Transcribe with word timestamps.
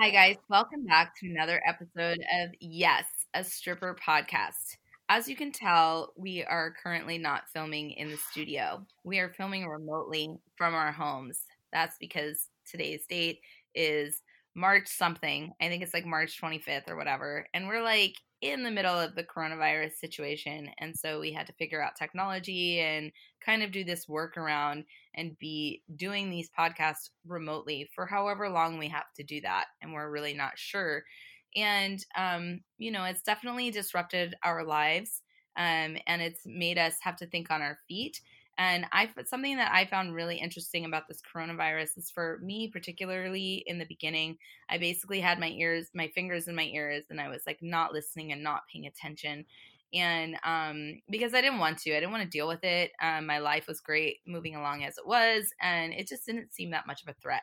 Hi, 0.00 0.10
guys. 0.10 0.36
Welcome 0.48 0.84
back 0.84 1.14
to 1.20 1.30
another 1.30 1.62
episode 1.64 2.18
of 2.42 2.50
Yes, 2.58 3.04
a 3.32 3.44
Stripper 3.44 3.96
podcast. 4.04 4.76
As 5.08 5.28
you 5.28 5.36
can 5.36 5.52
tell, 5.52 6.12
we 6.16 6.42
are 6.42 6.74
currently 6.82 7.16
not 7.16 7.48
filming 7.52 7.92
in 7.92 8.10
the 8.10 8.16
studio. 8.16 8.84
We 9.04 9.20
are 9.20 9.28
filming 9.28 9.68
remotely 9.68 10.34
from 10.56 10.74
our 10.74 10.90
homes. 10.90 11.44
That's 11.72 11.96
because 11.98 12.48
today's 12.68 13.06
date 13.06 13.38
is 13.76 14.20
March 14.56 14.88
something. 14.88 15.52
I 15.60 15.68
think 15.68 15.84
it's 15.84 15.94
like 15.94 16.06
March 16.06 16.40
25th 16.40 16.88
or 16.88 16.96
whatever. 16.96 17.46
And 17.54 17.68
we're 17.68 17.84
like 17.84 18.14
in 18.44 18.62
the 18.62 18.70
middle 18.70 18.98
of 18.98 19.14
the 19.14 19.24
coronavirus 19.24 19.94
situation. 19.94 20.68
And 20.78 20.94
so 20.94 21.18
we 21.18 21.32
had 21.32 21.46
to 21.46 21.54
figure 21.54 21.82
out 21.82 21.96
technology 21.96 22.78
and 22.78 23.10
kind 23.40 23.62
of 23.62 23.72
do 23.72 23.84
this 23.84 24.04
workaround 24.04 24.84
and 25.14 25.38
be 25.38 25.82
doing 25.96 26.28
these 26.28 26.50
podcasts 26.56 27.08
remotely 27.26 27.88
for 27.94 28.04
however 28.04 28.50
long 28.50 28.76
we 28.76 28.88
have 28.88 29.10
to 29.16 29.22
do 29.24 29.40
that. 29.40 29.68
And 29.80 29.94
we're 29.94 30.10
really 30.10 30.34
not 30.34 30.58
sure. 30.58 31.04
And, 31.56 32.04
um, 32.18 32.60
you 32.76 32.90
know, 32.90 33.04
it's 33.04 33.22
definitely 33.22 33.70
disrupted 33.70 34.34
our 34.44 34.62
lives 34.62 35.22
um, 35.56 35.96
and 36.06 36.20
it's 36.20 36.42
made 36.44 36.76
us 36.76 36.96
have 37.00 37.16
to 37.16 37.26
think 37.26 37.50
on 37.50 37.62
our 37.62 37.78
feet. 37.88 38.20
And 38.58 38.86
I 38.92 39.08
something 39.26 39.56
that 39.56 39.72
I 39.72 39.86
found 39.86 40.14
really 40.14 40.36
interesting 40.36 40.84
about 40.84 41.08
this 41.08 41.20
coronavirus 41.22 41.98
is 41.98 42.10
for 42.10 42.38
me, 42.42 42.68
particularly 42.68 43.64
in 43.66 43.78
the 43.78 43.86
beginning, 43.86 44.38
I 44.68 44.78
basically 44.78 45.20
had 45.20 45.40
my 45.40 45.48
ears, 45.48 45.88
my 45.94 46.08
fingers 46.08 46.46
in 46.46 46.54
my 46.54 46.64
ears, 46.64 47.04
and 47.10 47.20
I 47.20 47.28
was 47.28 47.42
like 47.46 47.58
not 47.62 47.92
listening 47.92 48.32
and 48.32 48.42
not 48.42 48.62
paying 48.72 48.86
attention. 48.86 49.44
And 49.92 50.36
um, 50.44 51.00
because 51.08 51.34
I 51.34 51.40
didn't 51.40 51.60
want 51.60 51.78
to, 51.78 51.92
I 51.92 52.00
didn't 52.00 52.12
want 52.12 52.24
to 52.24 52.28
deal 52.28 52.48
with 52.48 52.64
it. 52.64 52.90
Um, 53.00 53.26
my 53.26 53.38
life 53.38 53.66
was 53.68 53.80
great 53.80 54.18
moving 54.26 54.56
along 54.56 54.84
as 54.84 54.98
it 54.98 55.06
was, 55.06 55.52
and 55.60 55.92
it 55.92 56.08
just 56.08 56.26
didn't 56.26 56.52
seem 56.52 56.70
that 56.70 56.86
much 56.86 57.02
of 57.02 57.08
a 57.08 57.20
threat. 57.20 57.42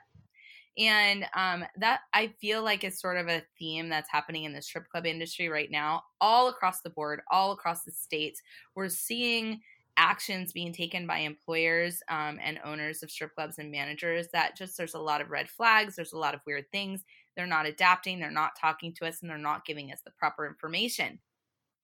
And 0.78 1.26
um, 1.36 1.66
that 1.78 2.02
I 2.14 2.34
feel 2.40 2.64
like 2.64 2.84
is 2.84 3.00
sort 3.00 3.18
of 3.18 3.28
a 3.28 3.44
theme 3.60 3.90
that's 3.90 4.10
happening 4.10 4.46
in 4.46 4.54
the 4.54 4.62
strip 4.62 4.88
club 4.90 5.06
industry 5.06 5.50
right 5.50 5.70
now, 5.70 6.04
all 6.22 6.48
across 6.48 6.82
the 6.82 6.90
board, 6.90 7.22
all 7.30 7.52
across 7.52 7.84
the 7.84 7.92
states. 7.92 8.42
We're 8.76 8.90
seeing 8.90 9.60
actions 10.02 10.52
being 10.52 10.74
taken 10.74 11.06
by 11.06 11.20
employers 11.20 12.02
um, 12.10 12.40
and 12.42 12.60
owners 12.66 13.04
of 13.04 13.12
strip 13.12 13.36
clubs 13.36 13.60
and 13.60 13.70
managers 13.70 14.28
that 14.34 14.58
just 14.58 14.76
there's 14.76 14.96
a 14.96 15.00
lot 15.00 15.22
of 15.22 15.30
red 15.30 15.48
flags 15.48 15.96
there's 15.96 16.14
a 16.14 16.18
lot 16.18 16.34
of 16.34 16.42
weird 16.48 16.66
things. 16.72 17.04
They're 17.36 17.46
not 17.46 17.68
adapting 17.68 18.20
they're 18.20 18.32
not 18.32 18.60
talking 18.60 18.94
to 18.96 19.06
us 19.08 19.22
and 19.22 19.30
they're 19.30 19.38
not 19.38 19.66
giving 19.66 19.92
us 19.92 20.02
the 20.04 20.12
proper 20.12 20.48
information. 20.48 21.20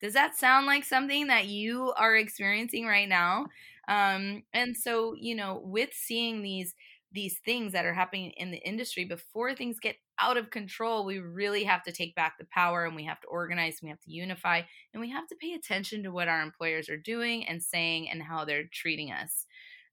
Does 0.01 0.13
that 0.13 0.35
sound 0.35 0.65
like 0.65 0.83
something 0.83 1.27
that 1.27 1.45
you 1.45 1.93
are 1.95 2.15
experiencing 2.15 2.85
right 2.85 3.07
now? 3.07 3.47
Um, 3.87 4.43
and 4.51 4.75
so 4.75 5.13
you 5.13 5.35
know 5.35 5.61
with 5.63 5.91
seeing 5.93 6.41
these 6.41 6.73
these 7.11 7.39
things 7.45 7.71
that 7.73 7.85
are 7.85 7.93
happening 7.93 8.31
in 8.31 8.51
the 8.51 8.67
industry 8.67 9.05
before 9.05 9.53
things 9.53 9.79
get 9.79 9.95
out 10.19 10.37
of 10.37 10.49
control, 10.49 11.05
we 11.05 11.19
really 11.19 11.63
have 11.63 11.83
to 11.83 11.91
take 11.91 12.15
back 12.15 12.37
the 12.37 12.47
power 12.51 12.85
and 12.85 12.95
we 12.95 13.05
have 13.05 13.19
to 13.21 13.27
organize, 13.27 13.79
we 13.81 13.89
have 13.89 14.01
to 14.01 14.11
unify, 14.11 14.61
and 14.93 15.01
we 15.01 15.09
have 15.11 15.27
to 15.27 15.35
pay 15.35 15.53
attention 15.53 16.03
to 16.03 16.11
what 16.11 16.27
our 16.27 16.41
employers 16.41 16.89
are 16.89 16.97
doing 16.97 17.47
and 17.47 17.61
saying 17.61 18.09
and 18.09 18.21
how 18.21 18.45
they're 18.45 18.69
treating 18.71 19.11
us. 19.11 19.45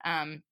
Um, 0.04 0.42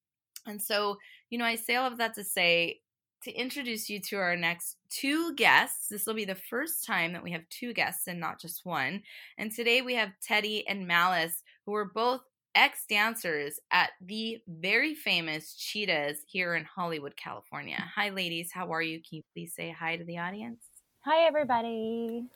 and 0.47 0.60
so, 0.60 0.97
you 1.31 1.38
know, 1.38 1.44
I 1.44 1.56
say 1.56 1.77
all 1.77 1.91
of 1.91 1.99
that 1.99 2.15
to 2.15 2.25
say, 2.25 2.81
to 3.22 3.33
introduce 3.33 3.88
you 3.88 4.00
to 4.00 4.16
our 4.16 4.37
next 4.37 4.78
two 4.91 5.34
guests. 5.34 5.87
This 5.89 6.06
will 6.06 6.15
be 6.15 6.25
the 6.25 6.34
first 6.34 6.84
time 6.84 7.12
that 7.12 7.22
we 7.22 7.31
have 7.31 7.49
two 7.50 7.72
guests 7.72 8.09
and 8.09 8.19
not 8.19 8.41
just 8.41 8.66
one. 8.66 9.03
And 9.39 9.53
today 9.53 9.81
we 9.81 9.94
have 9.94 10.10
Teddy 10.21 10.66
and 10.66 10.89
Malice, 10.89 11.43
who 11.65 11.75
are 11.75 11.91
both 11.94 12.22
ex 12.55 12.85
dancers 12.89 13.59
at 13.71 13.91
the 14.01 14.41
very 14.47 14.95
famous 14.95 15.55
Cheetahs 15.55 16.19
here 16.27 16.55
in 16.55 16.65
Hollywood, 16.65 17.17
California. 17.17 17.83
Hi, 17.95 18.11
ladies. 18.11 18.51
How 18.53 18.73
are 18.73 18.83
you? 18.83 18.99
Can 18.99 19.17
you 19.17 19.23
please 19.35 19.55
say 19.55 19.71
hi 19.71 19.97
to 19.97 20.05
the 20.05 20.19
audience? 20.19 20.61
Hi, 21.05 21.27
everybody. 21.27 22.27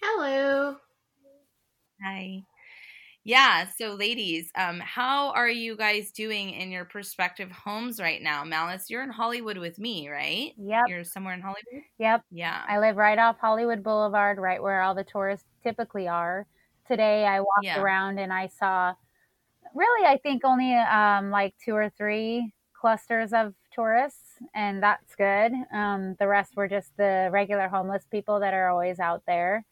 Hello. 0.00 0.76
Hi. 2.02 2.42
Yeah, 3.22 3.66
so 3.76 3.94
ladies, 3.94 4.50
um, 4.56 4.80
how 4.80 5.30
are 5.32 5.50
you 5.50 5.76
guys 5.76 6.10
doing 6.10 6.50
in 6.50 6.70
your 6.70 6.86
prospective 6.86 7.50
homes 7.50 8.00
right 8.00 8.22
now? 8.22 8.44
Malice, 8.44 8.88
you're 8.88 9.02
in 9.02 9.10
Hollywood 9.10 9.58
with 9.58 9.78
me, 9.78 10.08
right? 10.08 10.54
Yep. 10.56 10.84
You're 10.88 11.04
somewhere 11.04 11.34
in 11.34 11.42
Hollywood? 11.42 11.84
Yep. 11.98 12.22
Yeah. 12.30 12.62
I 12.66 12.78
live 12.78 12.96
right 12.96 13.18
off 13.18 13.36
Hollywood 13.38 13.82
Boulevard, 13.82 14.38
right 14.38 14.62
where 14.62 14.80
all 14.80 14.94
the 14.94 15.04
tourists 15.04 15.46
typically 15.62 16.08
are. 16.08 16.46
Today 16.88 17.26
I 17.26 17.40
walked 17.40 17.64
yeah. 17.64 17.80
around 17.80 18.18
and 18.18 18.32
I 18.32 18.46
saw 18.46 18.94
really, 19.74 20.06
I 20.06 20.18
think 20.18 20.44
only 20.44 20.74
um, 20.74 21.30
like 21.30 21.54
two 21.64 21.74
or 21.74 21.90
three 21.90 22.52
clusters 22.72 23.32
of 23.32 23.54
tourists, 23.72 24.38
and 24.54 24.82
that's 24.82 25.14
good. 25.14 25.52
Um, 25.72 26.16
the 26.18 26.26
rest 26.26 26.56
were 26.56 26.68
just 26.68 26.96
the 26.96 27.28
regular 27.30 27.68
homeless 27.68 28.04
people 28.10 28.40
that 28.40 28.54
are 28.54 28.70
always 28.70 28.98
out 28.98 29.22
there. 29.26 29.64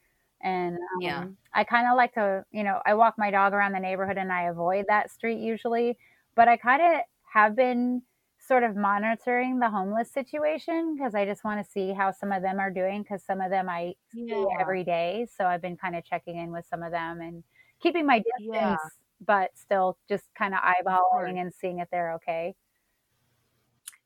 And 0.43 0.77
um, 0.77 1.01
yeah, 1.01 1.25
I 1.53 1.65
kind 1.65 1.89
of 1.91 1.97
like 1.97 2.15
to, 2.15 2.45
you 2.53 2.63
know, 2.63 2.81
I 2.87 2.95
walk 2.95 3.15
my 3.19 3.31
dog 3.31 3.53
around 3.53 3.73
the 3.73 3.81
neighborhood 3.81 4.19
and 4.19 4.33
I 4.33 4.45
avoid 4.45 4.85
that 4.89 5.11
street 5.11 5.41
usually, 5.41 5.99
but 6.37 6.47
I 6.47 6.57
kind 6.57 6.81
of 6.81 7.01
have 7.33 7.57
been 7.57 8.03
sort 8.39 8.63
of 8.63 8.77
monitoring 8.77 9.59
the 9.59 9.69
homeless 9.69 10.13
situation 10.13 10.95
because 10.97 11.15
I 11.15 11.25
just 11.25 11.45
want 11.45 11.65
to 11.65 11.71
see 11.71 11.93
how 11.93 12.13
some 12.13 12.31
of 12.31 12.43
them 12.43 12.61
are 12.61 12.71
doing 12.71 13.03
because 13.03 13.23
some 13.25 13.41
of 13.41 13.51
them 13.51 13.69
I 13.69 13.95
yeah. 14.15 14.35
see 14.35 14.47
every 14.61 14.85
day. 14.85 15.27
So 15.37 15.45
I've 15.45 15.61
been 15.61 15.77
kind 15.77 15.97
of 15.97 16.05
checking 16.05 16.37
in 16.37 16.53
with 16.53 16.67
some 16.71 16.85
of 16.85 16.93
them 16.93 17.21
and 17.21 17.43
keeping 17.81 18.07
my 18.07 18.19
distance 18.19 18.55
yeah 18.55 18.77
but 19.25 19.51
still 19.55 19.99
just 20.09 20.25
kind 20.37 20.55
of 20.55 20.61
eyeballing 20.61 21.41
and 21.41 21.53
seeing 21.53 21.79
if 21.81 21.89
they're 21.91 22.15
okay. 22.15 22.55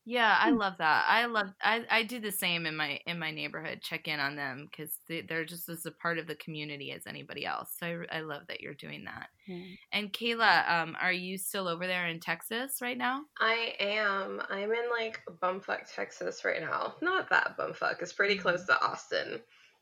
Yeah, 0.05 0.37
I 0.37 0.51
hmm. 0.51 0.57
love 0.57 0.73
that. 0.79 1.05
I 1.07 1.25
love 1.27 1.53
I, 1.61 1.85
I 1.89 2.03
do 2.03 2.19
the 2.19 2.31
same 2.31 2.65
in 2.65 2.75
my 2.75 2.99
in 3.07 3.17
my 3.17 3.31
neighborhood. 3.31 3.81
Check 3.81 4.07
in 4.09 4.19
on 4.19 4.35
them 4.35 4.67
because 4.69 4.99
they, 5.07 5.23
are 5.33 5.45
just 5.45 5.69
as 5.69 5.85
a 5.85 5.91
part 5.91 6.17
of 6.17 6.27
the 6.27 6.35
community 6.35 6.91
as 6.91 7.07
anybody 7.07 7.45
else. 7.45 7.73
So 7.79 8.03
I, 8.11 8.17
I 8.17 8.21
love 8.21 8.41
that 8.49 8.59
you're 8.59 8.73
doing 8.73 9.05
that. 9.05 9.29
Mm. 9.49 9.77
And 9.93 10.13
Kayla, 10.13 10.69
um, 10.69 10.97
are 11.01 11.13
you 11.13 11.37
still 11.37 11.69
over 11.69 11.87
there 11.87 12.07
in 12.07 12.19
Texas 12.19 12.79
right 12.81 12.97
now? 12.97 13.21
I 13.39 13.75
am. 13.79 14.41
I'm 14.49 14.71
in 14.71 14.89
like 14.91 15.21
bumfuck 15.41 15.93
Texas 15.93 16.43
right 16.43 16.61
now. 16.61 16.95
Not 17.01 17.29
that 17.29 17.57
bumfuck. 17.57 18.01
It's 18.01 18.13
pretty 18.13 18.35
close 18.35 18.63
mm-hmm. 18.63 18.83
to 18.83 18.85
Austin 18.85 19.39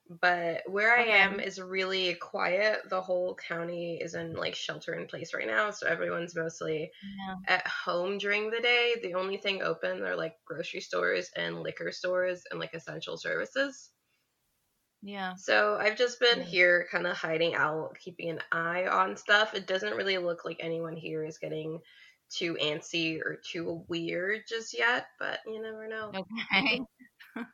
but 0.09 0.61
where 0.67 0.93
I 0.97 1.03
am 1.03 1.39
is 1.39 1.61
really 1.61 2.15
quiet. 2.15 2.81
The 2.89 3.01
whole 3.01 3.35
county 3.35 3.99
is 4.01 4.13
in 4.13 4.33
like 4.33 4.55
shelter 4.55 4.93
in 4.93 5.07
place 5.07 5.33
right 5.33 5.47
now, 5.47 5.71
so 5.71 5.87
everyone's 5.87 6.35
mostly 6.35 6.91
yeah. 7.17 7.35
at 7.47 7.67
home 7.67 8.17
during 8.17 8.49
the 8.49 8.59
day. 8.59 8.95
The 9.01 9.13
only 9.13 9.37
thing 9.37 9.61
open 9.61 10.01
are 10.01 10.15
like 10.15 10.35
grocery 10.45 10.81
stores 10.81 11.29
and 11.35 11.61
liquor 11.61 11.91
stores 11.91 12.43
and 12.51 12.59
like 12.59 12.73
essential 12.73 13.17
services. 13.17 13.91
Yeah. 15.03 15.33
So 15.35 15.77
I've 15.79 15.97
just 15.97 16.19
been 16.19 16.39
yeah. 16.39 16.45
here 16.45 16.87
kind 16.91 17.07
of 17.07 17.17
hiding 17.17 17.55
out, 17.55 17.97
keeping 17.99 18.29
an 18.29 18.41
eye 18.51 18.85
on 18.87 19.17
stuff. 19.17 19.53
It 19.53 19.65
doesn't 19.65 19.95
really 19.95 20.17
look 20.17 20.45
like 20.45 20.57
anyone 20.59 20.95
here 20.95 21.23
is 21.23 21.37
getting 21.37 21.79
too 22.29 22.57
antsy 22.61 23.19
or 23.19 23.39
too 23.51 23.83
weird 23.87 24.41
just 24.47 24.77
yet, 24.77 25.05
but 25.19 25.39
you 25.45 25.61
never 25.61 25.87
know. 25.87 26.11
Okay. 26.15 26.81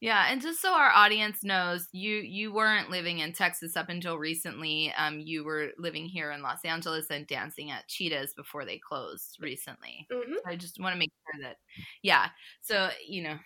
Yeah, 0.00 0.26
and 0.30 0.40
just 0.40 0.62
so 0.62 0.72
our 0.72 0.90
audience 0.90 1.44
knows, 1.44 1.86
you 1.92 2.16
you 2.16 2.52
weren't 2.54 2.90
living 2.90 3.18
in 3.18 3.34
Texas 3.34 3.76
up 3.76 3.90
until 3.90 4.16
recently. 4.16 4.92
Um, 4.96 5.20
you 5.20 5.44
were 5.44 5.72
living 5.78 6.06
here 6.06 6.30
in 6.32 6.40
Los 6.42 6.64
Angeles 6.64 7.10
and 7.10 7.26
dancing 7.26 7.70
at 7.70 7.86
Cheetahs 7.86 8.32
before 8.34 8.64
they 8.64 8.78
closed 8.78 9.36
recently. 9.40 10.06
Mm-hmm. 10.10 10.32
So 10.34 10.40
I 10.50 10.56
just 10.56 10.80
want 10.80 10.94
to 10.94 10.98
make 10.98 11.12
sure 11.30 11.42
that, 11.42 11.56
yeah. 12.02 12.28
So 12.62 12.88
you 13.06 13.22
know, 13.22 13.36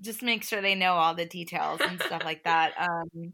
just 0.00 0.22
make 0.22 0.44
sure 0.44 0.60
they 0.60 0.74
know 0.74 0.92
all 0.94 1.14
the 1.14 1.26
details 1.26 1.80
and 1.80 2.00
stuff 2.02 2.24
like 2.24 2.44
that. 2.44 2.72
Um, 2.80 3.32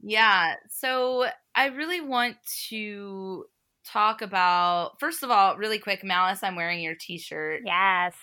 yeah. 0.00 0.54
So 0.68 1.26
I 1.54 1.66
really 1.66 2.00
want 2.00 2.36
to 2.68 3.44
talk 3.86 4.22
about 4.22 4.98
first 5.00 5.22
of 5.22 5.30
all, 5.30 5.56
really 5.56 5.78
quick, 5.78 6.04
Malice. 6.04 6.42
I'm 6.42 6.56
wearing 6.56 6.80
your 6.80 6.96
T-shirt. 6.96 7.62
Yes. 7.64 8.14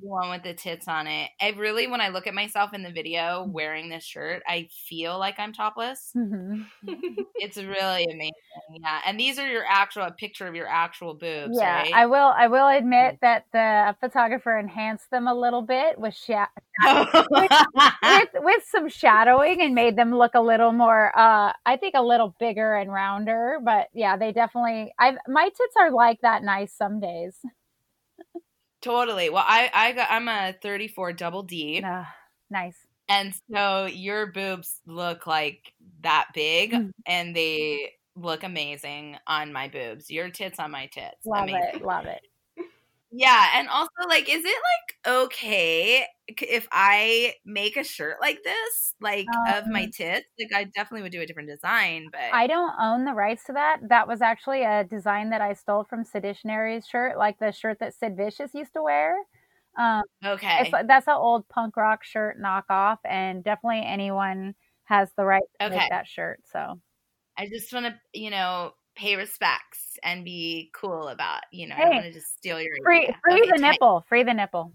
The 0.00 0.08
one 0.08 0.30
with 0.30 0.42
the 0.42 0.54
tits 0.54 0.88
on 0.88 1.06
it. 1.06 1.30
I 1.40 1.50
really, 1.50 1.86
when 1.86 2.00
I 2.00 2.08
look 2.08 2.26
at 2.26 2.34
myself 2.34 2.72
in 2.72 2.82
the 2.82 2.90
video 2.90 3.44
wearing 3.48 3.88
this 3.88 4.04
shirt, 4.04 4.42
I 4.46 4.68
feel 4.88 5.18
like 5.18 5.38
I'm 5.38 5.52
topless. 5.52 6.10
Mm-hmm. 6.16 6.62
it's 7.36 7.56
really 7.56 8.04
amazing. 8.04 8.32
Yeah, 8.80 9.00
and 9.06 9.18
these 9.18 9.38
are 9.38 9.46
your 9.46 9.64
actual 9.68 10.04
a 10.04 10.10
picture 10.10 10.46
of 10.46 10.54
your 10.54 10.66
actual 10.66 11.14
boobs. 11.14 11.56
Yeah, 11.58 11.82
right? 11.82 11.92
I 11.94 12.06
will. 12.06 12.32
I 12.36 12.48
will 12.48 12.68
admit 12.68 13.18
that 13.20 13.46
the 13.52 13.94
photographer 14.00 14.58
enhanced 14.58 15.10
them 15.10 15.28
a 15.28 15.34
little 15.34 15.62
bit 15.62 15.98
with, 15.98 16.14
sha- 16.14 16.46
with, 16.84 17.26
with, 17.30 18.28
with 18.34 18.62
some 18.70 18.88
shadowing 18.88 19.60
and 19.60 19.74
made 19.74 19.96
them 19.96 20.14
look 20.14 20.34
a 20.34 20.40
little 20.40 20.72
more. 20.72 21.16
Uh, 21.16 21.52
I 21.66 21.76
think 21.76 21.94
a 21.94 22.02
little 22.02 22.34
bigger 22.38 22.74
and 22.74 22.92
rounder. 22.92 23.58
But 23.62 23.88
yeah, 23.92 24.16
they 24.16 24.32
definitely. 24.32 24.92
I 24.98 25.16
my 25.28 25.44
tits 25.44 25.74
are 25.78 25.90
like 25.90 26.20
that 26.22 26.42
nice 26.42 26.72
some 26.72 27.00
days. 27.00 27.36
Totally. 28.82 29.30
Well, 29.30 29.44
I 29.46 29.70
I 29.72 29.92
got 29.92 30.08
I'm 30.10 30.28
a 30.28 30.54
34 30.60 31.12
double 31.14 31.42
D. 31.44 31.82
Uh, 31.82 32.04
nice. 32.50 32.76
And 33.08 33.34
so 33.52 33.86
your 33.86 34.26
boobs 34.26 34.80
look 34.86 35.26
like 35.26 35.72
that 36.02 36.28
big 36.34 36.72
mm. 36.72 36.90
and 37.06 37.34
they 37.34 37.92
look 38.16 38.42
amazing 38.42 39.16
on 39.26 39.52
my 39.52 39.68
boobs. 39.68 40.10
Your 40.10 40.30
tits 40.30 40.58
on 40.58 40.70
my 40.70 40.86
tits. 40.86 41.24
Love 41.24 41.44
amazing. 41.44 41.70
it. 41.74 41.82
Love 41.82 42.06
it. 42.06 42.20
Yeah, 43.12 43.48
and 43.56 43.68
also 43.68 43.90
like 44.08 44.28
is 44.28 44.42
it 44.42 44.46
like 44.46 45.14
okay 45.22 46.06
if 46.28 46.66
I 46.72 47.34
make 47.44 47.76
a 47.76 47.84
shirt 47.84 48.16
like 48.22 48.42
this, 48.42 48.94
like 49.00 49.26
um, 49.48 49.54
of 49.54 49.66
my 49.66 49.84
um 49.84 49.90
tits? 49.90 50.26
Like 50.40 50.54
I 50.54 50.64
definitely 50.64 51.02
would 51.02 51.12
do 51.12 51.20
a 51.20 51.26
different 51.26 51.50
design, 51.50 52.06
but 52.10 52.32
I 52.32 52.46
don't 52.46 52.72
own 52.80 53.04
the 53.04 53.12
rights 53.12 53.44
to 53.44 53.52
that. 53.52 53.80
That 53.88 54.08
was 54.08 54.22
actually 54.22 54.62
a 54.62 54.84
design 54.84 55.30
that 55.30 55.42
I 55.42 55.52
stole 55.52 55.84
from 55.84 56.04
Seditionaries 56.04 56.86
shirt, 56.88 57.18
like 57.18 57.38
the 57.38 57.52
shirt 57.52 57.78
that 57.80 57.94
Sid 57.94 58.16
Vicious 58.16 58.54
used 58.54 58.72
to 58.72 58.82
wear. 58.82 59.16
Um, 59.78 60.02
okay, 60.24 60.72
that's 60.86 61.06
an 61.06 61.14
old 61.14 61.46
punk 61.48 61.76
rock 61.76 62.04
shirt 62.04 62.40
knockoff, 62.40 62.98
and 63.04 63.44
definitely 63.44 63.82
anyone 63.84 64.54
has 64.84 65.10
the 65.16 65.24
right 65.24 65.42
to 65.60 65.66
okay. 65.66 65.76
make 65.76 65.90
that 65.90 66.06
shirt. 66.06 66.40
So 66.50 66.80
I 67.36 67.46
just 67.46 67.72
want 67.72 67.86
to, 67.86 67.94
you 68.18 68.30
know, 68.30 68.72
pay 68.94 69.16
respects 69.16 69.98
and 70.02 70.24
be 70.24 70.70
cool 70.74 71.08
about, 71.08 71.42
you 71.50 71.66
know, 71.68 71.74
hey, 71.74 71.82
I 71.82 71.84
don't 71.86 71.94
want 71.96 72.06
to 72.06 72.12
just 72.12 72.36
steal 72.36 72.60
your 72.60 72.76
free, 72.84 73.04
idea. 73.04 73.16
free 73.24 73.40
okay, 73.40 73.50
the 73.50 73.58
tight. 73.58 73.70
nipple, 73.72 74.04
free 74.08 74.22
the 74.22 74.34
nipple. 74.34 74.72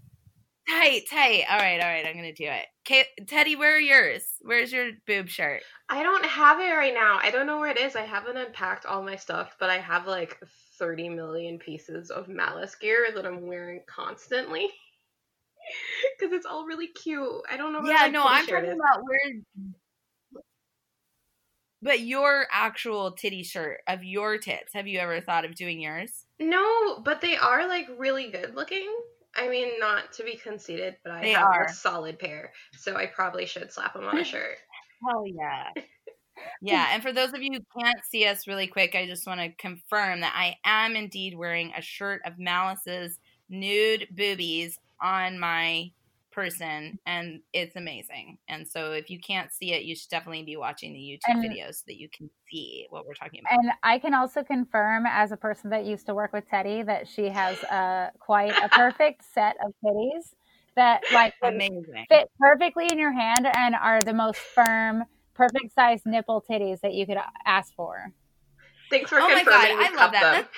Tight, 0.68 1.02
tight. 1.10 1.44
All 1.48 1.58
right, 1.58 1.80
all 1.80 1.88
right. 1.88 2.06
I'm 2.06 2.14
gonna 2.14 2.34
do 2.34 2.44
it. 2.44 2.66
Okay, 2.86 3.06
Teddy, 3.26 3.56
where 3.56 3.76
are 3.76 3.80
yours? 3.80 4.22
Where's 4.42 4.70
your 4.70 4.90
boob 5.06 5.28
shirt? 5.28 5.62
I 5.88 6.02
don't 6.02 6.26
have 6.26 6.60
it 6.60 6.70
right 6.72 6.92
now. 6.92 7.18
I 7.22 7.30
don't 7.30 7.46
know 7.46 7.58
where 7.58 7.70
it 7.70 7.78
is. 7.78 7.96
I 7.96 8.02
haven't 8.02 8.36
unpacked 8.36 8.84
all 8.84 9.02
my 9.02 9.16
stuff, 9.16 9.56
but 9.58 9.70
I 9.70 9.78
have 9.78 10.06
like 10.06 10.38
30 10.78 11.08
million 11.08 11.58
pieces 11.58 12.10
of 12.10 12.28
malice 12.28 12.74
gear 12.74 13.08
that 13.14 13.24
I'm 13.24 13.46
wearing 13.46 13.80
constantly. 13.86 14.68
Because 16.18 16.32
it's 16.32 16.46
all 16.46 16.64
really 16.64 16.86
cute. 16.86 17.42
I 17.52 17.58
don't 17.58 17.74
know. 17.74 17.82
yeah, 17.84 18.08
no, 18.08 18.24
I'm 18.24 18.46
talking 18.46 18.70
is. 18.70 18.74
about 18.74 19.02
where 19.02 19.18
but 21.82 22.00
your 22.00 22.46
actual 22.50 23.12
titty 23.12 23.42
shirt 23.42 23.80
of 23.86 24.04
your 24.04 24.38
tits, 24.38 24.72
have 24.74 24.86
you 24.86 24.98
ever 24.98 25.20
thought 25.20 25.44
of 25.44 25.54
doing 25.54 25.80
yours? 25.80 26.24
No, 26.40 27.00
but 27.00 27.20
they 27.20 27.36
are 27.36 27.68
like 27.68 27.86
really 27.96 28.30
good 28.30 28.54
looking. 28.54 28.88
I 29.36 29.48
mean, 29.48 29.78
not 29.78 30.12
to 30.14 30.24
be 30.24 30.36
conceited, 30.36 30.96
but 31.04 31.12
I 31.12 31.20
they 31.22 31.30
have 31.32 31.46
are. 31.46 31.64
a 31.64 31.72
solid 31.72 32.18
pair, 32.18 32.52
so 32.72 32.96
I 32.96 33.06
probably 33.06 33.46
should 33.46 33.70
slap 33.72 33.94
them 33.94 34.04
on 34.04 34.18
a 34.18 34.24
shirt. 34.24 34.56
Hell 35.08 35.24
yeah. 35.26 35.70
yeah, 36.62 36.88
and 36.92 37.02
for 37.02 37.12
those 37.12 37.32
of 37.32 37.42
you 37.42 37.50
who 37.52 37.80
can't 37.80 38.04
see 38.04 38.26
us 38.26 38.48
really 38.48 38.66
quick, 38.66 38.94
I 38.94 39.06
just 39.06 39.26
want 39.26 39.40
to 39.40 39.52
confirm 39.52 40.20
that 40.20 40.34
I 40.34 40.56
am 40.64 40.96
indeed 40.96 41.36
wearing 41.36 41.72
a 41.76 41.82
shirt 41.82 42.22
of 42.24 42.38
Malice's 42.38 43.18
nude 43.48 44.08
boobies 44.10 44.78
on 45.00 45.38
my 45.38 45.92
person 46.38 46.98
and 47.04 47.40
it's 47.52 47.74
amazing. 47.74 48.38
And 48.48 48.66
so 48.68 48.92
if 48.92 49.10
you 49.10 49.18
can't 49.18 49.52
see 49.52 49.72
it, 49.72 49.82
you 49.82 49.96
should 49.96 50.08
definitely 50.08 50.44
be 50.44 50.56
watching 50.56 50.92
the 50.92 50.98
YouTube 50.98 51.34
and, 51.34 51.44
videos 51.44 51.74
so 51.74 51.84
that 51.88 51.96
you 51.96 52.08
can 52.16 52.30
see 52.50 52.86
what 52.90 53.06
we're 53.06 53.14
talking 53.14 53.40
about. 53.40 53.58
And 53.58 53.72
I 53.82 53.98
can 53.98 54.14
also 54.14 54.44
confirm 54.44 55.04
as 55.06 55.32
a 55.32 55.36
person 55.36 55.70
that 55.70 55.84
used 55.84 56.06
to 56.06 56.14
work 56.14 56.32
with 56.32 56.48
Teddy 56.48 56.82
that 56.84 57.08
she 57.08 57.28
has 57.28 57.60
a 57.64 58.12
quite 58.20 58.52
a 58.62 58.68
perfect 58.68 59.24
set 59.34 59.56
of 59.64 59.72
titties 59.84 60.34
that 60.76 61.02
like 61.12 61.34
amazing. 61.42 62.06
fit 62.08 62.30
perfectly 62.38 62.86
in 62.90 62.98
your 62.98 63.12
hand 63.12 63.46
and 63.52 63.74
are 63.74 64.00
the 64.00 64.14
most 64.14 64.38
firm, 64.38 65.02
perfect 65.34 65.74
size 65.74 66.02
nipple 66.06 66.44
titties 66.48 66.80
that 66.80 66.94
you 66.94 67.04
could 67.04 67.16
uh, 67.16 67.24
ask 67.44 67.74
for. 67.74 68.12
Thanks 68.90 69.10
for 69.10 69.18
oh 69.18 69.28
confirming. 69.28 69.44
my 69.44 69.86
god, 69.86 69.92
I 69.92 69.96
love 69.96 70.12
that 70.12 70.48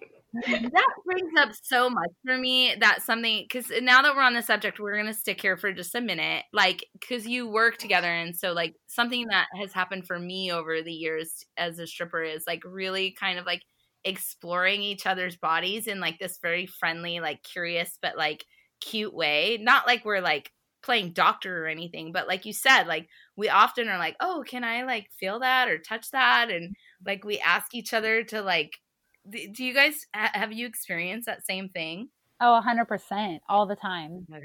that 0.32 0.86
brings 1.04 1.32
up 1.38 1.50
so 1.62 1.90
much 1.90 2.10
for 2.24 2.36
me 2.36 2.74
that 2.80 3.02
something 3.02 3.44
because 3.48 3.70
now 3.82 4.02
that 4.02 4.14
we're 4.14 4.22
on 4.22 4.34
the 4.34 4.42
subject 4.42 4.78
we're 4.78 4.94
going 4.94 5.06
to 5.06 5.12
stick 5.12 5.40
here 5.40 5.56
for 5.56 5.72
just 5.72 5.94
a 5.94 6.00
minute 6.00 6.44
like 6.52 6.86
because 6.98 7.26
you 7.26 7.48
work 7.48 7.76
together 7.78 8.08
and 8.08 8.36
so 8.36 8.52
like 8.52 8.74
something 8.86 9.26
that 9.28 9.46
has 9.60 9.72
happened 9.72 10.06
for 10.06 10.18
me 10.18 10.52
over 10.52 10.82
the 10.82 10.92
years 10.92 11.44
as 11.56 11.78
a 11.78 11.86
stripper 11.86 12.22
is 12.22 12.44
like 12.46 12.62
really 12.64 13.14
kind 13.18 13.38
of 13.38 13.46
like 13.46 13.62
exploring 14.04 14.82
each 14.82 15.06
other's 15.06 15.36
bodies 15.36 15.86
in 15.86 16.00
like 16.00 16.18
this 16.18 16.38
very 16.40 16.66
friendly 16.66 17.20
like 17.20 17.42
curious 17.42 17.98
but 18.00 18.16
like 18.16 18.44
cute 18.80 19.14
way. 19.14 19.58
Not 19.60 19.86
like 19.86 20.04
we're 20.04 20.20
like 20.20 20.50
playing 20.82 21.12
doctor 21.12 21.64
or 21.64 21.68
anything 21.68 22.10
but 22.10 22.26
like 22.26 22.46
you 22.46 22.54
said 22.54 22.84
like 22.84 23.06
we 23.36 23.50
often 23.50 23.86
are 23.86 23.98
like 23.98 24.16
oh 24.18 24.42
can 24.48 24.64
i 24.64 24.82
like 24.82 25.06
feel 25.18 25.40
that 25.40 25.68
or 25.68 25.78
touch 25.78 26.10
that? 26.12 26.50
And 26.50 26.74
like 27.04 27.24
we 27.24 27.38
ask 27.38 27.74
each 27.74 27.92
other 27.92 28.24
to 28.24 28.40
like 28.40 28.78
do 29.28 29.64
you 29.64 29.74
guys 29.74 30.06
have 30.14 30.52
you 30.52 30.66
experienced 30.66 31.26
that 31.26 31.44
same 31.44 31.68
thing? 31.68 32.08
Oh, 32.40 32.60
100% 32.64 33.40
all 33.48 33.66
the 33.66 33.76
time. 33.76 34.26
Okay. 34.32 34.44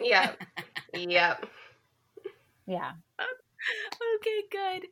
Yeah. 0.00 0.32
yep. 0.94 1.46
Yeah. 2.66 2.92
okay, 4.16 4.42
good. 4.50 4.86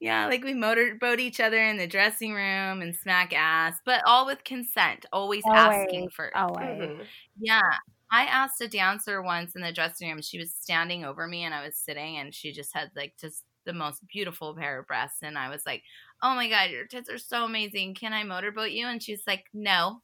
Yeah, 0.00 0.26
like 0.26 0.44
we 0.44 0.54
motorboat 0.54 1.20
each 1.20 1.40
other 1.40 1.58
in 1.58 1.76
the 1.76 1.86
dressing 1.86 2.32
room 2.32 2.80
and 2.80 2.96
smack 2.96 3.34
ass, 3.34 3.78
but 3.84 4.02
all 4.06 4.24
with 4.24 4.44
consent, 4.44 5.04
always, 5.12 5.44
always 5.44 5.86
asking 5.86 6.08
first. 6.10 6.34
Always. 6.34 6.80
Mm-hmm. 6.80 7.02
Yeah. 7.40 7.70
I 8.10 8.24
asked 8.24 8.60
a 8.62 8.68
dancer 8.68 9.20
once 9.20 9.54
in 9.54 9.60
the 9.60 9.72
dressing 9.72 10.08
room. 10.08 10.22
She 10.22 10.38
was 10.38 10.54
standing 10.54 11.04
over 11.04 11.26
me 11.26 11.44
and 11.44 11.52
I 11.52 11.64
was 11.64 11.76
sitting 11.76 12.16
and 12.16 12.34
she 12.34 12.52
just 12.52 12.74
had 12.74 12.90
like 12.96 13.14
just 13.20 13.44
the 13.66 13.74
most 13.74 14.06
beautiful 14.08 14.54
pair 14.54 14.78
of 14.78 14.86
breasts 14.86 15.18
and 15.22 15.36
I 15.36 15.50
was 15.50 15.66
like, 15.66 15.82
oh 16.22 16.34
my 16.34 16.48
god, 16.48 16.70
your 16.70 16.86
tits 16.86 17.10
are 17.10 17.18
so 17.18 17.44
amazing. 17.44 17.94
Can 17.94 18.12
I 18.12 18.24
motorboat 18.24 18.70
you? 18.70 18.86
And 18.86 19.02
she's 19.02 19.22
like, 19.26 19.44
no. 19.52 20.02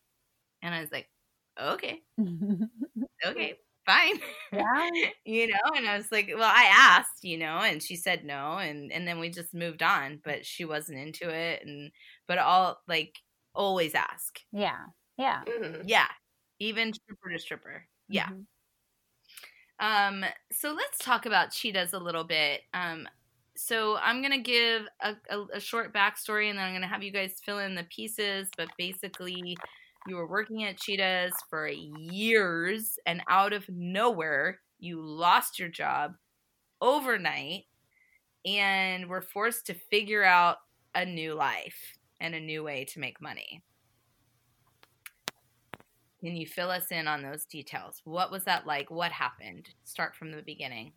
And 0.63 0.75
I 0.75 0.81
was 0.81 0.93
like, 0.93 1.09
okay, 1.61 2.01
okay, 3.27 3.55
fine. 3.87 4.21
Yeah. 4.53 4.91
you 5.25 5.49
know, 5.49 5.77
and 5.77 5.87
I 5.87 5.97
was 5.97 6.11
like, 6.11 6.31
well, 6.35 6.53
I 6.55 6.71
asked, 6.73 7.23
you 7.23 7.39
know, 7.39 7.59
and 7.59 7.83
she 7.83 7.97
said 7.97 8.25
no, 8.25 8.59
and 8.59 8.93
and 8.93 9.07
then 9.07 9.19
we 9.19 9.31
just 9.31 9.55
moved 9.55 9.83
on. 9.83 10.21
But 10.25 10.47
she 10.47 10.65
wasn't 10.65 10.99
into 10.99 11.29
it, 11.29 11.63
and 11.67 11.91
but 12.27 12.39
all 12.39 12.81
like 12.89 13.19
always 13.55 13.95
ask. 13.95 14.41
Yeah. 14.53 14.87
Yeah. 15.19 15.43
Mm-hmm. 15.47 15.83
Yeah. 15.87 16.09
Even 16.59 16.93
stripper 16.93 17.31
to 17.31 17.39
stripper. 17.39 17.85
Yeah. 18.09 18.27
Mm-hmm. 18.27 18.41
Um, 19.81 20.25
so 20.53 20.73
let's 20.73 20.99
talk 20.99 21.27
about 21.27 21.51
cheetahs 21.51 21.93
a 21.93 21.99
little 21.99 22.25
bit. 22.25 22.63
Um, 22.73 23.09
so 23.57 23.97
I'm 23.97 24.21
gonna 24.23 24.39
give 24.39 24.87
a, 25.01 25.15
a, 25.31 25.45
a, 25.55 25.61
short 25.61 25.95
backstory, 25.95 26.51
and 26.51 26.59
then 26.59 26.67
I'm 26.67 26.75
gonna 26.75 26.89
have 26.89 27.03
you 27.03 27.13
guys 27.13 27.41
fill 27.45 27.61
in 27.61 27.75
the 27.75 27.85
pieces. 27.85 28.49
But 28.57 28.69
basically, 28.77 29.57
you 30.07 30.17
were 30.17 30.27
working 30.27 30.65
at 30.65 30.79
Cheetahs 30.79 31.33
for 31.49 31.69
years, 31.69 32.99
and 33.07 33.23
out 33.29 33.53
of 33.53 33.69
nowhere, 33.69 34.61
you 34.79 35.01
lost 35.01 35.59
your 35.59 35.69
job 35.69 36.15
overnight, 36.81 37.65
and 38.45 39.09
were 39.09 39.23
forced 39.23 39.67
to 39.67 39.75
figure 39.75 40.25
out 40.25 40.59
a 40.95 41.05
new 41.05 41.35
life 41.35 41.97
and 42.21 42.35
a 42.35 42.41
new 42.41 42.63
way 42.65 42.85
to 42.87 43.01
make 43.01 43.21
money. 43.21 43.63
Can 46.21 46.37
you 46.37 46.47
fill 46.47 46.71
us 46.71 46.91
in 46.91 47.07
on 47.07 47.23
those 47.23 47.45
details? 47.45 48.01
What 48.05 48.31
was 48.31 48.45
that 48.45 48.67
like? 48.67 48.91
What 48.91 49.13
happened? 49.13 49.69
Start 49.85 50.17
from 50.17 50.31
the 50.31 50.43
beginning 50.43 50.93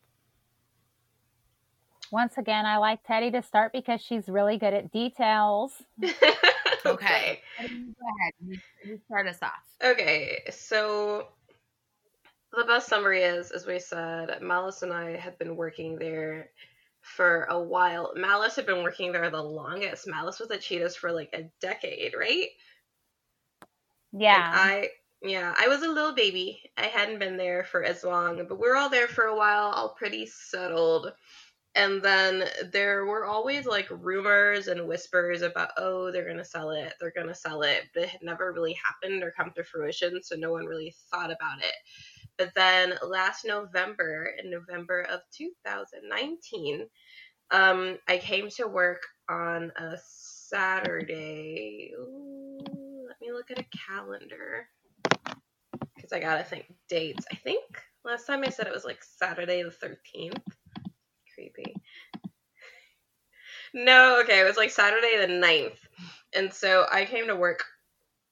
once 2.12 2.38
again, 2.38 2.66
I 2.66 2.78
like 2.78 3.04
Teddy 3.06 3.32
to 3.32 3.42
start 3.42 3.72
because 3.74 4.02
she's 4.02 4.28
really 4.28 4.58
good 4.58 4.74
at 4.74 4.92
details. 4.92 5.74
okay. 6.86 7.42
Go 7.60 7.66
ahead. 7.66 8.60
You 8.86 9.00
start 9.06 9.28
us 9.28 9.40
off. 9.42 9.52
Okay. 9.84 10.44
So 10.52 11.28
the 12.54 12.66
best 12.66 12.88
summary 12.88 13.24
is, 13.24 13.52
as 13.52 13.66
we 13.66 13.80
said, 13.80 14.42
Malice 14.42 14.82
and 14.82 14.94
I 14.94 15.18
had 15.18 15.38
been 15.38 15.56
working 15.56 15.98
there 15.98 16.50
for 17.02 17.44
a 17.50 17.60
while. 17.60 18.14
Malice 18.16 18.56
had 18.56 18.66
been 18.66 18.84
working 18.84 19.12
there 19.12 19.30
the 19.30 19.42
longest. 19.42 20.08
Malice 20.08 20.40
was 20.40 20.52
at 20.52 20.62
Cheetahs 20.62 20.96
for 20.96 21.12
like 21.12 21.30
a 21.34 21.50
decade, 21.62 22.14
right? 22.18 22.50
Yeah. 24.12 24.50
And 24.52 24.56
I 24.60 24.90
yeah, 25.24 25.54
I 25.58 25.68
was 25.68 25.82
a 25.82 25.88
little 25.88 26.14
baby. 26.14 26.62
I 26.78 26.86
hadn't 26.86 27.20
been 27.20 27.38
there 27.38 27.64
for 27.64 27.84
as 27.84 28.04
long, 28.04 28.38
but 28.48 28.60
we 28.60 28.68
were 28.68 28.76
all 28.76 28.90
there 28.90 29.08
for 29.08 29.26
a 29.26 29.36
while, 29.36 29.72
all 29.72 29.90
pretty 29.90 30.28
settled 30.28 31.12
and 31.76 32.02
then 32.02 32.44
there 32.72 33.06
were 33.06 33.26
always 33.26 33.66
like 33.66 33.88
rumors 33.92 34.68
and 34.68 34.88
whispers 34.88 35.42
about 35.44 35.70
oh 35.78 36.12
they're 36.12 36.28
gonna 36.28 36.44
sell 36.44 36.72
it 36.72 36.94
they're 37.00 37.14
gonna 37.16 37.36
sell 37.36 37.62
it 37.62 37.84
but 37.94 38.04
it 38.04 38.10
had 38.10 38.24
never 38.24 38.52
really 38.52 38.76
happened 38.84 39.24
or 39.24 39.32
come 39.32 39.52
to 39.56 39.64
fruition 39.64 40.22
so 40.24 40.36
no 40.36 40.52
one 40.52 40.66
really 40.66 40.94
thought 41.12 41.32
about 41.32 41.60
it. 41.60 41.76
But 42.38 42.52
then 42.56 42.94
last 43.08 43.46
november 43.46 44.34
in 44.42 44.50
november 44.50 45.02
of 45.02 45.22
2019 45.38 46.88
um, 47.52 47.98
i 48.08 48.18
came 48.18 48.50
to 48.50 48.68
work 48.68 49.02
on 49.30 49.72
a 49.78 49.98
saturday. 50.04 51.92
Ooh, 51.98 53.06
let 53.08 53.18
me 53.22 53.32
look 53.32 53.52
at 53.52 53.60
a 53.60 53.66
calendar 53.88 54.68
because 55.96 56.12
i 56.12 56.20
gotta 56.20 56.44
think 56.44 56.74
dates. 56.90 57.26
I 57.32 57.36
think 57.36 57.64
last 58.04 58.26
time 58.26 58.44
i 58.44 58.50
said 58.50 58.68
it 58.68 58.74
was 58.74 58.86
like 58.86 59.04
saturday 59.04 59.64
the 59.64 59.70
13th 59.70 60.42
creepy. 61.38 61.76
No, 63.74 64.22
okay, 64.22 64.40
it 64.40 64.46
was 64.46 64.58
like 64.58 64.70
Saturday 64.70 65.18
the 65.18 65.28
9th. 65.28 65.78
And 66.34 66.54
so 66.54 66.86
I 66.92 67.06
came 67.06 67.28
to 67.28 67.36
work. 67.36 67.64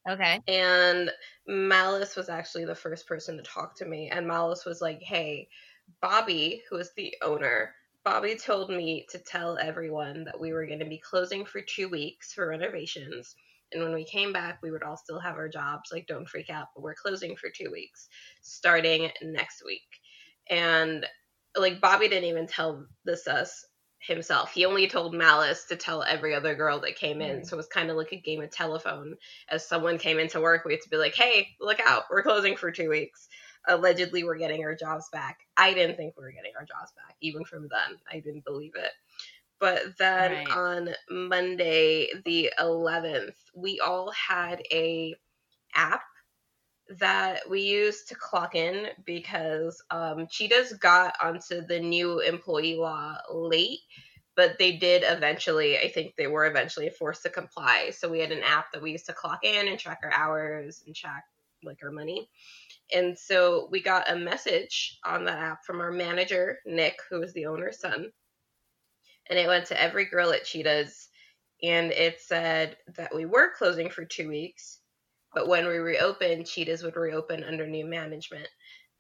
Okay. 0.09 0.41
And 0.47 1.11
Malice 1.47 2.15
was 2.15 2.29
actually 2.29 2.65
the 2.65 2.75
first 2.75 3.07
person 3.07 3.37
to 3.37 3.43
talk 3.43 3.75
to 3.77 3.85
me. 3.85 4.09
And 4.11 4.27
Malice 4.27 4.65
was 4.65 4.81
like, 4.81 5.01
hey, 5.01 5.47
Bobby, 6.01 6.61
who 6.69 6.77
is 6.77 6.91
the 6.95 7.13
owner, 7.23 7.73
Bobby 8.03 8.35
told 8.35 8.69
me 8.69 9.05
to 9.09 9.17
tell 9.17 9.57
everyone 9.57 10.25
that 10.25 10.39
we 10.39 10.53
were 10.53 10.67
going 10.67 10.79
to 10.79 10.85
be 10.85 10.99
closing 10.99 11.45
for 11.45 11.61
two 11.61 11.89
weeks 11.89 12.33
for 12.33 12.47
renovations. 12.47 13.35
And 13.71 13.83
when 13.83 13.93
we 13.93 14.05
came 14.05 14.31
back, 14.31 14.59
we 14.61 14.69
would 14.69 14.83
all 14.83 14.97
still 14.97 15.19
have 15.19 15.35
our 15.37 15.49
jobs. 15.49 15.89
Like, 15.91 16.05
don't 16.05 16.29
freak 16.29 16.51
out, 16.51 16.67
but 16.75 16.83
we're 16.83 16.93
closing 16.93 17.35
for 17.35 17.49
two 17.49 17.71
weeks 17.71 18.07
starting 18.41 19.09
next 19.23 19.63
week. 19.65 19.81
And 20.49 21.05
like 21.57 21.81
Bobby 21.81 22.07
didn't 22.07 22.29
even 22.29 22.47
tell 22.47 22.85
this 23.05 23.27
us 23.27 23.65
himself. 24.07 24.51
He 24.53 24.65
only 24.65 24.87
told 24.87 25.13
Malice 25.13 25.65
to 25.65 25.75
tell 25.75 26.03
every 26.03 26.33
other 26.33 26.55
girl 26.55 26.79
that 26.79 26.95
came 26.95 27.21
in. 27.21 27.41
Mm. 27.41 27.45
So 27.45 27.55
it 27.55 27.57
was 27.57 27.67
kind 27.67 27.89
of 27.89 27.97
like 27.97 28.11
a 28.11 28.17
game 28.17 28.41
of 28.41 28.51
telephone. 28.51 29.15
As 29.49 29.67
someone 29.67 29.97
came 29.97 30.19
into 30.19 30.41
work, 30.41 30.65
we 30.65 30.73
had 30.73 30.81
to 30.81 30.89
be 30.89 30.97
like, 30.97 31.15
hey, 31.15 31.49
look 31.59 31.79
out, 31.85 32.03
we're 32.09 32.23
closing 32.23 32.55
for 32.55 32.71
two 32.71 32.89
weeks. 32.89 33.27
Allegedly, 33.67 34.23
we're 34.23 34.37
getting 34.37 34.63
our 34.63 34.75
jobs 34.75 35.09
back. 35.09 35.39
I 35.57 35.73
didn't 35.73 35.97
think 35.97 36.15
we 36.17 36.23
were 36.23 36.31
getting 36.31 36.51
our 36.57 36.65
jobs 36.65 36.91
back, 36.95 37.15
even 37.21 37.43
from 37.43 37.63
then. 37.63 37.97
I 38.11 38.19
didn't 38.19 38.45
believe 38.45 38.73
it. 38.75 38.91
But 39.59 39.97
then 39.97 40.31
right. 40.31 40.49
on 40.49 40.89
Monday, 41.09 42.09
the 42.25 42.51
11th, 42.59 43.35
we 43.55 43.79
all 43.79 44.11
had 44.11 44.61
a 44.71 45.15
app 45.73 46.03
that 46.89 47.49
we 47.49 47.61
used 47.61 48.07
to 48.09 48.15
clock 48.15 48.55
in 48.55 48.87
because 49.05 49.81
um, 49.89 50.27
Cheetahs 50.29 50.73
got 50.73 51.15
onto 51.21 51.65
the 51.65 51.79
new 51.79 52.19
employee 52.19 52.75
law 52.75 53.17
late, 53.31 53.79
but 54.35 54.57
they 54.59 54.73
did 54.73 55.03
eventually, 55.05 55.77
I 55.79 55.89
think 55.89 56.15
they 56.15 56.27
were 56.27 56.45
eventually 56.45 56.89
forced 56.89 57.23
to 57.23 57.29
comply. 57.29 57.91
So 57.91 58.09
we 58.09 58.19
had 58.19 58.31
an 58.31 58.43
app 58.43 58.71
that 58.71 58.81
we 58.81 58.91
used 58.91 59.07
to 59.07 59.13
clock 59.13 59.39
in 59.43 59.67
and 59.67 59.79
track 59.79 60.01
our 60.03 60.13
hours 60.13 60.83
and 60.85 60.95
track 60.95 61.23
like 61.63 61.79
our 61.83 61.91
money. 61.91 62.29
And 62.93 63.17
so 63.17 63.67
we 63.71 63.81
got 63.81 64.11
a 64.11 64.15
message 64.15 64.99
on 65.03 65.25
that 65.25 65.39
app 65.39 65.65
from 65.65 65.81
our 65.81 65.91
manager, 65.91 66.59
Nick, 66.65 66.99
who 67.09 67.19
was 67.19 67.33
the 67.33 67.47
owner's 67.47 67.79
son. 67.79 68.11
And 69.27 69.39
it 69.39 69.47
went 69.47 69.65
to 69.67 69.81
every 69.81 70.05
girl 70.05 70.31
at 70.31 70.45
Cheetahs. 70.45 71.09
And 71.63 71.91
it 71.91 72.21
said 72.21 72.77
that 72.95 73.15
we 73.15 73.25
were 73.25 73.53
closing 73.57 73.89
for 73.89 74.05
two 74.05 74.27
weeks 74.27 74.81
but 75.35 75.47
when 75.47 75.67
we 75.67 75.77
reopened, 75.77 76.47
Cheetahs 76.47 76.81
would 76.81 76.95
reopen 76.95 77.43
under 77.43 77.67
new 77.67 77.85
management. 77.85 78.47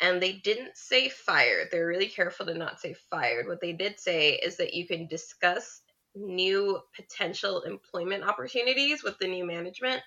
And 0.01 0.21
they 0.21 0.33
didn't 0.33 0.75
say 0.75 1.07
fired. 1.07 1.69
They're 1.71 1.87
really 1.87 2.09
careful 2.09 2.45
to 2.47 2.53
not 2.53 2.81
say 2.81 2.93
fired. 3.09 3.47
What 3.47 3.61
they 3.61 3.71
did 3.71 3.99
say 3.99 4.33
is 4.33 4.57
that 4.57 4.73
you 4.73 4.85
can 4.85 5.07
discuss 5.07 5.81
new 6.13 6.79
potential 6.95 7.61
employment 7.61 8.23
opportunities 8.23 9.03
with 9.03 9.17
the 9.19 9.27
new 9.27 9.45
management 9.45 10.01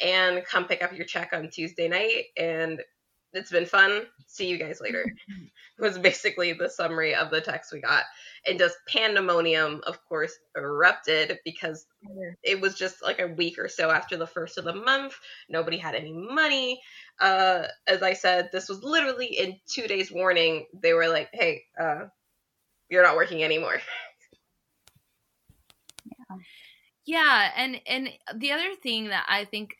and 0.00 0.44
come 0.44 0.66
pick 0.66 0.82
up 0.82 0.92
your 0.92 1.06
check 1.06 1.32
on 1.32 1.50
Tuesday 1.50 1.88
night 1.88 2.26
and 2.36 2.80
it's 3.34 3.50
been 3.50 3.66
fun. 3.66 4.02
See 4.26 4.48
you 4.48 4.58
guys 4.58 4.80
later. 4.80 5.04
was 5.78 5.98
basically 5.98 6.52
the 6.52 6.68
summary 6.68 7.14
of 7.14 7.30
the 7.30 7.40
text 7.40 7.72
we 7.72 7.80
got. 7.80 8.04
And 8.46 8.58
just 8.58 8.76
pandemonium, 8.88 9.80
of 9.86 10.04
course, 10.06 10.38
erupted 10.56 11.38
because 11.44 11.86
it 12.42 12.60
was 12.60 12.74
just 12.74 13.02
like 13.02 13.20
a 13.20 13.26
week 13.26 13.58
or 13.58 13.68
so 13.68 13.90
after 13.90 14.16
the 14.16 14.26
first 14.26 14.58
of 14.58 14.64
the 14.64 14.74
month. 14.74 15.14
Nobody 15.48 15.76
had 15.76 15.94
any 15.94 16.12
money. 16.12 16.80
Uh, 17.20 17.66
as 17.86 18.02
I 18.02 18.12
said, 18.12 18.50
this 18.52 18.68
was 18.68 18.82
literally 18.82 19.26
in 19.26 19.58
two 19.66 19.86
days' 19.86 20.12
warning. 20.12 20.66
They 20.80 20.92
were 20.92 21.08
like, 21.08 21.30
hey, 21.32 21.62
uh, 21.80 22.06
you're 22.88 23.02
not 23.02 23.16
working 23.16 23.42
anymore. 23.42 23.80
Yeah. 26.06 26.36
Yeah, 27.06 27.50
and 27.56 27.80
and 27.86 28.08
the 28.34 28.52
other 28.52 28.74
thing 28.82 29.08
that 29.08 29.24
I 29.28 29.44
think 29.44 29.76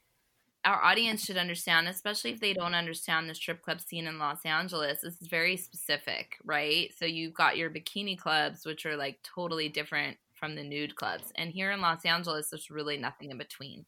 our 0.64 0.82
audience 0.82 1.24
should 1.24 1.36
understand, 1.36 1.88
especially 1.88 2.30
if 2.30 2.40
they 2.40 2.54
don't 2.54 2.74
understand 2.74 3.28
the 3.28 3.34
strip 3.34 3.62
club 3.62 3.80
scene 3.80 4.06
in 4.06 4.18
Los 4.18 4.44
Angeles, 4.44 5.00
this 5.02 5.20
is 5.20 5.28
very 5.28 5.56
specific, 5.56 6.38
right? 6.44 6.90
So 6.98 7.04
you've 7.04 7.34
got 7.34 7.56
your 7.56 7.70
bikini 7.70 8.18
clubs, 8.18 8.64
which 8.64 8.86
are 8.86 8.96
like 8.96 9.18
totally 9.22 9.68
different 9.68 10.16
from 10.32 10.54
the 10.54 10.64
nude 10.64 10.96
clubs. 10.96 11.32
And 11.36 11.50
here 11.50 11.70
in 11.70 11.80
Los 11.80 12.04
Angeles, 12.04 12.50
there's 12.50 12.70
really 12.70 12.96
nothing 12.96 13.30
in 13.30 13.38
between. 13.38 13.84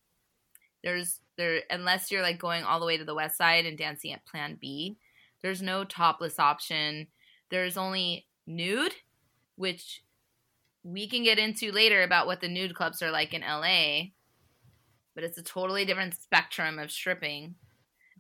There's 0.83 1.21
there 1.37 1.63
unless 1.71 2.11
you're 2.11 2.23
like 2.23 2.39
going 2.39 2.65
all 2.65 2.79
the 2.79 2.87
way 2.87 2.97
to 2.97 3.05
the 3.05 3.15
west 3.15 3.39
side 3.39 3.67
and 3.67 3.77
dancing 3.77 4.13
at 4.13 4.27
Plan 4.27 4.59
B, 4.61 4.99
there's 5.43 5.63
no 5.63 5.85
topless 5.85 6.39
option. 6.39 7.09
There's 7.51 7.77
only 7.77 8.27
nude, 8.47 8.95
which 9.57 10.03
we 10.83 11.09
can 11.09 11.25
get 11.25 11.39
into 11.39 11.73
later 11.73 12.03
about 12.03 12.27
what 12.27 12.41
the 12.41 12.49
nude 12.49 12.75
clubs 12.75 13.03
are 13.03 13.11
like 13.11 13.35
in 13.35 13.41
LA 13.41 14.11
but 15.17 15.25
it's 15.25 15.39
a 15.39 15.43
totally 15.43 15.85
different 15.85 16.15
spectrum 16.15 16.79
of 16.79 16.93
stripping 16.93 17.57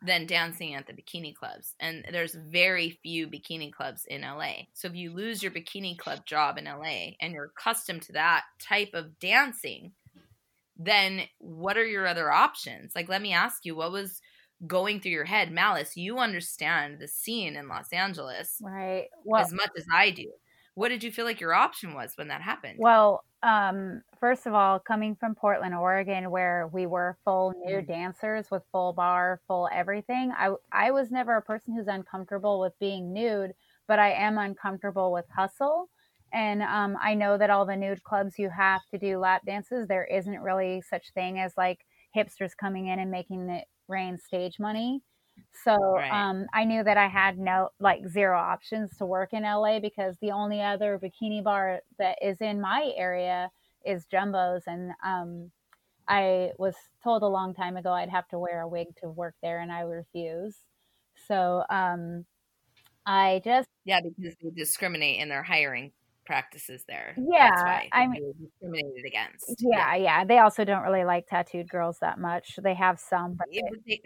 than 0.02 0.26
dancing 0.26 0.74
at 0.74 0.86
the 0.86 0.92
bikini 0.92 1.34
clubs. 1.34 1.74
And 1.78 2.04
there's 2.10 2.34
very 2.34 2.98
few 3.02 3.28
bikini 3.28 3.72
clubs 3.72 4.04
in 4.08 4.22
LA. 4.22 4.64
So 4.72 4.88
if 4.88 4.94
you 4.94 5.12
lose 5.12 5.42
your 5.42 5.52
bikini 5.52 5.96
club 5.96 6.26
job 6.26 6.58
in 6.58 6.64
LA 6.64 7.12
and 7.20 7.32
you're 7.32 7.52
accustomed 7.56 8.02
to 8.02 8.12
that 8.12 8.44
type 8.60 8.90
of 8.94 9.18
dancing, 9.20 9.92
then 10.76 11.22
what 11.38 11.76
are 11.76 11.86
your 11.86 12.06
other 12.06 12.32
options? 12.32 12.92
Like, 12.94 13.08
let 13.08 13.22
me 13.22 13.32
ask 13.32 13.64
you, 13.64 13.76
what 13.76 13.92
was 13.92 14.20
going 14.66 15.00
through 15.00 15.12
your 15.12 15.24
head? 15.24 15.52
Malice, 15.52 15.96
you 15.96 16.18
understand 16.18 16.98
the 16.98 17.08
scene 17.08 17.56
in 17.56 17.68
Los 17.68 17.92
Angeles 17.92 18.58
right 18.62 19.06
well, 19.24 19.42
as 19.42 19.52
much 19.52 19.70
as 19.76 19.86
I 19.92 20.10
do. 20.10 20.30
What 20.76 20.90
did 20.90 21.02
you 21.02 21.10
feel 21.10 21.24
like 21.24 21.40
your 21.40 21.54
option 21.54 21.94
was 21.94 22.12
when 22.16 22.28
that 22.28 22.42
happened? 22.42 22.76
Well, 22.78 23.24
um, 23.42 24.02
first 24.20 24.46
of 24.46 24.52
all, 24.52 24.78
coming 24.78 25.16
from 25.16 25.34
Portland, 25.34 25.74
Oregon, 25.74 26.30
where 26.30 26.68
we 26.70 26.84
were 26.84 27.16
full 27.24 27.54
nude 27.64 27.84
mm-hmm. 27.84 27.92
dancers 27.92 28.50
with 28.50 28.62
full 28.70 28.92
bar, 28.92 29.40
full 29.48 29.70
everything, 29.72 30.32
I 30.36 30.50
I 30.70 30.90
was 30.90 31.10
never 31.10 31.36
a 31.36 31.42
person 31.42 31.74
who's 31.74 31.86
uncomfortable 31.86 32.60
with 32.60 32.78
being 32.78 33.10
nude, 33.10 33.54
but 33.88 33.98
I 33.98 34.12
am 34.12 34.36
uncomfortable 34.36 35.12
with 35.12 35.24
hustle. 35.34 35.88
And 36.34 36.62
um, 36.62 36.98
I 37.00 37.14
know 37.14 37.38
that 37.38 37.48
all 37.48 37.64
the 37.64 37.74
nude 37.74 38.02
clubs 38.02 38.38
you 38.38 38.50
have 38.50 38.82
to 38.90 38.98
do 38.98 39.18
lap 39.18 39.46
dances. 39.46 39.88
There 39.88 40.04
isn't 40.04 40.42
really 40.42 40.82
such 40.82 41.10
thing 41.14 41.38
as 41.38 41.54
like 41.56 41.86
hipsters 42.14 42.54
coming 42.54 42.88
in 42.88 42.98
and 42.98 43.10
making 43.10 43.48
it 43.48 43.64
rain 43.88 44.18
stage 44.18 44.58
money. 44.58 45.00
So 45.64 45.76
right. 45.96 46.10
um, 46.10 46.46
I 46.52 46.64
knew 46.64 46.82
that 46.84 46.96
I 46.96 47.08
had 47.08 47.38
no 47.38 47.70
like 47.80 48.06
zero 48.08 48.38
options 48.38 48.96
to 48.98 49.06
work 49.06 49.32
in 49.32 49.42
LA 49.42 49.80
because 49.80 50.16
the 50.20 50.32
only 50.32 50.62
other 50.62 51.00
bikini 51.02 51.42
bar 51.42 51.80
that 51.98 52.18
is 52.22 52.40
in 52.40 52.60
my 52.60 52.92
area 52.96 53.50
is 53.84 54.04
Jumbo's, 54.06 54.62
and 54.66 54.92
um, 55.04 55.50
I 56.08 56.50
was 56.58 56.74
told 57.02 57.22
a 57.22 57.28
long 57.28 57.54
time 57.54 57.76
ago 57.76 57.92
I'd 57.92 58.10
have 58.10 58.28
to 58.28 58.38
wear 58.38 58.62
a 58.62 58.68
wig 58.68 58.88
to 59.02 59.08
work 59.08 59.34
there, 59.42 59.60
and 59.60 59.72
I 59.72 59.80
refuse. 59.80 60.56
So 61.26 61.64
um, 61.70 62.24
I 63.06 63.40
just 63.44 63.68
yeah 63.84 64.00
because 64.00 64.34
they 64.42 64.50
discriminate 64.50 65.20
in 65.20 65.28
their 65.28 65.42
hiring 65.42 65.92
practices 66.26 66.84
there. 66.88 67.16
Yeah, 67.16 67.82
I 67.92 68.06
mean, 68.06 68.32
discriminated 68.40 69.04
against. 69.06 69.54
Yeah, 69.58 69.94
yeah, 69.94 69.96
yeah, 69.96 70.24
They 70.24 70.38
also 70.38 70.64
don't 70.64 70.82
really 70.82 71.04
like 71.04 71.26
tattooed 71.26 71.68
girls 71.68 71.98
that 72.00 72.18
much. 72.18 72.58
They 72.62 72.74
have 72.74 72.98
some, 72.98 73.34
but 73.34 73.46
yeah, 73.50 73.62
they, 73.86 74.02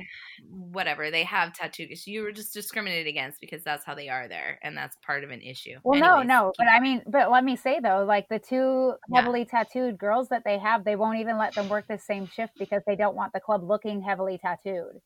whatever. 0.49 1.11
They 1.11 1.25
have 1.25 1.53
tattooed. 1.55 1.91
You 2.07 2.23
were 2.23 2.33
just 2.33 2.53
discriminated 2.53 3.07
against 3.07 3.41
because 3.41 3.63
that's 3.65 3.85
how 3.85 3.95
they 3.95 4.09
are 4.09 4.29
there, 4.29 4.59
and 4.63 4.77
that's 4.77 4.97
part 5.05 5.25
of 5.25 5.31
an 5.31 5.41
issue. 5.41 5.77
Well, 5.83 5.99
Anyways, 5.99 6.27
no, 6.27 6.45
no, 6.45 6.53
but 6.59 6.67
I 6.69 6.81
mean, 6.81 7.03
but 7.07 7.31
let 7.31 7.45
me 7.45 7.57
say 7.57 7.81
though, 7.81 8.05
like 8.05 8.29
the 8.29 8.39
two 8.39 8.95
heavily 9.13 9.41
yeah. 9.41 9.63
tattooed 9.63 9.99
girls 9.99 10.29
that 10.29 10.43
they 10.45 10.59
have, 10.59 10.85
they 10.85 10.97
won't 10.97 11.19
even 11.19 11.39
let 11.39 11.55
them 11.55 11.69
work 11.69 11.87
the 11.89 11.99
same 11.99 12.27
shift 12.27 12.53
because 12.59 12.83
they 12.87 12.97
don't 12.97 13.17
want 13.17 13.33
the 13.33 13.41
club 13.41 13.63
looking 13.63 14.03
heavily 14.03 14.39
tattooed. 14.39 15.01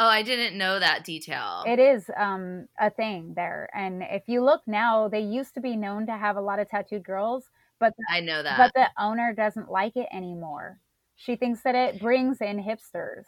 Oh, 0.00 0.06
I 0.06 0.22
didn't 0.22 0.56
know 0.56 0.78
that 0.78 1.04
detail. 1.04 1.64
It 1.66 1.80
is 1.80 2.08
um, 2.16 2.68
a 2.80 2.88
thing 2.88 3.32
there, 3.34 3.68
and 3.74 4.02
if 4.02 4.22
you 4.26 4.44
look 4.44 4.62
now, 4.66 5.08
they 5.08 5.20
used 5.20 5.54
to 5.54 5.60
be 5.60 5.76
known 5.76 6.06
to 6.06 6.12
have 6.12 6.36
a 6.36 6.40
lot 6.40 6.60
of 6.60 6.68
tattooed 6.68 7.02
girls, 7.02 7.50
but 7.80 7.94
the, 7.98 8.04
I 8.08 8.20
know 8.20 8.44
that. 8.44 8.56
But 8.56 8.72
the 8.74 8.88
owner 9.02 9.34
doesn't 9.34 9.68
like 9.68 9.96
it 9.96 10.06
anymore. 10.12 10.78
She 11.16 11.34
thinks 11.34 11.62
that 11.62 11.74
it 11.74 12.00
brings 12.00 12.40
in 12.40 12.62
hipsters, 12.62 13.24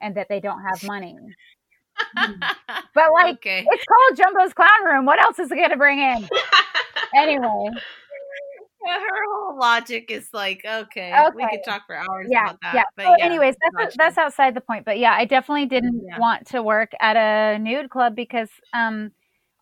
and 0.00 0.16
that 0.16 0.28
they 0.28 0.40
don't 0.40 0.62
have 0.62 0.82
money. 0.82 1.16
but 2.14 3.12
like, 3.12 3.36
okay. 3.36 3.64
it's 3.68 3.84
called 3.84 4.18
Jumbo's 4.18 4.52
Clown 4.52 4.84
Room. 4.84 5.06
What 5.06 5.20
else 5.20 5.38
is 5.38 5.50
it 5.52 5.56
going 5.56 5.70
to 5.70 5.76
bring 5.76 6.00
in? 6.00 6.28
anyway. 7.16 7.68
Her 8.86 9.24
whole 9.32 9.58
logic 9.58 10.10
is 10.10 10.28
like, 10.32 10.64
okay, 10.64 11.12
okay. 11.12 11.30
we 11.34 11.48
could 11.48 11.64
talk 11.64 11.86
for 11.86 11.96
hours 11.96 12.28
yeah, 12.30 12.44
about 12.44 12.60
that. 12.62 12.74
Yeah. 12.74 12.82
But 12.96 13.04
so 13.04 13.14
yeah, 13.18 13.24
anyways, 13.24 13.54
that's 13.78 13.96
that's 13.96 14.18
outside 14.18 14.54
the 14.54 14.60
point. 14.60 14.84
But 14.84 14.98
yeah, 14.98 15.12
I 15.12 15.24
definitely 15.24 15.66
didn't 15.66 16.02
yeah. 16.06 16.18
want 16.18 16.46
to 16.48 16.62
work 16.62 16.92
at 17.00 17.16
a 17.16 17.58
nude 17.58 17.90
club 17.90 18.14
because 18.14 18.48
um 18.72 19.12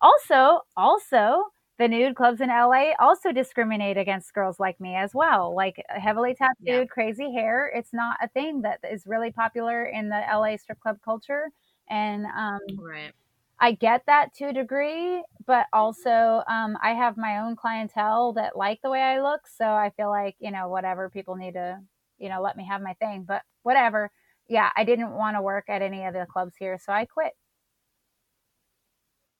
also 0.01 0.61
also 0.75 1.43
the 1.79 1.87
nude 1.87 2.15
clubs 2.15 2.39
in 2.39 2.49
LA 2.49 2.91
also 2.99 3.31
discriminate 3.31 3.97
against 3.97 4.33
girls 4.33 4.59
like 4.59 4.79
me 4.79 4.95
as 4.95 5.11
well. 5.13 5.55
Like 5.55 5.83
heavily 5.89 6.35
tattooed, 6.35 6.55
yeah. 6.65 6.85
crazy 6.85 7.33
hair. 7.33 7.71
It's 7.73 7.93
not 7.93 8.17
a 8.21 8.27
thing 8.27 8.61
that 8.61 8.79
is 8.89 9.05
really 9.07 9.31
popular 9.31 9.85
in 9.85 10.09
the 10.09 10.21
LA 10.31 10.57
strip 10.57 10.79
club 10.79 10.99
culture. 11.03 11.49
And 11.89 12.25
um, 12.25 12.59
right. 12.77 13.11
I 13.59 13.71
get 13.73 14.05
that 14.07 14.33
to 14.35 14.45
a 14.45 14.53
degree, 14.53 15.23
but 15.45 15.67
also 15.71 16.43
um, 16.47 16.77
I 16.81 16.91
have 16.91 17.17
my 17.17 17.39
own 17.39 17.55
clientele 17.55 18.33
that 18.33 18.57
like 18.57 18.81
the 18.81 18.89
way 18.89 19.01
I 19.01 19.21
look. 19.21 19.41
So 19.47 19.65
I 19.65 19.91
feel 19.95 20.09
like, 20.09 20.35
you 20.39 20.51
know, 20.51 20.67
whatever 20.67 21.09
people 21.09 21.35
need 21.35 21.53
to, 21.53 21.79
you 22.17 22.29
know, 22.29 22.41
let 22.41 22.57
me 22.57 22.65
have 22.65 22.81
my 22.81 22.93
thing. 22.95 23.23
But 23.27 23.43
whatever. 23.63 24.11
Yeah, 24.49 24.69
I 24.75 24.83
didn't 24.83 25.11
want 25.11 25.37
to 25.37 25.41
work 25.41 25.65
at 25.69 25.81
any 25.81 26.05
of 26.05 26.13
the 26.13 26.25
clubs 26.29 26.55
here. 26.59 26.77
So 26.83 26.91
I 26.91 27.05
quit. 27.05 27.33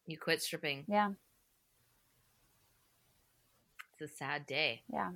You 0.06 0.18
quit 0.18 0.42
stripping. 0.42 0.86
Yeah 0.88 1.12
It's 4.00 4.14
a 4.14 4.16
sad 4.16 4.46
day. 4.46 4.84
Yeah. 4.92 5.12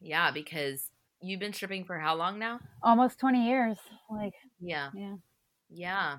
Yeah, 0.00 0.30
because 0.30 0.90
you've 1.20 1.40
been 1.40 1.52
stripping 1.52 1.84
for 1.84 1.98
how 1.98 2.14
long 2.14 2.38
now? 2.38 2.60
Almost 2.82 3.18
20 3.18 3.46
years. 3.46 3.78
Like, 4.10 4.34
yeah. 4.60 4.90
Yeah. 4.94 5.16
Yeah. 5.70 6.18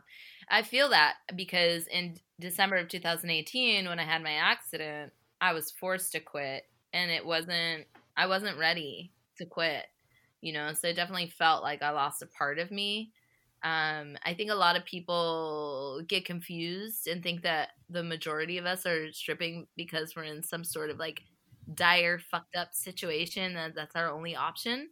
I 0.49 0.63
feel 0.63 0.89
that 0.89 1.15
because 1.35 1.87
in 1.87 2.17
December 2.39 2.77
of 2.77 2.87
2018 2.87 3.87
when 3.87 3.99
I 3.99 4.03
had 4.03 4.23
my 4.23 4.33
accident, 4.33 5.13
I 5.41 5.53
was 5.53 5.71
forced 5.71 6.13
to 6.13 6.19
quit 6.19 6.63
and 6.93 7.11
it 7.11 7.25
wasn't 7.25 7.85
I 8.15 8.27
wasn't 8.27 8.57
ready 8.57 9.11
to 9.37 9.45
quit. 9.45 9.85
You 10.41 10.53
know, 10.53 10.73
so 10.73 10.87
it 10.87 10.95
definitely 10.95 11.29
felt 11.29 11.63
like 11.63 11.81
I 11.83 11.91
lost 11.91 12.21
a 12.23 12.27
part 12.27 12.57
of 12.59 12.71
me. 12.71 13.11
Um, 13.63 14.17
I 14.25 14.33
think 14.33 14.49
a 14.49 14.55
lot 14.55 14.75
of 14.75 14.85
people 14.85 16.01
get 16.07 16.25
confused 16.25 17.07
and 17.07 17.21
think 17.21 17.43
that 17.43 17.69
the 17.89 18.01
majority 18.03 18.57
of 18.57 18.65
us 18.65 18.85
are 18.87 19.11
stripping 19.13 19.67
because 19.77 20.15
we're 20.15 20.23
in 20.23 20.41
some 20.41 20.63
sort 20.63 20.89
of 20.89 20.97
like 20.97 21.21
dire 21.75 22.17
fucked 22.17 22.55
up 22.55 22.73
situation 22.73 23.53
that 23.53 23.75
that's 23.75 23.95
our 23.95 24.09
only 24.11 24.35
option 24.35 24.89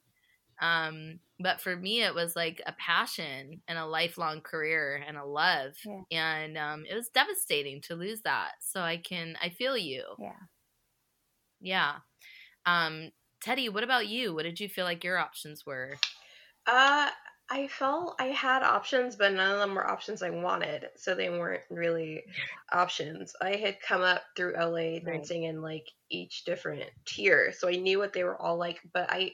um 0.62 1.20
but 1.40 1.62
for 1.62 1.76
me 1.76 2.04
it 2.04 2.14
was 2.14 2.36
like 2.36 2.62
a 2.66 2.74
passion 2.74 3.62
and 3.68 3.78
a 3.78 3.86
lifelong 3.86 4.42
career 4.42 5.02
and 5.08 5.18
a 5.18 5.26
love 5.26 5.74
yeah. 5.86 6.02
and 6.12 6.58
um 6.58 6.86
it 6.90 6.96
was 6.96 7.10
devastating 7.10 7.82
to 7.82 7.96
lose 7.96 8.22
that 8.22 8.52
so 8.60 8.82
i 8.82 8.98
can 8.98 9.36
i 9.42 9.50
feel 9.50 9.78
you 9.78 10.04
yeah 10.20 10.32
yeah 11.62 11.94
um 12.66 13.10
teddy 13.42 13.70
what 13.70 13.84
about 13.84 14.08
you 14.08 14.34
what 14.34 14.44
did 14.44 14.60
you 14.60 14.68
feel 14.68 14.86
like 14.86 15.04
your 15.04 15.18
options 15.18 15.66
were 15.66 15.98
uh 16.68 17.10
I 17.52 17.68
felt 17.68 18.16
I 18.20 18.26
had 18.26 18.62
options, 18.62 19.16
but 19.16 19.34
none 19.34 19.52
of 19.52 19.60
them 19.60 19.74
were 19.74 19.90
options 19.90 20.22
I 20.22 20.30
wanted. 20.30 20.90
So 20.96 21.16
they 21.16 21.30
weren't 21.30 21.64
really 21.72 22.24
options. 22.72 23.34
I 23.42 23.56
had 23.56 23.82
come 23.82 24.02
up 24.02 24.22
through 24.36 24.54
LA 24.54 25.00
dancing 25.00 25.44
in 25.44 25.62
like 25.62 25.88
each 26.12 26.46
different 26.46 26.84
tier. 27.06 27.52
So 27.58 27.68
I 27.68 27.76
knew 27.76 27.98
what 27.98 28.14
they 28.14 28.24
were 28.24 28.40
all 28.40 28.58
like. 28.58 28.80
But 28.94 29.12
I, 29.12 29.32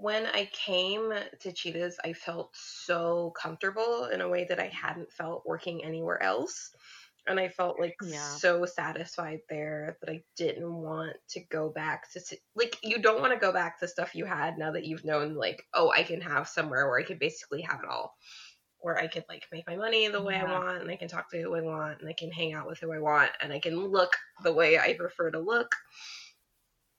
when 0.00 0.26
I 0.26 0.48
came 0.52 1.12
to 1.40 1.52
Cheetahs, 1.52 1.98
I 2.04 2.12
felt 2.14 2.50
so 2.54 3.32
comfortable 3.40 4.06
in 4.06 4.20
a 4.20 4.28
way 4.28 4.46
that 4.48 4.58
I 4.58 4.68
hadn't 4.68 5.12
felt 5.12 5.44
working 5.46 5.84
anywhere 5.84 6.22
else 6.22 6.72
and 7.26 7.38
I 7.38 7.48
felt 7.48 7.78
like 7.78 7.96
yeah. 8.02 8.28
so 8.36 8.64
satisfied 8.66 9.40
there 9.48 9.96
that 10.00 10.10
I 10.10 10.22
didn't 10.36 10.72
want 10.72 11.16
to 11.30 11.40
go 11.40 11.68
back 11.68 12.10
to 12.12 12.20
like 12.54 12.76
you 12.82 13.00
don't 13.00 13.20
want 13.20 13.32
to 13.32 13.38
go 13.38 13.52
back 13.52 13.78
to 13.80 13.88
stuff 13.88 14.14
you 14.14 14.24
had 14.24 14.58
now 14.58 14.72
that 14.72 14.86
you've 14.86 15.04
known 15.04 15.34
like 15.34 15.64
oh 15.74 15.90
I 15.90 16.02
can 16.02 16.20
have 16.20 16.48
somewhere 16.48 16.88
where 16.88 16.98
I 16.98 17.04
could 17.04 17.18
basically 17.18 17.62
have 17.62 17.80
it 17.80 17.88
all 17.88 18.16
where 18.80 18.98
I 18.98 19.06
could 19.06 19.24
like 19.28 19.46
make 19.52 19.66
my 19.66 19.76
money 19.76 20.08
the 20.08 20.22
way 20.22 20.34
yeah. 20.34 20.46
I 20.46 20.58
want 20.58 20.82
and 20.82 20.90
I 20.90 20.96
can 20.96 21.08
talk 21.08 21.30
to 21.30 21.40
who 21.40 21.54
I 21.54 21.60
want 21.60 22.00
and 22.00 22.08
I 22.08 22.14
can 22.14 22.30
hang 22.30 22.54
out 22.54 22.66
with 22.66 22.78
who 22.78 22.92
I 22.92 22.98
want 22.98 23.30
and 23.40 23.52
I 23.52 23.60
can 23.60 23.76
look 23.76 24.16
the 24.42 24.52
way 24.52 24.78
I 24.78 24.94
prefer 24.94 25.30
to 25.30 25.38
look 25.38 25.74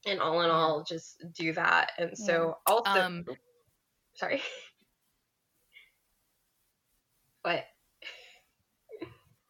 and 0.06 0.20
all 0.20 0.42
in 0.42 0.50
all 0.50 0.84
just 0.84 1.24
do 1.34 1.54
that 1.54 1.92
and 1.98 2.18
so 2.18 2.58
yeah. 2.68 2.74
also 2.74 3.02
um, 3.02 3.26
sorry 4.16 4.42
but 7.44 7.66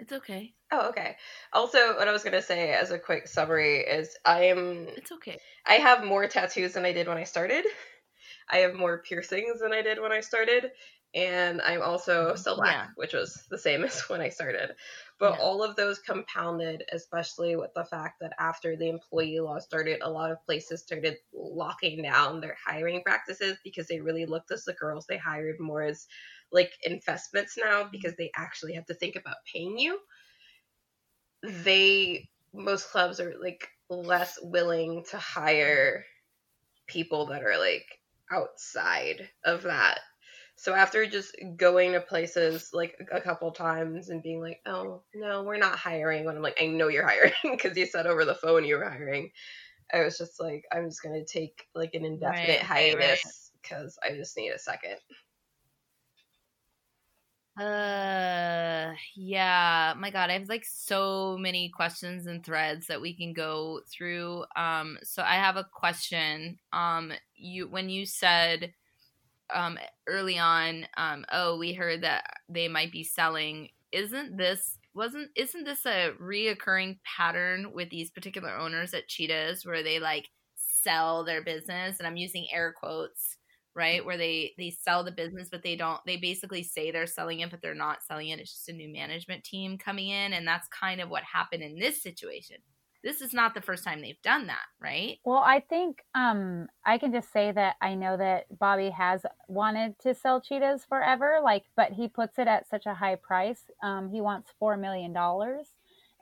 it's 0.02 0.14
okay. 0.14 0.54
Oh, 0.72 0.90
okay. 0.90 1.16
Also, 1.54 1.96
what 1.96 2.08
I 2.08 2.12
was 2.12 2.24
gonna 2.24 2.42
say 2.42 2.74
as 2.74 2.90
a 2.90 2.98
quick 2.98 3.28
summary 3.28 3.82
is 3.82 4.18
I 4.26 4.46
am. 4.46 4.88
It's 4.98 5.12
okay. 5.12 5.40
I 5.66 5.76
have 5.76 6.04
more 6.04 6.28
tattoos 6.28 6.74
than 6.74 6.86
I 6.86 6.92
did 6.92 7.08
when 7.08 7.18
I 7.18 7.24
started. 7.24 7.66
I 8.50 8.58
have 8.58 8.74
more 8.74 8.98
piercings 8.98 9.60
than 9.62 9.74
I 9.74 9.84
did 9.84 10.02
when 10.02 10.12
I 10.12 10.22
started, 10.22 10.72
and 11.14 11.62
I'm 11.62 11.84
also 11.84 12.30
mm-hmm. 12.30 12.38
still 12.38 12.56
black, 12.56 12.76
yeah. 12.76 12.88
which 12.96 13.14
was 13.14 13.44
the 13.52 13.60
same 13.60 13.84
as 13.86 14.02
when 14.10 14.22
I 14.22 14.30
started. 14.30 14.72
But 15.22 15.36
yeah. 15.36 15.44
all 15.44 15.64
of 15.64 15.76
those 15.76 16.00
compounded, 16.00 16.84
especially 16.92 17.56
with 17.56 17.72
the 17.76 17.86
fact 17.86 18.20
that 18.22 18.34
after 18.40 18.76
the 18.76 18.90
employee 18.90 19.40
law 19.40 19.60
started, 19.60 20.02
a 20.02 20.10
lot 20.10 20.32
of 20.32 20.44
places 20.48 20.82
started 20.82 21.18
locking 21.32 22.02
down 22.02 22.42
their 22.42 22.58
hiring 22.66 23.04
practices 23.04 23.60
because 23.64 23.88
they 23.88 24.02
really 24.02 24.26
looked 24.26 24.50
at 24.52 24.66
the 24.66 24.74
girls 24.74 25.06
they 25.06 25.18
hired 25.20 25.60
more 25.60 25.84
as 25.84 26.08
like 26.52 26.72
investments 26.84 27.56
now 27.56 27.88
because 27.92 28.16
they 28.18 28.32
actually 28.36 28.74
have 28.74 28.88
to 28.88 28.96
think 28.96 29.16
about 29.16 29.36
paying 29.54 29.78
you. 29.78 30.00
They 31.44 32.28
most 32.52 32.90
clubs 32.90 33.20
are 33.20 33.36
like 33.40 33.70
less 33.90 34.40
willing 34.42 35.06
to 35.12 35.18
hire 35.20 36.04
people 36.88 37.28
that 37.28 37.44
are 37.44 37.60
like 37.60 37.86
outside 38.32 39.30
of 39.46 39.64
that. 39.64 40.00
So 40.62 40.76
after 40.76 41.08
just 41.08 41.36
going 41.58 41.94
to 41.94 42.00
places 42.00 42.70
like 42.72 42.96
a 43.12 43.20
couple 43.20 43.52
times 43.52 44.10
and 44.10 44.22
being 44.22 44.42
like, 44.42 44.62
"Oh, 44.68 45.02
no, 45.16 45.42
we're 45.42 45.58
not 45.58 45.80
hiring." 45.80 46.24
When 46.24 46.36
I'm 46.36 46.44
like, 46.44 46.62
"I 46.62 46.68
know 46.68 46.88
you're 46.88 47.08
hiring 47.08 47.34
because 47.44 47.76
you 47.76 47.88
said 47.88 48.06
over 48.06 48.26
the 48.26 48.36
phone 48.36 48.64
you 48.64 48.78
were 48.78 48.88
hiring." 48.88 49.32
I 49.92 50.04
was 50.04 50.20
just 50.20 50.40
like, 50.40 50.64
"I'm 50.72 50.88
just 50.88 51.02
going 51.02 51.16
to 51.16 51.26
take 51.26 51.66
like 51.74 51.96
an 51.96 52.06
indefinite 52.06 52.60
right, 52.60 52.94
hiatus 52.94 53.54
because 53.60 53.98
right. 54.04 54.14
I 54.14 54.16
just 54.16 54.38
need 54.38 54.52
a 54.52 54.60
second. 54.60 54.98
Uh, 57.60 58.94
yeah. 59.16 59.96
My 59.98 60.12
God, 60.12 60.30
I 60.30 60.34
have 60.34 60.48
like 60.48 60.66
so 60.66 61.40
many 61.40 61.70
questions 61.70 62.28
and 62.28 62.46
threads 62.46 62.86
that 62.86 63.02
we 63.02 63.16
can 63.16 63.34
go 63.34 63.82
through. 63.92 64.46
Um, 64.56 65.00
so 65.02 65.24
I 65.24 65.38
have 65.38 65.58
a 65.58 65.68
question. 65.74 66.60
Um, 66.72 67.14
you 67.36 67.68
when 67.68 67.90
you 67.90 68.06
said, 68.06 68.76
um, 69.54 69.78
early 70.08 70.38
on, 70.38 70.88
um, 70.98 71.26
oh, 71.32 71.58
we 71.58 71.74
heard 71.74 72.02
that 72.04 72.24
they 72.50 72.68
might 72.68 72.92
be 72.92 73.04
selling. 73.04 73.70
Isn't 73.92 74.38
this 74.38 74.78
wasn't 74.94 75.32
isn't 75.36 75.64
this 75.66 75.86
a 75.86 76.14
reoccurring 76.22 77.00
pattern 77.04 77.74
with 77.74 77.90
these 77.90 78.12
particular 78.12 78.52
owners 78.58 78.94
at 78.94 79.08
Cheetahs 79.08 79.66
where 79.66 79.84
they 79.84 80.00
like 80.00 80.30
sell 80.56 81.24
their 81.24 81.44
business? 81.44 82.00
And 82.00 82.08
I'm 82.08 82.18
using 82.18 82.48
air 82.52 82.74
quotes 82.78 83.38
right 83.76 84.06
where 84.06 84.18
they 84.18 84.54
they 84.58 84.70
sell 84.70 85.04
the 85.04 85.12
business 85.12 85.48
but 85.50 85.64
they 85.64 85.78
don't 85.78 86.02
they 86.06 86.18
basically 86.18 86.62
say 86.62 86.92
they're 86.92 87.08
selling 87.08 87.40
it 87.40 87.50
but 87.50 87.62
they're 87.62 87.74
not 87.74 88.04
selling 88.04 88.28
it 88.28 88.40
it's 88.40 88.52
just 88.52 88.68
a 88.68 88.74
new 88.74 88.92
management 88.92 89.44
team 89.46 89.78
coming 89.78 90.10
in 90.10 90.34
and 90.34 90.46
that's 90.46 90.68
kind 90.68 91.00
of 91.00 91.10
what 91.10 91.24
happened 91.24 91.64
in 91.64 91.80
this 91.80 92.04
situation 92.04 92.58
this 93.04 93.22
is 93.22 93.34
not 93.34 93.54
the 93.54 93.62
first 93.62 93.84
time 93.84 94.02
they've 94.02 94.22
done 94.22 94.48
that 94.48 94.66
right 94.80 95.20
well 95.26 95.44
i 95.46 95.60
think 95.60 96.04
um 96.16 96.68
i 96.86 96.98
can 96.98 97.12
just 97.12 97.32
say 97.32 97.52
that 97.52 97.76
i 97.82 97.96
know 97.96 98.18
that 98.18 98.46
bobby 98.60 98.90
has 98.90 99.26
wanted 99.48 99.98
to 100.00 100.14
sell 100.14 100.42
cheetahs 100.42 100.86
forever 100.88 101.40
like 101.44 101.64
but 101.76 101.92
he 101.92 102.08
puts 102.08 102.38
it 102.38 102.48
at 102.48 102.70
such 102.70 102.86
a 102.86 102.94
high 102.94 103.16
price 103.16 103.64
um 103.84 104.10
he 104.10 104.22
wants 104.22 104.50
four 104.60 104.78
million 104.78 105.14
dollars 105.14 105.68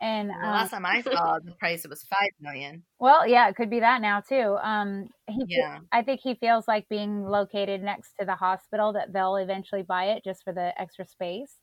and 0.01 0.29
well, 0.29 0.51
last 0.51 0.73
um, 0.73 0.83
time 0.83 0.85
I 0.85 1.01
saw 1.01 1.39
the 1.43 1.51
price, 1.51 1.83
it 1.83 1.89
was 1.89 2.03
five 2.03 2.29
million. 2.39 2.83
Well, 2.99 3.27
yeah, 3.27 3.49
it 3.49 3.55
could 3.55 3.69
be 3.69 3.81
that 3.81 4.01
now 4.01 4.21
too. 4.21 4.57
Um, 4.61 5.09
he, 5.27 5.43
yeah. 5.47 5.79
I 5.91 6.03
think 6.03 6.21
he 6.23 6.35
feels 6.35 6.67
like 6.67 6.87
being 6.87 7.25
located 7.25 7.83
next 7.83 8.13
to 8.19 8.25
the 8.25 8.35
hospital 8.35 8.93
that 8.93 9.11
they'll 9.11 9.35
eventually 9.35 9.81
buy 9.81 10.05
it 10.11 10.23
just 10.23 10.43
for 10.43 10.53
the 10.53 10.71
extra 10.79 11.05
space. 11.05 11.55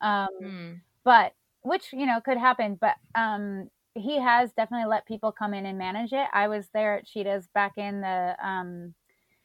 Um, 0.00 0.28
hmm. 0.40 0.72
but 1.02 1.32
which 1.62 1.92
you 1.92 2.06
know 2.06 2.20
could 2.22 2.36
happen. 2.36 2.78
But 2.78 2.96
um, 3.14 3.70
he 3.98 4.20
has 4.20 4.52
definitely 4.52 4.88
let 4.88 5.06
people 5.06 5.32
come 5.32 5.54
in 5.54 5.66
and 5.66 5.78
manage 5.78 6.12
it. 6.12 6.26
I 6.32 6.48
was 6.48 6.68
there 6.72 6.96
at 6.96 7.06
Cheetahs 7.06 7.48
back 7.54 7.76
in 7.76 8.00
the 8.00 8.36
um, 8.42 8.94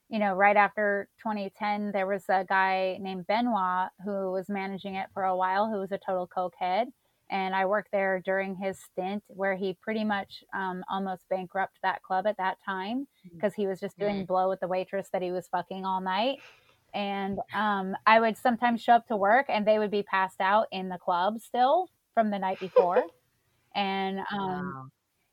you 0.10 0.20
know, 0.20 0.34
right 0.34 0.56
after 0.56 1.08
2010, 1.24 1.92
there 1.92 2.06
was 2.06 2.24
a 2.30 2.46
guy 2.48 2.98
named 3.02 3.26
Benoit 3.26 3.90
who 4.06 4.32
was 4.32 4.48
managing 4.48 4.96
it 4.96 5.08
for 5.14 5.24
a 5.24 5.36
while, 5.36 5.68
who 5.68 5.80
was 5.80 5.92
a 5.92 5.98
total 5.98 6.28
cokehead 6.28 6.88
and 7.34 7.56
I 7.56 7.66
worked 7.66 7.92
there 7.92 8.22
during 8.24 8.56
his 8.56 8.80
stint 8.80 9.24
where 9.28 9.56
he 9.56 9.76
pretty 9.82 10.04
much 10.04 10.44
um, 10.54 10.84
almost 10.90 11.24
bankrupted 11.30 11.80
that 11.82 12.04
club 12.04 12.28
at 12.28 12.38
that 12.38 12.58
time 12.64 13.08
because 13.34 13.54
mm. 13.54 13.58
he 13.58 13.68
was 13.68 13.80
just 13.80 13.98
doing 13.98 14.26
blow 14.26 14.50
with 14.50 14.60
the 14.60 14.68
waitress 14.68 15.10
that 15.12 15.24
he 15.24 15.32
was 15.32 15.48
fucking 15.48 15.84
all 15.84 16.00
night. 16.00 16.38
And 16.94 17.40
um, 17.56 17.96
I 18.06 18.20
would 18.20 18.38
sometimes 18.38 18.84
show 18.84 18.94
up 18.94 19.08
to 19.08 19.16
work 19.16 19.48
and 19.50 19.66
they 19.66 19.80
would 19.80 19.90
be 19.90 20.04
passed 20.04 20.42
out 20.42 20.68
in 20.72 20.90
the 20.90 21.00
club 21.00 21.40
still 21.40 21.90
from 22.14 22.30
the 22.30 22.38
night 22.38 22.60
before. 22.60 23.04
And 23.76 24.20
um, 24.32 24.74
wow. 24.76 24.86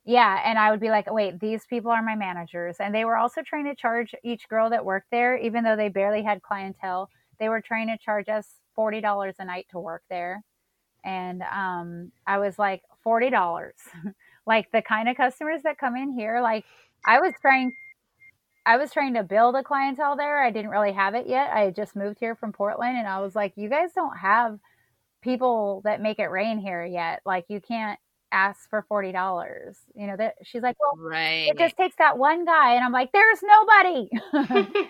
yeah, 0.05 0.43
and 0.45 0.59
I 0.59 0.71
would 0.71 0.81
be 0.81 0.91
like, 0.91 1.11
wait, 1.13 1.41
these 1.41 1.67
people 1.67 1.91
are 1.91 2.03
my 2.03 2.17
managers. 2.17 2.77
And 2.81 2.95
they 2.95 3.05
were 3.05 3.17
also 3.17 3.43
trying 3.43 3.67
to 3.67 3.75
charge 3.75 4.15
each 4.25 4.49
girl 4.49 4.71
that 4.71 4.85
worked 4.85 5.11
there, 5.11 5.37
even 5.37 5.65
though 5.65 5.77
they 5.77 5.89
barely 5.89 6.23
had 6.23 6.43
clientele, 6.43 7.09
they 7.39 7.49
were 7.49 7.61
trying 7.61 7.89
to 7.89 7.99
charge 7.99 8.29
us 8.29 8.47
$40 8.77 9.35
a 9.39 9.45
night 9.45 9.67
to 9.71 9.81
work 9.81 10.03
there. 10.11 10.43
And 11.05 11.43
um, 11.43 12.13
I 12.27 12.39
was 12.39 12.59
like, 12.59 12.83
$40. 13.05 13.71
like 14.47 14.71
the 14.73 14.83
kind 14.83 15.09
of 15.09 15.17
customers 15.17 15.63
that 15.63 15.79
come 15.79 15.97
in 15.97 16.13
here, 16.13 16.41
like 16.41 16.65
I 17.05 17.21
was 17.21 17.33
trying 17.41 17.73
I 18.67 18.77
was 18.77 18.93
trying 18.93 19.15
to 19.15 19.23
build 19.23 19.57
a 19.57 19.63
clientele 19.63 20.17
there. 20.17 20.43
I 20.43 20.51
didn't 20.51 20.71
really 20.71 20.93
have 20.93 21.15
it 21.15 21.27
yet. 21.27 21.51
I 21.51 21.61
had 21.61 21.75
just 21.75 21.97
moved 21.97 22.19
here 22.21 22.35
from 22.37 22.53
Portland 22.53 22.99
and 22.99 23.09
I 23.09 23.21
was 23.21 23.35
like, 23.35 23.55
you 23.57 23.71
guys 23.71 23.93
don't 23.95 24.17
have 24.19 24.59
people 25.23 25.81
that 25.85 26.03
make 26.03 26.19
it 26.19 26.27
rain 26.27 26.59
here 26.59 26.85
yet. 26.85 27.23
Like 27.25 27.47
you 27.49 27.61
can't 27.61 27.99
ask 28.33 28.69
for 28.69 28.85
forty 28.89 29.13
dollars. 29.13 29.79
You 29.95 30.07
know 30.07 30.17
that 30.17 30.35
she's 30.45 30.63
like, 30.63 30.77
well, 30.81 31.03
right. 31.03 31.49
It 31.49 31.59
just 31.59 31.77
takes 31.77 31.97
that 31.99 32.19
one 32.19 32.45
guy, 32.45 32.75
and 32.75 32.85
I'm 32.85 32.93
like, 32.93 33.11
there's 33.13 33.41
nobody. 33.43 34.11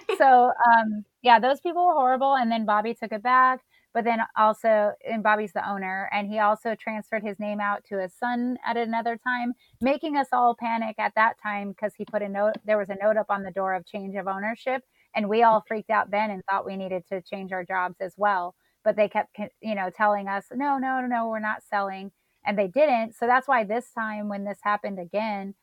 so 0.18 0.52
um, 0.66 1.04
yeah, 1.22 1.38
those 1.38 1.60
people 1.60 1.86
were 1.86 1.94
horrible. 1.94 2.34
And 2.34 2.50
then 2.50 2.64
Bobby 2.64 2.94
took 2.94 3.12
it 3.12 3.22
back. 3.22 3.60
But 3.92 4.04
then 4.04 4.20
also, 4.36 4.92
and 5.08 5.22
Bobby's 5.22 5.52
the 5.52 5.68
owner, 5.68 6.08
and 6.12 6.30
he 6.30 6.38
also 6.38 6.76
transferred 6.76 7.24
his 7.24 7.40
name 7.40 7.58
out 7.58 7.82
to 7.86 8.00
his 8.00 8.14
son 8.14 8.56
at 8.64 8.76
another 8.76 9.18
time, 9.18 9.52
making 9.80 10.16
us 10.16 10.28
all 10.32 10.54
panic 10.54 10.94
at 11.00 11.12
that 11.16 11.34
time 11.42 11.70
because 11.70 11.92
he 11.96 12.04
put 12.04 12.22
a 12.22 12.28
note. 12.28 12.54
There 12.64 12.78
was 12.78 12.88
a 12.88 12.96
note 13.02 13.16
up 13.16 13.26
on 13.30 13.42
the 13.42 13.50
door 13.50 13.74
of 13.74 13.84
change 13.84 14.14
of 14.14 14.28
ownership, 14.28 14.84
and 15.16 15.28
we 15.28 15.42
all 15.42 15.64
freaked 15.66 15.90
out 15.90 16.12
then 16.12 16.30
and 16.30 16.42
thought 16.48 16.64
we 16.66 16.76
needed 16.76 17.02
to 17.08 17.20
change 17.20 17.50
our 17.50 17.64
jobs 17.64 17.96
as 18.00 18.14
well. 18.16 18.54
But 18.84 18.94
they 18.94 19.08
kept, 19.08 19.36
you 19.60 19.74
know, 19.74 19.90
telling 19.90 20.28
us, 20.28 20.46
no, 20.52 20.78
no, 20.78 21.00
no, 21.00 21.28
we're 21.28 21.40
not 21.40 21.64
selling 21.68 22.12
and 22.44 22.58
they 22.58 22.68
didn't. 22.68 23.14
So 23.14 23.26
that's 23.26 23.48
why 23.48 23.64
this 23.64 23.90
time 23.92 24.28
when 24.28 24.44
this 24.44 24.58
happened 24.62 24.98
again, 24.98 25.54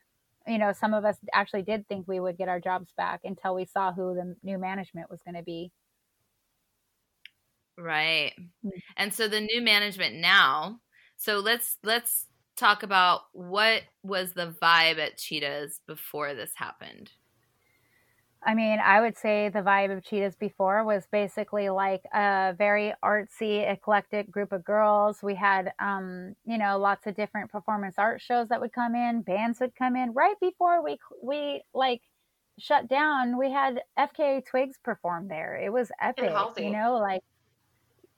you 0.47 0.57
know, 0.57 0.71
some 0.71 0.93
of 0.93 1.03
us 1.03 1.17
actually 1.33 1.63
did 1.63 1.87
think 1.87 2.07
we 2.07 2.19
would 2.19 2.37
get 2.37 2.47
our 2.47 2.59
jobs 2.59 2.93
back 2.95 3.21
until 3.23 3.55
we 3.55 3.65
saw 3.65 3.91
who 3.91 4.15
the 4.15 4.35
new 4.43 4.57
management 4.57 5.09
was 5.09 5.21
going 5.23 5.35
to 5.35 5.43
be. 5.43 5.71
Right. 7.77 8.33
Mm. 8.65 8.71
And 8.95 9.13
so 9.13 9.27
the 9.27 9.41
new 9.41 9.61
management 9.61 10.15
now, 10.15 10.79
so 11.17 11.39
let's 11.39 11.77
let's 11.83 12.25
talk 12.55 12.83
about 12.83 13.21
what 13.33 13.83
was 14.03 14.33
the 14.33 14.55
vibe 14.61 14.97
at 14.99 15.17
Cheetahs 15.17 15.81
before 15.87 16.33
this 16.33 16.53
happened. 16.55 17.11
I 18.43 18.53
mean, 18.53 18.79
I 18.79 19.01
would 19.01 19.17
say 19.17 19.49
the 19.49 19.59
vibe 19.59 19.95
of 19.95 20.03
Cheetahs 20.03 20.35
before 20.35 20.83
was 20.83 21.07
basically 21.11 21.69
like 21.69 22.03
a 22.13 22.53
very 22.57 22.93
artsy, 23.03 23.69
eclectic 23.69 24.31
group 24.31 24.51
of 24.51 24.63
girls. 24.63 25.23
We 25.23 25.35
had, 25.35 25.73
um, 25.79 26.35
you 26.45 26.57
know, 26.57 26.77
lots 26.77 27.07
of 27.07 27.15
different 27.15 27.51
performance 27.51 27.95
art 27.97 28.21
shows 28.21 28.49
that 28.49 28.61
would 28.61 28.73
come 28.73 28.95
in. 28.95 29.21
Bands 29.21 29.59
would 29.59 29.75
come 29.75 29.95
in 29.95 30.13
right 30.13 30.35
before 30.39 30.83
we 30.83 30.97
we 31.21 31.63
like 31.73 32.01
shut 32.59 32.87
down. 32.87 33.37
We 33.37 33.51
had 33.51 33.81
FKA 33.97 34.45
Twigs 34.45 34.77
perform 34.83 35.27
there. 35.27 35.57
It 35.57 35.73
was 35.73 35.91
epic, 35.99 36.31
you 36.57 36.69
know, 36.69 36.97
like 37.01 37.23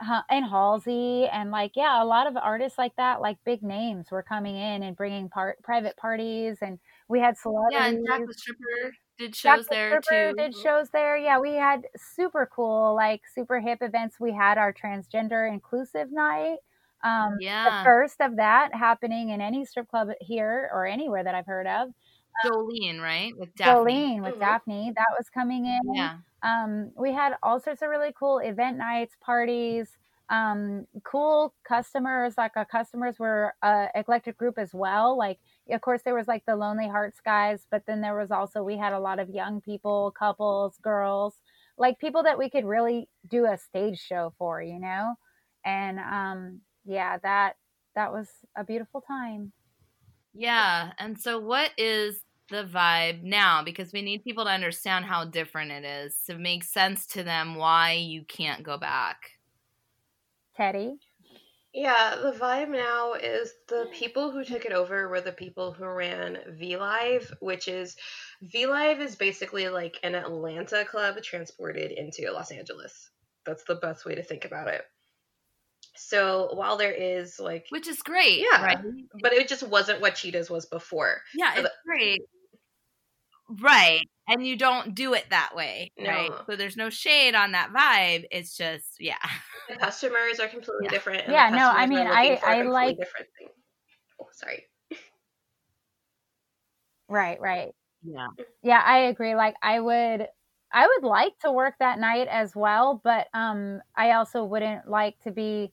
uh, 0.02 0.22
and 0.30 0.46
Halsey 0.46 1.28
and 1.28 1.52
like 1.52 1.72
yeah, 1.76 2.02
a 2.02 2.06
lot 2.06 2.28
of 2.28 2.38
artists 2.38 2.78
like 2.78 2.96
that, 2.98 3.22
like 3.22 3.38
big 3.46 3.64
names, 3.64 4.12
were 4.12 4.24
coming 4.24 4.56
in 4.56 4.84
and 4.84 4.96
bringing 4.96 5.30
part 5.30 5.62
private 5.64 5.98
parties, 5.98 6.58
and 6.62 6.80
we 7.08 7.20
had 7.20 7.38
celebrities. 7.38 7.80
Yeah, 7.80 7.88
and 7.88 8.08
Jack 8.08 8.28
the 8.28 8.34
Stripper 8.34 8.94
did 9.20 9.36
shows 9.36 9.68
there 9.68 10.02
too. 10.10 10.34
Did 10.38 10.56
shows 10.56 10.90
there. 10.90 11.18
Yeah, 11.18 11.40
we 11.40 11.54
had 11.54 11.86
super 11.98 12.50
cool, 12.52 12.96
like 12.96 13.22
super 13.36 13.60
hip 13.60 13.80
events. 13.82 14.20
We 14.20 14.32
had 14.32 14.58
our 14.58 14.74
transgender 14.74 15.52
inclusive 15.52 16.12
night. 16.12 16.58
Um, 17.04 17.38
yeah. 17.40 17.80
The 17.80 17.86
first 17.86 18.22
of 18.22 18.38
that 18.38 18.74
happening 18.74 19.30
in 19.30 19.42
any 19.42 19.66
strip 19.66 19.90
club 19.90 20.10
here 20.22 20.70
or 20.74 20.86
anywhere 20.86 21.24
that 21.24 21.36
I've 21.36 21.46
heard 21.46 21.68
of. 21.68 21.90
Jolene, 22.46 23.02
right? 23.02 23.38
With 23.38 23.54
Daphne. 23.56 23.94
Jolene 23.94 24.24
with 24.24 24.34
mm-hmm. 24.34 24.40
Daphne. 24.40 24.94
That 24.96 25.08
was 25.18 25.30
coming 25.30 25.66
in. 25.66 25.94
Yeah. 25.94 26.18
Um, 26.42 26.92
we 26.98 27.14
had 27.14 27.34
all 27.44 27.60
sorts 27.60 27.82
of 27.82 27.90
really 27.90 28.14
cool 28.18 28.40
event 28.40 28.78
nights, 28.78 29.16
parties, 29.22 29.98
um, 30.30 30.88
cool 31.04 31.54
customers. 31.68 32.36
Like 32.38 32.52
our 32.56 32.66
customers 32.66 33.20
were 33.20 33.54
a 33.62 33.88
eclectic 33.96 34.38
group 34.38 34.58
as 34.58 34.74
well. 34.74 35.18
Like 35.18 35.40
of 35.72 35.82
course 35.82 36.02
there 36.04 36.16
was 36.16 36.28
like 36.28 36.44
the 36.46 36.56
lonely 36.56 36.88
hearts 36.88 37.20
guys 37.24 37.66
but 37.72 37.84
then 37.86 38.02
there 38.02 38.16
was 38.16 38.32
also 38.32 38.64
we 38.64 38.78
had 38.78 38.94
a 38.94 39.00
lot 39.00 39.20
of 39.20 39.30
young 39.30 39.62
people 39.62 40.14
couples 40.18 40.78
girls 40.82 41.36
like 41.78 42.00
people 42.00 42.24
that 42.24 42.38
we 42.38 42.50
could 42.50 42.66
really 42.66 43.08
do 43.28 43.46
a 43.46 43.58
stage 43.58 44.00
show 44.00 44.34
for 44.38 44.62
you 44.62 44.80
know? 44.80 45.16
And 45.66 46.00
um 46.00 46.62
yeah 46.86 47.18
that 47.20 47.56
that 47.96 48.12
was 48.12 48.28
a 48.56 48.64
beautiful 48.64 49.02
time. 49.02 49.52
Yeah 50.34 50.92
and 51.00 51.20
so 51.20 51.40
what 51.40 51.72
is 51.78 52.22
the 52.50 52.64
vibe 52.64 53.24
now? 53.24 53.64
Because 53.64 53.94
we 53.94 54.02
need 54.02 54.24
people 54.24 54.46
to 54.46 54.52
understand 54.52 55.06
how 55.06 55.26
different 55.26 55.72
it 55.72 55.86
is 55.86 56.16
to 56.28 56.38
make 56.38 56.64
sense 56.64 57.06
to 57.08 57.24
them 57.24 57.56
why 57.56 57.94
you 57.94 58.24
can't 58.24 58.64
go 58.64 58.78
back. 58.78 59.18
Teddy 60.58 60.98
yeah, 61.74 62.16
the 62.22 62.32
vibe 62.32 62.70
now 62.70 63.14
is 63.14 63.54
the 63.68 63.88
people 63.94 64.32
who 64.32 64.44
took 64.44 64.66
it 64.66 64.72
over 64.72 65.08
were 65.08 65.22
the 65.22 65.32
people 65.32 65.72
who 65.72 65.86
ran 65.86 66.38
V 66.48 66.78
Live, 66.78 67.32
which 67.42 67.68
is 67.68 67.96
V 68.42 68.66
Live 68.66 69.00
is 69.00 69.16
basically 69.16 69.70
like 69.70 69.98
an 70.04 70.16
Atlanta 70.16 70.84
club 70.86 71.22
transported 71.22 71.92
into 71.92 72.32
Los 72.32 72.52
Angeles. 72.52 73.10
That's 73.46 73.64
the 73.66 73.76
best 73.76 74.06
way 74.06 74.16
to 74.16 74.24
think 74.24 74.46
about 74.46 74.68
it. 74.68 74.82
So 75.96 76.50
while 76.54 76.78
there 76.78 76.94
is 76.94 77.40
like, 77.40 77.66
which 77.70 77.88
is 77.88 77.98
great, 77.98 78.40
yeah, 78.40 78.64
right? 78.64 78.80
but 79.22 79.34
it 79.34 79.48
just 79.48 79.64
wasn't 79.64 80.02
what 80.02 80.16
Cheetahs 80.16 80.50
was 80.50 80.66
before. 80.66 81.22
Yeah, 81.36 81.54
so 81.54 81.62
it's 81.62 81.70
the- 81.70 81.76
great, 81.86 82.22
right? 83.50 84.02
And 84.28 84.46
you 84.46 84.56
don't 84.56 84.94
do 84.94 85.14
it 85.14 85.26
that 85.32 85.56
way, 85.56 85.92
no. 85.98 86.10
right? 86.10 86.32
So 86.48 86.56
there's 86.56 86.78
no 86.78 86.90
shade 86.90 87.34
on 87.34 87.54
that 87.54 87.72
vibe. 87.74 88.26
It's 88.32 88.56
just, 88.56 89.00
yeah. 89.00 89.18
The 89.70 89.76
customers 89.76 90.40
are 90.40 90.48
completely 90.48 90.86
yeah. 90.86 90.90
different. 90.90 91.28
Yeah, 91.28 91.50
no, 91.50 91.70
I 91.70 91.86
mean, 91.88 92.08
I 92.08 92.40
I 92.44 92.62
like 92.64 92.98
different 92.98 93.28
thing. 93.38 93.48
Oh, 94.22 94.28
sorry. 94.32 94.66
right, 97.08 97.40
right. 97.40 97.74
Yeah. 98.04 98.28
Yeah, 98.64 98.82
I 98.86 99.00
agree. 99.00 99.36
Like 99.36 99.56
I 99.62 99.80
would 99.80 100.28
I 100.72 100.88
would 100.88 101.08
like 101.08 101.38
to 101.40 101.52
work 101.52 101.76
that 101.80 102.00
night 102.00 102.28
as 102.30 102.56
well, 102.56 103.02
but 103.04 103.28
um 103.34 103.82
I 103.96 104.12
also 104.12 104.44
wouldn't 104.44 104.88
like 104.88 105.20
to 105.24 105.32
be 105.32 105.72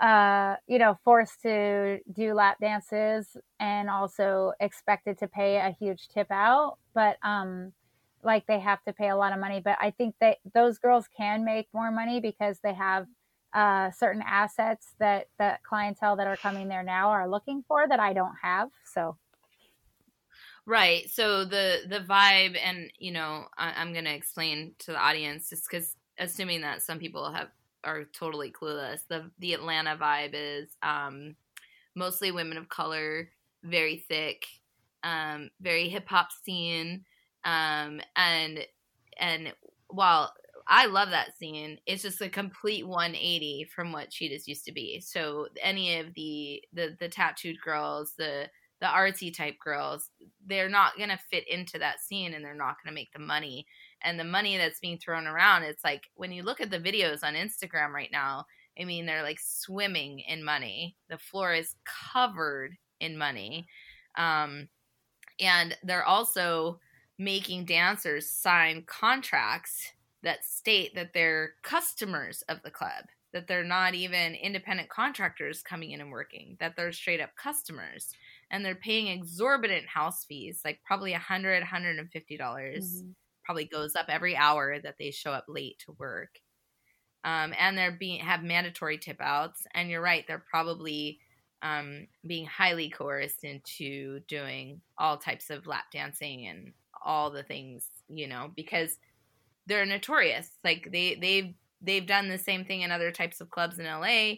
uh 0.00 0.56
you 0.66 0.78
know 0.78 0.98
forced 1.04 1.40
to 1.42 2.00
do 2.12 2.34
lap 2.34 2.56
dances 2.60 3.36
and 3.60 3.88
also 3.88 4.52
expected 4.60 5.18
to 5.18 5.28
pay 5.28 5.56
a 5.56 5.74
huge 5.78 6.08
tip 6.08 6.26
out, 6.30 6.78
but 6.94 7.16
um 7.22 7.72
like 8.24 8.46
they 8.46 8.58
have 8.58 8.82
to 8.84 8.92
pay 8.92 9.10
a 9.10 9.16
lot 9.16 9.32
of 9.32 9.38
money, 9.38 9.60
but 9.62 9.76
I 9.80 9.90
think 9.90 10.14
that 10.20 10.38
those 10.54 10.78
girls 10.78 11.06
can 11.16 11.44
make 11.44 11.68
more 11.72 11.90
money 11.90 12.20
because 12.20 12.58
they 12.62 12.74
have 12.74 13.06
uh, 13.54 13.90
certain 13.92 14.22
assets 14.26 14.94
that 14.98 15.28
that 15.38 15.62
clientele 15.62 16.16
that 16.16 16.26
are 16.26 16.36
coming 16.36 16.68
there 16.68 16.82
now 16.82 17.10
are 17.10 17.28
looking 17.28 17.62
for 17.68 17.86
that 17.86 18.00
I 18.00 18.12
don't 18.12 18.34
have. 18.42 18.70
So, 18.92 19.16
right. 20.66 21.08
So 21.08 21.44
the 21.44 21.82
the 21.88 22.00
vibe, 22.00 22.58
and 22.62 22.90
you 22.98 23.12
know, 23.12 23.46
I, 23.56 23.80
am 23.80 23.92
going 23.92 24.06
to 24.06 24.14
explain 24.14 24.72
to 24.80 24.92
the 24.92 24.98
audience 24.98 25.50
just 25.50 25.70
because 25.70 25.94
assuming 26.18 26.62
that 26.62 26.82
some 26.82 26.98
people 26.98 27.32
have 27.32 27.48
are 27.84 28.04
totally 28.04 28.50
clueless. 28.50 29.00
The 29.08 29.30
the 29.38 29.54
Atlanta 29.54 29.96
vibe 29.96 30.32
is 30.34 30.76
um, 30.82 31.36
mostly 31.94 32.30
women 32.30 32.58
of 32.58 32.68
color, 32.68 33.30
very 33.62 34.04
thick, 34.08 34.46
um, 35.02 35.50
very 35.60 35.88
hip 35.88 36.08
hop 36.08 36.28
scene, 36.32 37.04
um, 37.44 38.00
and 38.16 38.66
and 39.18 39.52
while 39.88 40.32
I 40.66 40.86
love 40.86 41.10
that 41.10 41.36
scene. 41.36 41.78
It's 41.86 42.02
just 42.02 42.20
a 42.22 42.28
complete 42.28 42.86
180 42.86 43.68
from 43.74 43.92
what 43.92 44.10
Cheetahs 44.10 44.48
used 44.48 44.64
to 44.64 44.72
be. 44.72 45.00
So 45.00 45.48
any 45.60 45.98
of 45.98 46.14
the 46.14 46.62
the 46.72 46.96
the 46.98 47.08
tattooed 47.08 47.60
girls, 47.62 48.14
the 48.16 48.48
the 48.80 48.86
artsy 48.86 49.34
type 49.34 49.58
girls, 49.62 50.10
they're 50.46 50.68
not 50.68 50.98
gonna 50.98 51.18
fit 51.30 51.46
into 51.48 51.78
that 51.78 52.00
scene, 52.00 52.34
and 52.34 52.44
they're 52.44 52.54
not 52.54 52.76
gonna 52.82 52.94
make 52.94 53.12
the 53.12 53.18
money. 53.18 53.66
And 54.04 54.20
the 54.20 54.24
money 54.24 54.56
that's 54.56 54.80
being 54.80 54.98
thrown 54.98 55.26
around, 55.26 55.62
it's 55.62 55.82
like 55.82 56.02
when 56.14 56.30
you 56.30 56.42
look 56.42 56.60
at 56.60 56.70
the 56.70 56.78
videos 56.78 57.24
on 57.24 57.34
Instagram 57.34 57.92
right 57.92 58.12
now. 58.12 58.46
I 58.78 58.84
mean, 58.84 59.06
they're 59.06 59.22
like 59.22 59.38
swimming 59.40 60.18
in 60.20 60.42
money. 60.42 60.96
The 61.08 61.18
floor 61.18 61.54
is 61.54 61.76
covered 62.12 62.76
in 62.98 63.16
money, 63.16 63.68
um, 64.16 64.68
and 65.40 65.76
they're 65.84 66.04
also 66.04 66.80
making 67.18 67.66
dancers 67.66 68.28
sign 68.28 68.82
contracts 68.86 69.92
that 70.24 70.44
state 70.44 70.94
that 70.96 71.12
they're 71.14 71.52
customers 71.62 72.42
of 72.48 72.60
the 72.64 72.70
club, 72.70 73.04
that 73.32 73.46
they're 73.46 73.62
not 73.62 73.94
even 73.94 74.34
independent 74.34 74.88
contractors 74.88 75.62
coming 75.62 75.92
in 75.92 76.00
and 76.00 76.10
working, 76.10 76.56
that 76.58 76.74
they're 76.76 76.92
straight 76.92 77.20
up 77.20 77.30
customers. 77.36 78.08
And 78.50 78.64
they're 78.64 78.74
paying 78.74 79.06
exorbitant 79.08 79.86
house 79.86 80.24
fees, 80.24 80.62
like 80.64 80.80
probably 80.84 81.12
a 81.12 81.18
hundred, 81.18 81.62
hundred 81.62 81.98
and 81.98 82.10
fifty 82.10 82.36
dollars. 82.36 83.02
Mm-hmm. 83.02 83.10
Probably 83.44 83.66
goes 83.66 83.94
up 83.94 84.06
every 84.08 84.36
hour 84.36 84.78
that 84.80 84.96
they 84.98 85.10
show 85.10 85.32
up 85.32 85.44
late 85.48 85.78
to 85.86 85.96
work. 85.98 86.40
Um, 87.24 87.54
and 87.58 87.76
they're 87.76 87.92
being 87.92 88.20
have 88.20 88.42
mandatory 88.42 88.98
tip 88.98 89.16
outs. 89.20 89.66
And 89.74 89.90
you're 89.90 90.02
right, 90.02 90.24
they're 90.26 90.44
probably 90.50 91.20
um, 91.62 92.06
being 92.26 92.46
highly 92.46 92.90
coerced 92.90 93.44
into 93.44 94.20
doing 94.28 94.80
all 94.98 95.16
types 95.16 95.50
of 95.50 95.66
lap 95.66 95.84
dancing 95.92 96.46
and 96.46 96.72
all 97.02 97.30
the 97.30 97.42
things, 97.42 97.88
you 98.08 98.26
know, 98.26 98.50
because 98.54 98.98
they're 99.66 99.86
notorious. 99.86 100.50
Like 100.62 100.88
they 100.92 101.14
they've 101.14 101.54
they've 101.80 102.06
done 102.06 102.28
the 102.28 102.38
same 102.38 102.64
thing 102.64 102.82
in 102.82 102.90
other 102.92 103.10
types 103.10 103.40
of 103.40 103.50
clubs 103.50 103.78
in 103.78 103.86
LA 103.86 104.34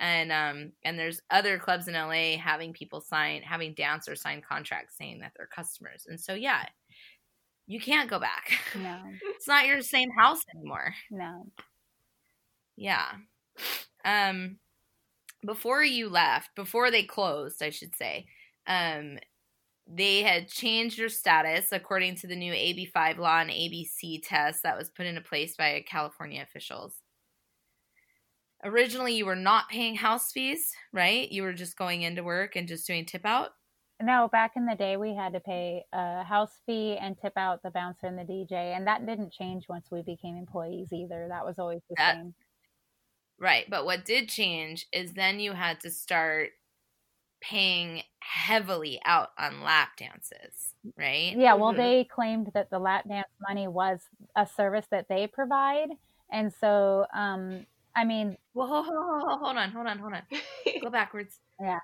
and 0.00 0.32
um 0.32 0.72
and 0.84 0.98
there's 0.98 1.20
other 1.30 1.58
clubs 1.58 1.86
in 1.86 1.94
LA 1.94 2.36
having 2.38 2.72
people 2.72 3.00
sign 3.00 3.42
having 3.42 3.74
dancers 3.74 4.22
sign 4.22 4.40
contracts 4.40 4.96
saying 4.96 5.20
that 5.20 5.32
they're 5.36 5.46
customers. 5.46 6.06
And 6.08 6.18
so 6.18 6.34
yeah, 6.34 6.64
you 7.70 7.78
can't 7.78 8.10
go 8.10 8.18
back. 8.18 8.50
No. 8.74 8.98
it's 9.36 9.46
not 9.46 9.68
your 9.68 9.80
same 9.80 10.10
house 10.10 10.42
anymore. 10.52 10.92
No. 11.08 11.46
Yeah. 12.76 13.12
Um 14.04 14.58
before 15.46 15.84
you 15.84 16.08
left, 16.08 16.50
before 16.56 16.90
they 16.90 17.04
closed, 17.04 17.62
I 17.62 17.70
should 17.70 17.94
say, 17.94 18.26
um, 18.66 19.18
they 19.86 20.22
had 20.22 20.48
changed 20.48 20.98
your 20.98 21.08
status 21.08 21.72
according 21.72 22.16
to 22.16 22.26
the 22.26 22.36
new 22.36 22.52
AB5 22.52 23.18
law 23.18 23.40
and 23.40 23.50
ABC 23.50 24.20
test 24.22 24.64
that 24.64 24.76
was 24.76 24.90
put 24.90 25.06
into 25.06 25.20
place 25.20 25.56
by 25.56 25.82
California 25.88 26.42
officials. 26.42 26.96
Originally, 28.62 29.14
you 29.14 29.24
were 29.24 29.36
not 29.36 29.70
paying 29.70 29.94
house 29.94 30.30
fees, 30.30 30.72
right? 30.92 31.30
You 31.32 31.42
were 31.42 31.54
just 31.54 31.78
going 31.78 32.02
into 32.02 32.22
work 32.22 32.56
and 32.56 32.68
just 32.68 32.86
doing 32.86 33.06
tip 33.06 33.24
out. 33.24 33.52
No, 34.02 34.28
back 34.28 34.52
in 34.56 34.64
the 34.64 34.74
day, 34.74 34.96
we 34.96 35.14
had 35.14 35.34
to 35.34 35.40
pay 35.40 35.84
a 35.92 36.22
house 36.24 36.52
fee 36.64 36.96
and 37.00 37.16
tip 37.20 37.34
out 37.36 37.62
the 37.62 37.70
bouncer 37.70 38.06
and 38.06 38.18
the 38.18 38.22
DJ, 38.22 38.52
and 38.76 38.86
that 38.86 39.04
didn't 39.06 39.32
change 39.32 39.68
once 39.68 39.86
we 39.90 40.02
became 40.02 40.36
employees 40.36 40.88
either. 40.92 41.26
That 41.28 41.44
was 41.44 41.58
always 41.58 41.80
the 41.88 41.96
that, 41.98 42.16
same. 42.16 42.34
Right. 43.38 43.64
But 43.68 43.84
what 43.84 44.04
did 44.04 44.28
change 44.28 44.86
is 44.92 45.12
then 45.12 45.40
you 45.40 45.52
had 45.52 45.80
to 45.80 45.90
start 45.90 46.50
paying 47.40 48.02
heavily 48.20 49.00
out 49.04 49.30
on 49.38 49.62
lap 49.62 49.90
dances, 49.96 50.74
right? 50.96 51.34
Yeah, 51.36 51.54
well, 51.54 51.72
mm-hmm. 51.72 51.80
they 51.80 52.04
claimed 52.04 52.50
that 52.54 52.70
the 52.70 52.78
lap 52.78 53.08
dance 53.08 53.28
money 53.48 53.66
was 53.66 54.00
a 54.36 54.46
service 54.46 54.86
that 54.90 55.08
they 55.08 55.26
provide. 55.26 55.88
And 56.30 56.52
so, 56.60 57.06
um, 57.14 57.66
I 57.96 58.04
mean, 58.04 58.36
well, 58.54 58.66
hold, 58.66 58.86
hold 59.40 59.56
on, 59.56 59.70
hold 59.70 59.86
on, 59.86 59.98
hold 59.98 60.12
on. 60.12 60.22
Go 60.80 60.90
backwards. 60.90 61.38
Yeah. 61.60 61.80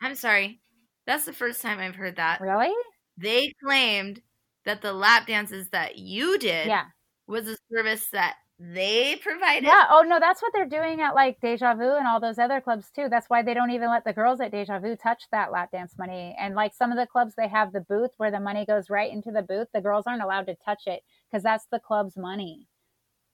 I'm 0.00 0.14
sorry. 0.14 0.60
That's 1.08 1.24
the 1.24 1.32
first 1.32 1.62
time 1.62 1.78
I've 1.78 1.94
heard 1.94 2.16
that. 2.16 2.38
Really? 2.42 2.70
They 3.16 3.54
claimed 3.64 4.20
that 4.66 4.82
the 4.82 4.92
lap 4.92 5.26
dances 5.26 5.70
that 5.70 5.96
you 5.96 6.38
did 6.38 6.66
yeah. 6.66 6.84
was 7.26 7.48
a 7.48 7.56
service 7.72 8.08
that 8.12 8.36
they 8.58 9.16
provided. 9.16 9.64
Yeah. 9.64 9.84
Oh 9.88 10.02
no, 10.06 10.20
that's 10.20 10.42
what 10.42 10.52
they're 10.52 10.68
doing 10.68 11.00
at 11.00 11.14
like 11.14 11.40
Deja 11.40 11.74
Vu 11.74 11.96
and 11.96 12.06
all 12.06 12.20
those 12.20 12.38
other 12.38 12.60
clubs 12.60 12.90
too. 12.94 13.06
That's 13.08 13.30
why 13.30 13.42
they 13.42 13.54
don't 13.54 13.70
even 13.70 13.88
let 13.88 14.04
the 14.04 14.12
girls 14.12 14.38
at 14.42 14.52
Deja 14.52 14.80
Vu 14.80 14.96
touch 14.96 15.22
that 15.32 15.50
lap 15.50 15.70
dance 15.70 15.94
money. 15.96 16.36
And 16.38 16.54
like 16.54 16.74
some 16.74 16.92
of 16.92 16.98
the 16.98 17.06
clubs, 17.06 17.32
they 17.38 17.48
have 17.48 17.72
the 17.72 17.80
booth 17.80 18.10
where 18.18 18.30
the 18.30 18.40
money 18.40 18.66
goes 18.66 18.90
right 18.90 19.10
into 19.10 19.30
the 19.30 19.40
booth. 19.42 19.68
The 19.72 19.80
girls 19.80 20.04
aren't 20.06 20.22
allowed 20.22 20.46
to 20.48 20.56
touch 20.62 20.82
it 20.86 21.00
because 21.30 21.42
that's 21.42 21.66
the 21.72 21.80
club's 21.80 22.18
money. 22.18 22.68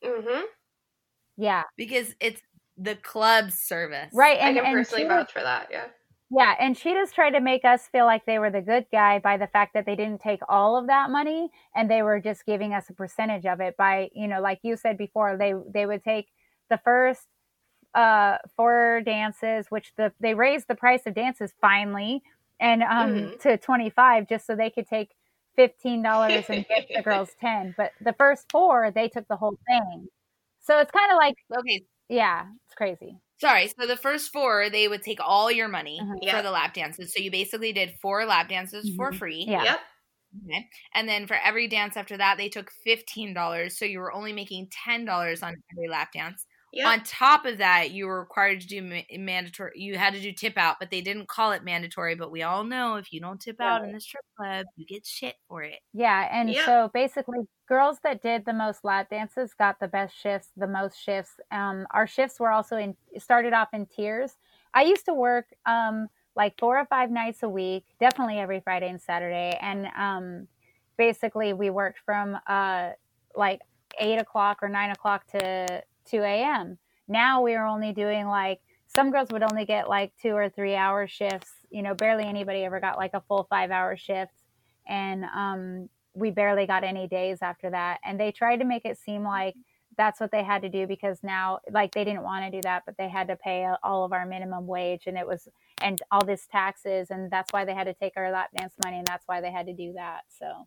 Mm-hmm. 0.05 0.45
Yeah. 1.39 1.65
Because 1.77 2.15
it's 2.21 2.41
the 2.77 2.95
club's 2.95 3.59
service. 3.59 4.11
Right. 4.13 4.39
And, 4.39 4.57
I 4.57 4.63
can 4.63 4.73
personally 4.73 5.09
vouch 5.09 5.33
for 5.33 5.43
that. 5.43 5.71
Yeah. 5.73 5.87
Yeah, 6.37 6.55
and 6.59 6.77
she 6.77 6.93
just 6.95 7.15
tried 7.15 7.31
to 7.33 7.41
make 7.41 7.65
us 7.65 7.87
feel 7.87 8.07
like 8.07 8.27
they 8.27 8.41
were 8.41 8.51
the 8.51 8.61
good 8.61 8.87
guy 8.91 9.21
by 9.21 9.37
the 9.37 9.47
fact 9.47 9.73
that 9.75 9.87
they 9.87 9.95
didn't 9.95 10.21
take 10.21 10.41
all 10.49 10.77
of 10.77 10.89
that 10.89 11.11
money 11.11 11.51
and 11.77 11.89
they 11.89 12.03
were 12.03 12.19
just 12.19 12.45
giving 12.45 12.75
us 12.75 12.91
a 12.91 12.93
percentage 12.93 13.47
of 13.47 13.61
it 13.61 13.77
by, 13.77 14.11
you 14.15 14.27
know, 14.27 14.41
like 14.41 14.59
you 14.63 14.77
said 14.77 14.99
before, 14.99 15.37
they 15.37 15.55
they 15.73 15.87
would 15.87 16.03
take 16.03 16.29
the 16.71 16.79
first 16.79 17.29
uh 17.95 18.39
four 18.57 19.03
dances, 19.05 19.67
which 19.71 19.93
the 19.97 20.13
they 20.19 20.35
raised 20.35 20.67
the 20.67 20.75
price 20.75 21.03
of 21.07 21.15
dances 21.15 21.53
finally 21.61 22.23
and 22.59 22.83
um 22.83 23.15
mm-hmm. 23.15 23.37
to 23.41 23.57
25 23.57 24.29
just 24.29 24.47
so 24.47 24.57
they 24.57 24.71
could 24.71 24.89
take 24.89 25.11
$15 25.57 26.51
and 26.51 26.67
get 26.67 26.89
the 26.93 27.03
girls 27.05 27.31
10. 27.41 27.75
But 27.77 27.93
the 28.01 28.15
first 28.15 28.47
four, 28.51 28.91
they 28.91 29.09
took 29.09 29.29
the 29.29 29.37
whole 29.37 29.59
thing. 29.69 30.09
So 30.63 30.81
it's 30.81 30.91
kind 30.91 31.13
of 31.13 31.17
like 31.17 31.37
okay, 31.61 31.85
yeah, 32.09 32.47
it's 32.67 32.75
crazy. 32.75 33.21
Sorry. 33.41 33.69
So 33.69 33.87
the 33.87 33.97
first 33.97 34.33
four, 34.33 34.71
they 34.71 34.89
would 34.89 35.03
take 35.03 35.19
all 35.21 35.51
your 35.51 35.69
money 35.69 35.99
uh-huh. 36.01 36.15
for 36.21 36.27
yep. 36.37 36.45
the 36.45 36.51
lap 36.51 36.75
dances. 36.75 37.13
So 37.13 37.23
you 37.23 37.31
basically 37.31 37.73
did 37.73 37.95
four 38.01 38.25
lap 38.25 38.49
dances 38.49 38.87
mm-hmm. 38.87 38.97
for 38.97 39.13
free. 39.13 39.45
Yeah. 39.49 39.65
Yep. 39.65 39.79
Okay. 40.47 40.67
And 40.95 41.09
then 41.09 41.27
for 41.27 41.37
every 41.45 41.69
dance 41.69 41.97
after 41.97 42.17
that, 42.17 42.39
they 42.39 42.49
took 42.49 42.71
$15. 42.87 43.73
So 43.73 43.85
you 43.85 43.99
were 43.99 44.13
only 44.13 44.33
making 44.33 44.69
$10 44.89 45.43
on 45.43 45.55
every 45.73 45.89
lap 45.89 46.13
dance. 46.13 46.45
Yep. 46.75 46.87
On 46.89 47.01
top 47.05 47.47
of 47.47 47.59
that, 47.59 47.93
you 47.93 48.07
were 48.07 48.19
required 48.19 48.61
to 48.63 48.67
do 48.67 48.83
ma- 48.83 49.17
mandatory. 49.17 49.71
You 49.77 49.97
had 49.97 50.13
to 50.15 50.21
do 50.21 50.33
tip 50.33 50.59
out, 50.59 50.81
but 50.81 50.91
they 50.91 51.01
didn't 51.01 51.29
call 51.29 51.53
it 51.53 51.63
mandatory. 51.63 52.17
But 52.17 52.33
we 52.33 52.43
all 52.43 52.65
know 52.65 52.97
if 52.97 53.13
you 53.13 53.21
don't 53.21 53.41
tip 53.41 53.61
right. 53.61 53.69
out 53.69 53.85
in 53.85 53.93
the 53.93 54.01
strip 54.01 54.25
club, 54.37 54.67
you 54.77 54.85
get 54.85 55.07
shit 55.07 55.37
for 55.49 55.63
it. 55.63 55.79
Yeah, 55.93 56.29
and 56.33 56.51
yep. 56.51 56.67
so 56.67 56.91
basically, 56.93 57.39
girls 57.69 57.99
that 58.03 58.23
did 58.23 58.45
the 58.45 58.53
most 58.53 58.85
lap 58.85 59.09
dances 59.09 59.55
got 59.57 59.79
the 59.79 59.87
best 59.87 60.21
shifts, 60.21 60.49
the 60.57 60.67
most 60.67 61.01
shifts. 61.01 61.35
Um, 61.53 61.87
our 61.93 62.09
shifts 62.09 62.41
were 62.41 62.51
also 62.51 62.77
in 62.77 62.97
started 63.19 63.53
off 63.53 63.69
in 63.73 63.87
tiers. 63.87 64.37
I 64.75 64.83
used 64.83 65.05
to 65.05 65.15
work 65.15 65.47
um 65.67 66.09
like 66.35 66.59
four 66.59 66.77
or 66.77 66.87
five 66.87 67.13
nights 67.13 67.45
a 67.45 67.49
week, 67.49 67.85
definitely 68.01 68.41
every 68.41 68.59
Friday 68.59 68.89
and 68.89 69.01
Saturday, 69.01 69.57
and 69.63 69.87
um, 69.97 70.49
basically 70.97 71.53
we 71.53 71.71
worked 71.71 72.01
from 72.05 72.37
uh 72.49 72.91
like 73.37 73.61
eight 74.01 74.19
o'clock 74.19 74.59
or 74.61 74.69
nine 74.69 74.91
o'clock 74.91 75.25
to 75.29 75.85
2 76.11 76.19
a.m. 76.19 76.79
Now 77.09 77.43
we 77.43 77.55
are 77.55 77.67
only 77.67 77.93
doing 77.93 78.27
like 78.27 78.61
some 78.95 79.11
girls 79.11 79.29
would 79.33 79.43
only 79.43 79.65
get 79.65 79.89
like 79.89 80.13
two 80.21 80.31
or 80.31 80.49
three 80.49 80.75
hour 80.75 81.07
shifts. 81.07 81.51
You 81.71 81.83
know, 81.83 81.95
barely 81.95 82.25
anybody 82.25 82.65
ever 82.65 82.81
got 82.81 82.97
like 82.97 83.15
a 83.15 83.23
full 83.23 83.47
five 83.51 83.71
hour 83.71 83.97
shift. 83.97 84.33
And 84.87 85.25
um, 85.25 85.89
we 86.15 86.31
barely 86.31 86.67
got 86.67 86.85
any 86.85 87.09
days 87.09 87.39
after 87.43 87.71
that. 87.71 88.01
And 88.05 88.19
they 88.19 88.31
tried 88.31 88.59
to 88.59 88.65
make 88.65 88.85
it 88.85 88.99
seem 88.99 89.25
like 89.25 89.55
that's 89.97 90.21
what 90.21 90.31
they 90.33 90.43
had 90.43 90.63
to 90.63 90.69
do 90.69 90.87
because 90.87 91.19
now, 91.23 91.61
like, 91.71 91.93
they 91.93 92.05
didn't 92.05 92.23
want 92.23 92.45
to 92.45 92.51
do 92.51 92.61
that, 92.63 92.83
but 92.85 92.97
they 92.99 93.09
had 93.09 93.29
to 93.29 93.37
pay 93.37 93.69
all 93.83 94.05
of 94.05 94.13
our 94.13 94.27
minimum 94.27 94.67
wage 94.67 95.05
and 95.07 95.17
it 95.17 95.27
was, 95.27 95.49
and 95.83 96.03
all 96.11 96.25
this 96.25 96.47
taxes. 96.51 97.09
And 97.11 97.31
that's 97.31 97.53
why 97.53 97.65
they 97.65 97.75
had 97.75 97.85
to 97.85 97.95
take 97.95 98.15
our 98.17 98.31
lap 98.31 98.51
dance 98.57 98.75
money. 98.85 98.99
And 98.99 99.07
that's 99.07 99.27
why 99.27 99.41
they 99.41 99.53
had 99.53 99.67
to 99.67 99.73
do 99.73 99.93
that. 99.95 100.23
So, 100.29 100.67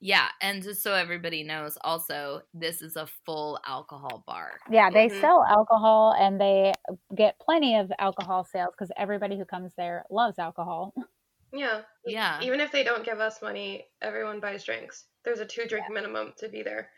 yeah, 0.00 0.28
and 0.42 0.62
just 0.62 0.82
so 0.82 0.92
everybody 0.92 1.42
knows, 1.42 1.78
also 1.82 2.42
this 2.52 2.82
is 2.82 2.96
a 2.96 3.06
full 3.24 3.58
alcohol 3.66 4.22
bar. 4.26 4.52
Yeah, 4.70 4.90
they 4.90 5.08
mm-hmm. 5.08 5.20
sell 5.20 5.44
alcohol 5.48 6.14
and 6.18 6.40
they 6.40 6.72
get 7.14 7.38
plenty 7.40 7.76
of 7.76 7.90
alcohol 7.98 8.44
sales 8.44 8.74
because 8.76 8.92
everybody 8.96 9.38
who 9.38 9.44
comes 9.44 9.72
there 9.76 10.04
loves 10.10 10.38
alcohol. 10.38 10.94
Yeah, 11.52 11.82
yeah. 12.04 12.40
Even 12.42 12.60
if 12.60 12.72
they 12.72 12.82
don't 12.82 13.04
give 13.04 13.20
us 13.20 13.40
money, 13.40 13.86
everyone 14.02 14.40
buys 14.40 14.64
drinks. 14.64 15.04
There's 15.24 15.38
a 15.38 15.46
two 15.46 15.64
drink 15.66 15.86
yeah. 15.88 15.94
minimum 15.94 16.34
to 16.38 16.48
be 16.48 16.62
there. 16.62 16.90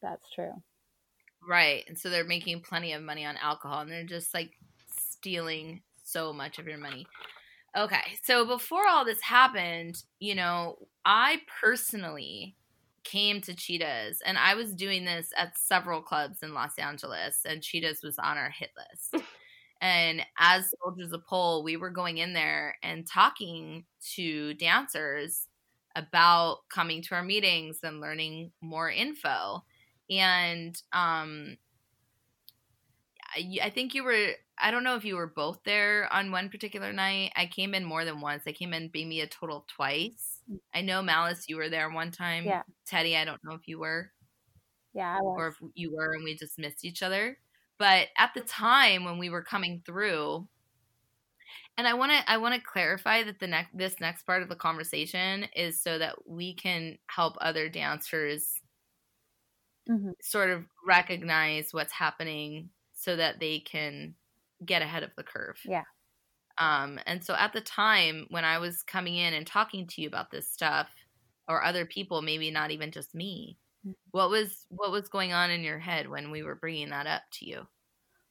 That's 0.00 0.30
true. 0.30 0.52
Right, 1.46 1.84
and 1.88 1.98
so 1.98 2.08
they're 2.08 2.24
making 2.24 2.62
plenty 2.62 2.92
of 2.92 3.02
money 3.02 3.26
on 3.26 3.36
alcohol, 3.36 3.80
and 3.80 3.90
they're 3.90 4.04
just 4.04 4.32
like 4.32 4.52
stealing 4.96 5.82
so 6.02 6.32
much 6.32 6.58
of 6.58 6.66
your 6.66 6.78
money. 6.78 7.06
Okay, 7.76 8.18
so 8.22 8.46
before 8.46 8.86
all 8.88 9.04
this 9.04 9.20
happened, 9.20 10.04
you 10.20 10.36
know, 10.36 10.76
I 11.04 11.40
personally 11.60 12.56
came 13.02 13.40
to 13.42 13.54
Cheetahs, 13.54 14.22
and 14.24 14.38
I 14.38 14.54
was 14.54 14.74
doing 14.74 15.04
this 15.04 15.30
at 15.36 15.58
several 15.58 16.00
clubs 16.00 16.38
in 16.42 16.54
Los 16.54 16.78
Angeles, 16.78 17.40
and 17.44 17.62
Cheetahs 17.62 18.00
was 18.02 18.16
on 18.18 18.38
our 18.38 18.50
hit 18.50 18.70
list. 18.76 19.24
and 19.80 20.22
as 20.38 20.72
Soldiers 20.82 21.12
of 21.12 21.26
Pole, 21.26 21.64
we 21.64 21.76
were 21.76 21.90
going 21.90 22.18
in 22.18 22.32
there 22.32 22.76
and 22.82 23.06
talking 23.06 23.84
to 24.14 24.54
dancers 24.54 25.48
about 25.96 26.58
coming 26.72 27.02
to 27.02 27.14
our 27.16 27.24
meetings 27.24 27.80
and 27.82 28.00
learning 28.00 28.52
more 28.60 28.90
info. 28.90 29.64
And 30.10 30.80
um, 30.92 31.56
I 33.62 33.70
think 33.70 33.94
you 33.94 34.04
were 34.04 34.30
I 34.58 34.70
don't 34.70 34.84
know 34.84 34.96
if 34.96 35.04
you 35.04 35.16
were 35.16 35.26
both 35.26 35.60
there 35.64 36.08
on 36.12 36.30
one 36.30 36.48
particular 36.48 36.92
night. 36.92 37.32
I 37.34 37.46
came 37.46 37.74
in 37.74 37.84
more 37.84 38.04
than 38.04 38.20
once. 38.20 38.44
I 38.46 38.52
came 38.52 38.72
in 38.72 38.90
maybe 38.94 39.20
a 39.20 39.26
total 39.26 39.66
twice. 39.68 40.40
Mm. 40.50 40.58
I 40.74 40.80
know 40.82 41.02
Malice, 41.02 41.46
you 41.48 41.56
were 41.56 41.68
there 41.68 41.90
one 41.90 42.10
time. 42.10 42.44
Yeah. 42.44 42.62
Teddy, 42.86 43.16
I 43.16 43.24
don't 43.24 43.42
know 43.44 43.54
if 43.54 43.66
you 43.66 43.78
were. 43.78 44.10
Yeah, 44.94 45.16
I 45.18 45.22
was. 45.22 45.36
Or 45.38 45.48
if 45.48 45.56
you 45.74 45.94
were 45.94 46.12
and 46.12 46.24
we 46.24 46.36
just 46.36 46.58
missed 46.58 46.84
each 46.84 47.02
other. 47.02 47.38
But 47.78 48.08
at 48.16 48.30
the 48.34 48.42
time 48.42 49.04
when 49.04 49.18
we 49.18 49.28
were 49.28 49.42
coming 49.42 49.82
through, 49.84 50.46
and 51.76 51.88
I 51.88 51.94
want 51.94 52.12
to 52.12 52.30
I 52.30 52.36
want 52.36 52.54
to 52.54 52.60
clarify 52.60 53.24
that 53.24 53.40
the 53.40 53.48
next 53.48 53.76
this 53.76 53.98
next 54.00 54.24
part 54.24 54.42
of 54.42 54.48
the 54.48 54.54
conversation 54.54 55.46
is 55.56 55.82
so 55.82 55.98
that 55.98 56.14
we 56.26 56.54
can 56.54 56.98
help 57.08 57.34
other 57.40 57.68
dancers 57.68 58.60
mm-hmm. 59.90 60.10
sort 60.22 60.50
of 60.50 60.64
recognize 60.86 61.72
what's 61.72 61.92
happening 61.92 62.70
so 62.92 63.16
that 63.16 63.40
they 63.40 63.58
can 63.58 64.14
get 64.64 64.82
ahead 64.82 65.02
of 65.02 65.10
the 65.16 65.22
curve. 65.22 65.58
Yeah. 65.64 65.84
Um, 66.58 67.00
and 67.06 67.24
so 67.24 67.34
at 67.34 67.52
the 67.52 67.60
time 67.60 68.26
when 68.30 68.44
I 68.44 68.58
was 68.58 68.82
coming 68.82 69.16
in 69.16 69.34
and 69.34 69.46
talking 69.46 69.86
to 69.88 70.02
you 70.02 70.08
about 70.08 70.30
this 70.30 70.48
stuff, 70.48 70.88
or 71.48 71.62
other 71.62 71.84
people, 71.84 72.22
maybe 72.22 72.50
not 72.50 72.70
even 72.70 72.90
just 72.90 73.14
me, 73.14 73.58
mm-hmm. 73.86 73.92
what 74.10 74.30
was 74.30 74.66
what 74.68 74.90
was 74.90 75.08
going 75.08 75.32
on 75.32 75.50
in 75.50 75.62
your 75.62 75.78
head 75.78 76.08
when 76.08 76.30
we 76.30 76.42
were 76.42 76.54
bringing 76.54 76.90
that 76.90 77.06
up 77.06 77.22
to 77.32 77.46
you 77.46 77.66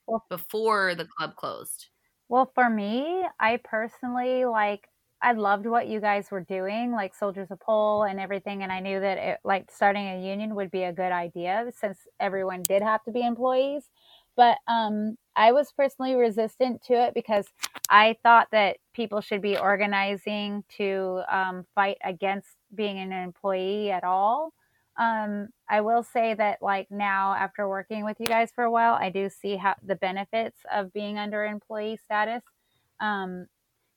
well, 0.08 0.26
before 0.30 0.96
the 0.96 1.06
club 1.06 1.36
closed? 1.36 1.88
Well, 2.30 2.52
for 2.56 2.70
me, 2.70 3.24
I 3.40 3.60
personally 3.64 4.46
like 4.46 4.88
I 5.22 5.32
loved 5.32 5.66
what 5.66 5.88
you 5.88 6.02
guys 6.02 6.32
were 6.32 6.42
doing, 6.42 6.92
like 6.92 7.16
Soldiers 7.16 7.50
of 7.50 7.60
Pole 7.62 8.04
and 8.04 8.20
everything. 8.20 8.62
And 8.62 8.72
I 8.72 8.82
knew 8.82 9.00
that 9.00 9.18
it, 9.18 9.40
like 9.46 9.72
starting 9.72 10.06
a 10.06 10.22
union 10.22 10.54
would 10.56 10.70
be 10.70 10.84
a 10.84 10.92
good 10.92 11.14
idea 11.14 11.72
since 11.80 12.00
everyone 12.20 12.64
did 12.64 12.82
have 12.82 13.04
to 13.06 13.12
be 13.12 13.26
employees. 13.26 13.84
But 14.36 14.58
um, 14.68 15.18
I 15.36 15.52
was 15.52 15.72
personally 15.72 16.16
resistant 16.16 16.84
to 16.86 16.94
it 16.94 17.14
because 17.14 17.46
I 17.90 18.18
thought 18.24 18.48
that 18.52 18.78
people 18.94 19.22
should 19.22 19.42
be 19.42 19.58
organizing 19.58 20.64
to 20.78 21.22
um, 21.30 21.66
fight 21.76 21.98
against 22.04 22.50
being 22.74 22.98
an 23.00 23.12
employee 23.12 23.92
at 23.92 24.04
all. 24.04 24.54
Um, 24.98 25.50
I 25.70 25.82
will 25.82 26.04
say 26.04 26.34
that 26.36 26.62
like 26.62 26.88
now 26.92 27.34
after 27.34 27.68
working 27.68 28.06
with 28.06 28.18
you 28.20 28.28
guys 28.28 28.52
for 28.54 28.64
a 28.64 28.72
while, 28.72 28.94
I 28.94 29.10
do 29.10 29.30
see 29.30 29.56
how 29.56 29.76
the 29.84 29.96
benefits 29.96 30.60
of 30.72 30.94
being 30.94 31.18
under 31.18 31.46
employee 31.46 32.00
status. 32.04 32.44
Um, 33.00 33.48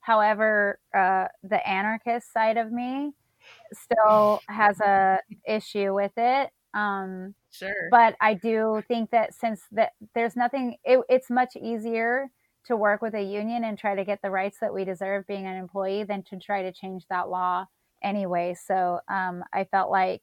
However, 0.06 0.78
uh, 0.96 1.26
the 1.42 1.68
anarchist 1.68 2.32
side 2.32 2.56
of 2.58 2.70
me 2.70 3.10
still 3.72 4.40
has 4.48 4.78
a 4.80 5.18
issue 5.44 5.92
with 5.92 6.12
it. 6.16 6.50
Um, 6.76 7.34
sure. 7.50 7.88
But 7.90 8.16
I 8.20 8.34
do 8.34 8.82
think 8.86 9.10
that 9.10 9.34
since 9.34 9.62
that 9.72 9.92
there's 10.14 10.36
nothing, 10.36 10.76
it, 10.84 11.00
it's 11.08 11.30
much 11.30 11.56
easier 11.56 12.30
to 12.66 12.76
work 12.76 13.00
with 13.00 13.14
a 13.14 13.22
union 13.22 13.64
and 13.64 13.78
try 13.78 13.94
to 13.94 14.04
get 14.04 14.20
the 14.22 14.30
rights 14.30 14.58
that 14.60 14.74
we 14.74 14.84
deserve 14.84 15.26
being 15.26 15.46
an 15.46 15.56
employee 15.56 16.04
than 16.04 16.22
to 16.24 16.38
try 16.38 16.62
to 16.62 16.72
change 16.72 17.04
that 17.08 17.28
law 17.28 17.64
anyway. 18.02 18.54
So 18.66 19.00
um, 19.08 19.42
I 19.52 19.64
felt 19.64 19.90
like, 19.90 20.22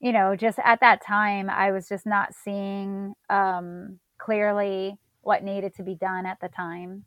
you 0.00 0.12
know, 0.12 0.34
just 0.34 0.58
at 0.64 0.80
that 0.80 1.04
time, 1.04 1.48
I 1.48 1.70
was 1.70 1.88
just 1.88 2.06
not 2.06 2.34
seeing 2.34 3.14
um, 3.28 4.00
clearly 4.18 4.98
what 5.20 5.44
needed 5.44 5.74
to 5.76 5.82
be 5.82 5.94
done 5.94 6.26
at 6.26 6.40
the 6.40 6.48
time. 6.48 7.04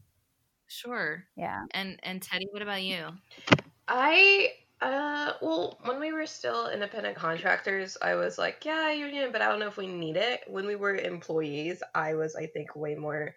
Sure. 0.67 1.25
Yeah. 1.35 1.65
And 1.71 1.99
and 2.03 2.21
Teddy, 2.21 2.47
what 2.51 2.61
about 2.61 2.83
you? 2.83 3.07
I 3.87 4.51
uh 4.83 5.33
well, 5.41 5.79
when 5.83 5.99
we 5.99 6.13
were 6.13 6.25
still 6.25 6.69
independent 6.69 7.15
contractors, 7.15 7.97
I 8.01 8.15
was 8.15 8.37
like, 8.37 8.65
yeah, 8.65 8.91
union, 8.91 9.31
but 9.31 9.41
I 9.41 9.47
don't 9.47 9.59
know 9.59 9.67
if 9.67 9.77
we 9.77 9.87
need 9.87 10.17
it. 10.17 10.41
When 10.47 10.65
we 10.65 10.75
were 10.75 10.95
employees, 10.95 11.81
I 11.95 12.15
was 12.15 12.35
I 12.35 12.47
think 12.47 12.75
way 12.75 12.95
more 12.95 13.35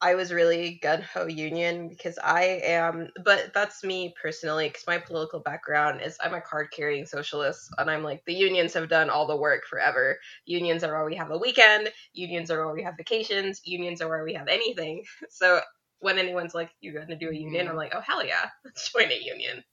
I 0.00 0.14
was 0.16 0.32
really 0.32 0.78
gun 0.82 1.02
ho 1.02 1.26
union 1.26 1.88
because 1.88 2.18
I 2.22 2.60
am, 2.64 3.08
but 3.24 3.54
that's 3.54 3.82
me 3.84 4.14
personally. 4.20 4.68
Because 4.68 4.86
my 4.86 4.98
political 4.98 5.40
background 5.40 6.02
is 6.02 6.18
I'm 6.22 6.34
a 6.34 6.40
card 6.42 6.70
carrying 6.72 7.06
socialist, 7.06 7.70
and 7.78 7.90
I'm 7.90 8.02
like 8.02 8.22
the 8.26 8.34
unions 8.34 8.74
have 8.74 8.88
done 8.90 9.08
all 9.08 9.26
the 9.26 9.36
work 9.36 9.64
forever. 9.66 10.18
Unions 10.44 10.84
are 10.84 10.92
where 10.92 11.06
we 11.06 11.16
have 11.16 11.30
a 11.30 11.38
weekend. 11.38 11.90
Unions 12.12 12.50
are 12.50 12.66
where 12.66 12.74
we 12.74 12.82
have 12.82 12.96
vacations. 12.98 13.62
Unions 13.64 14.02
are 14.02 14.08
where 14.08 14.24
we 14.24 14.34
have 14.34 14.48
anything. 14.48 15.04
So 15.30 15.60
when 16.00 16.18
anyone's 16.18 16.54
like, 16.54 16.70
"You're 16.80 16.94
going 16.94 17.08
to 17.08 17.16
do 17.16 17.30
a 17.30 17.34
union," 17.34 17.62
I'm 17.62 17.68
mm-hmm. 17.68 17.78
like, 17.78 17.94
"Oh 17.94 18.00
hell 18.00 18.24
yeah, 18.26 18.50
let's 18.64 18.92
join 18.92 19.10
a 19.10 19.18
union." 19.18 19.64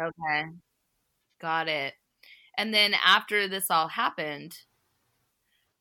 Okay, 0.00 0.44
got 1.40 1.68
it. 1.68 1.94
And 2.56 2.72
then 2.74 2.94
after 3.04 3.48
this 3.48 3.70
all 3.70 3.88
happened, 3.88 4.56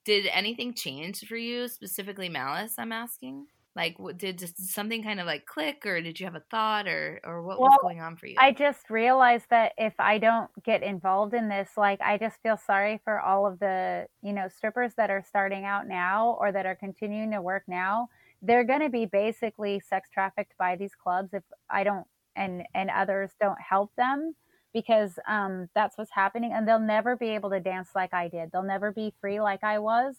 did 0.05 0.27
anything 0.27 0.73
change 0.73 1.25
for 1.27 1.35
you 1.35 1.67
specifically, 1.67 2.29
Malice? 2.29 2.75
I'm 2.77 2.91
asking. 2.91 3.47
Like, 3.75 3.97
did 4.17 4.43
something 4.57 5.03
kind 5.03 5.19
of 5.19 5.25
like 5.25 5.45
click, 5.45 5.85
or 5.85 6.01
did 6.01 6.19
you 6.19 6.25
have 6.25 6.35
a 6.35 6.43
thought, 6.51 6.87
or 6.87 7.19
or 7.23 7.43
what 7.43 7.59
well, 7.59 7.69
was 7.69 7.79
going 7.81 8.01
on 8.01 8.17
for 8.17 8.25
you? 8.25 8.35
I 8.37 8.51
just 8.51 8.89
realized 8.89 9.45
that 9.51 9.73
if 9.77 9.93
I 9.99 10.17
don't 10.17 10.49
get 10.63 10.83
involved 10.83 11.33
in 11.33 11.47
this, 11.47 11.71
like, 11.77 12.01
I 12.01 12.17
just 12.17 12.41
feel 12.41 12.57
sorry 12.57 12.99
for 13.03 13.21
all 13.21 13.45
of 13.45 13.59
the 13.59 14.07
you 14.21 14.33
know 14.33 14.47
strippers 14.47 14.95
that 14.95 15.09
are 15.09 15.23
starting 15.25 15.65
out 15.65 15.87
now 15.87 16.37
or 16.39 16.51
that 16.51 16.65
are 16.65 16.75
continuing 16.75 17.31
to 17.31 17.41
work 17.41 17.63
now 17.67 18.09
they're 18.41 18.63
going 18.63 18.81
to 18.81 18.89
be 18.89 19.05
basically 19.05 19.79
sex 19.79 20.09
trafficked 20.09 20.53
by 20.57 20.75
these 20.75 20.95
clubs 20.95 21.33
if 21.33 21.43
I 21.69 21.83
don't 21.83 22.07
and 22.35 22.63
and 22.73 22.89
others 22.89 23.31
don't 23.39 23.59
help 23.61 23.91
them 23.97 24.35
because 24.73 25.17
um, 25.27 25.67
that's 25.73 25.97
what's 25.97 26.11
happening 26.11 26.51
and 26.53 26.67
they'll 26.67 26.79
never 26.79 27.15
be 27.15 27.29
able 27.29 27.49
to 27.49 27.59
dance 27.59 27.89
like 27.95 28.13
I 28.13 28.27
did. 28.27 28.51
They'll 28.51 28.63
never 28.63 28.91
be 28.91 29.13
free 29.19 29.41
like 29.41 29.63
I 29.63 29.79
was. 29.79 30.15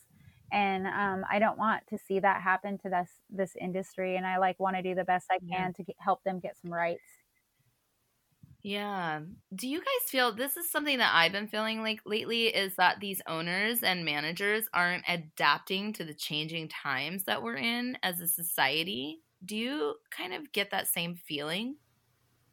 And 0.52 0.86
um, 0.86 1.24
I 1.30 1.38
don't 1.38 1.58
want 1.58 1.84
to 1.90 1.98
see 1.98 2.18
that 2.18 2.42
happen 2.42 2.76
to 2.78 2.90
this 2.90 3.10
this 3.30 3.54
industry. 3.60 4.16
And 4.16 4.26
I 4.26 4.38
like 4.38 4.58
want 4.58 4.76
to 4.76 4.82
do 4.82 4.94
the 4.94 5.04
best 5.04 5.26
I 5.30 5.38
can 5.48 5.72
to 5.74 5.84
get, 5.84 5.96
help 6.00 6.24
them 6.24 6.40
get 6.40 6.56
some 6.60 6.72
rights. 6.72 7.02
Yeah. 8.62 9.20
Do 9.54 9.68
you 9.68 9.78
guys 9.78 10.10
feel 10.10 10.32
this 10.32 10.56
is 10.56 10.70
something 10.70 10.98
that 10.98 11.12
I've 11.14 11.32
been 11.32 11.48
feeling 11.48 11.80
like 11.80 12.00
lately 12.04 12.48
is 12.48 12.76
that 12.76 13.00
these 13.00 13.22
owners 13.26 13.82
and 13.82 14.04
managers 14.04 14.68
aren't 14.74 15.04
adapting 15.08 15.94
to 15.94 16.04
the 16.04 16.12
changing 16.12 16.68
times 16.68 17.24
that 17.24 17.42
we're 17.42 17.56
in 17.56 17.96
as 18.02 18.20
a 18.20 18.26
society? 18.26 19.20
Do 19.42 19.56
you 19.56 19.94
kind 20.10 20.34
of 20.34 20.52
get 20.52 20.70
that 20.72 20.88
same 20.88 21.16
feeling? 21.16 21.76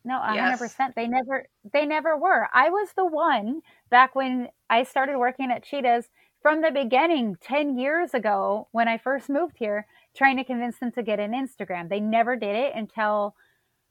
No, 0.07 0.21
a 0.23 0.37
hundred 0.37 0.57
percent. 0.59 0.95
They 0.95 1.05
never 1.05 1.47
they 1.73 1.85
never 1.85 2.17
were. 2.17 2.47
I 2.53 2.69
was 2.69 2.87
the 2.95 3.05
one 3.05 3.61
back 3.89 4.15
when 4.15 4.47
I 4.69 4.83
started 4.83 5.17
working 5.19 5.51
at 5.51 5.63
Cheetahs 5.65 6.05
from 6.41 6.61
the 6.61 6.71
beginning, 6.71 7.35
ten 7.41 7.77
years 7.77 8.13
ago, 8.13 8.69
when 8.71 8.87
I 8.87 8.97
first 8.97 9.27
moved 9.29 9.57
here, 9.57 9.85
trying 10.15 10.37
to 10.37 10.45
convince 10.45 10.79
them 10.79 10.93
to 10.93 11.03
get 11.03 11.19
an 11.19 11.33
Instagram. 11.33 11.89
They 11.89 11.99
never 11.99 12.37
did 12.37 12.55
it 12.55 12.73
until 12.73 13.35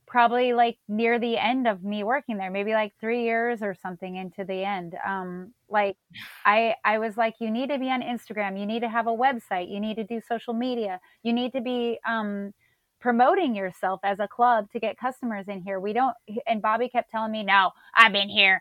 probably 0.07 0.55
like 0.55 0.79
near 0.89 1.19
the 1.19 1.37
end 1.37 1.67
of 1.69 1.83
me 1.83 2.05
working 2.05 2.39
there 2.39 2.51
maybe 2.51 2.73
like 2.73 2.93
three 3.01 3.25
years 3.25 3.61
or 3.61 3.75
something 3.75 4.15
into 4.15 4.45
the 4.45 4.65
end 4.65 4.95
um 5.05 5.53
like 5.69 5.97
i 6.47 6.77
i 6.85 6.99
was 6.99 7.17
like 7.17 7.35
you 7.41 7.51
need 7.51 7.71
to 7.71 7.79
be 7.79 7.91
on 7.91 8.03
instagram 8.03 8.59
you 8.59 8.67
need 8.67 8.81
to 8.81 8.89
have 8.89 9.09
a 9.09 9.11
website 9.11 9.69
you 9.69 9.81
need 9.81 9.97
to 9.97 10.05
do 10.05 10.21
social 10.21 10.55
media 10.55 11.01
you 11.25 11.33
need 11.33 11.53
to 11.53 11.61
be 11.61 11.99
um 12.07 12.55
promoting 13.07 13.55
yourself 13.55 14.01
as 14.03 14.19
a 14.19 14.27
club 14.27 14.69
to 14.73 14.81
get 14.81 14.99
customers 14.99 15.47
in 15.47 15.63
here. 15.63 15.79
We 15.79 15.93
don't 15.93 16.13
and 16.49 16.61
bobby 16.61 16.89
kept 16.89 17.09
telling 17.09 17.31
me 17.31 17.45
no 17.45 17.71
i've 17.95 18.13
been 18.13 18.29
here 18.29 18.61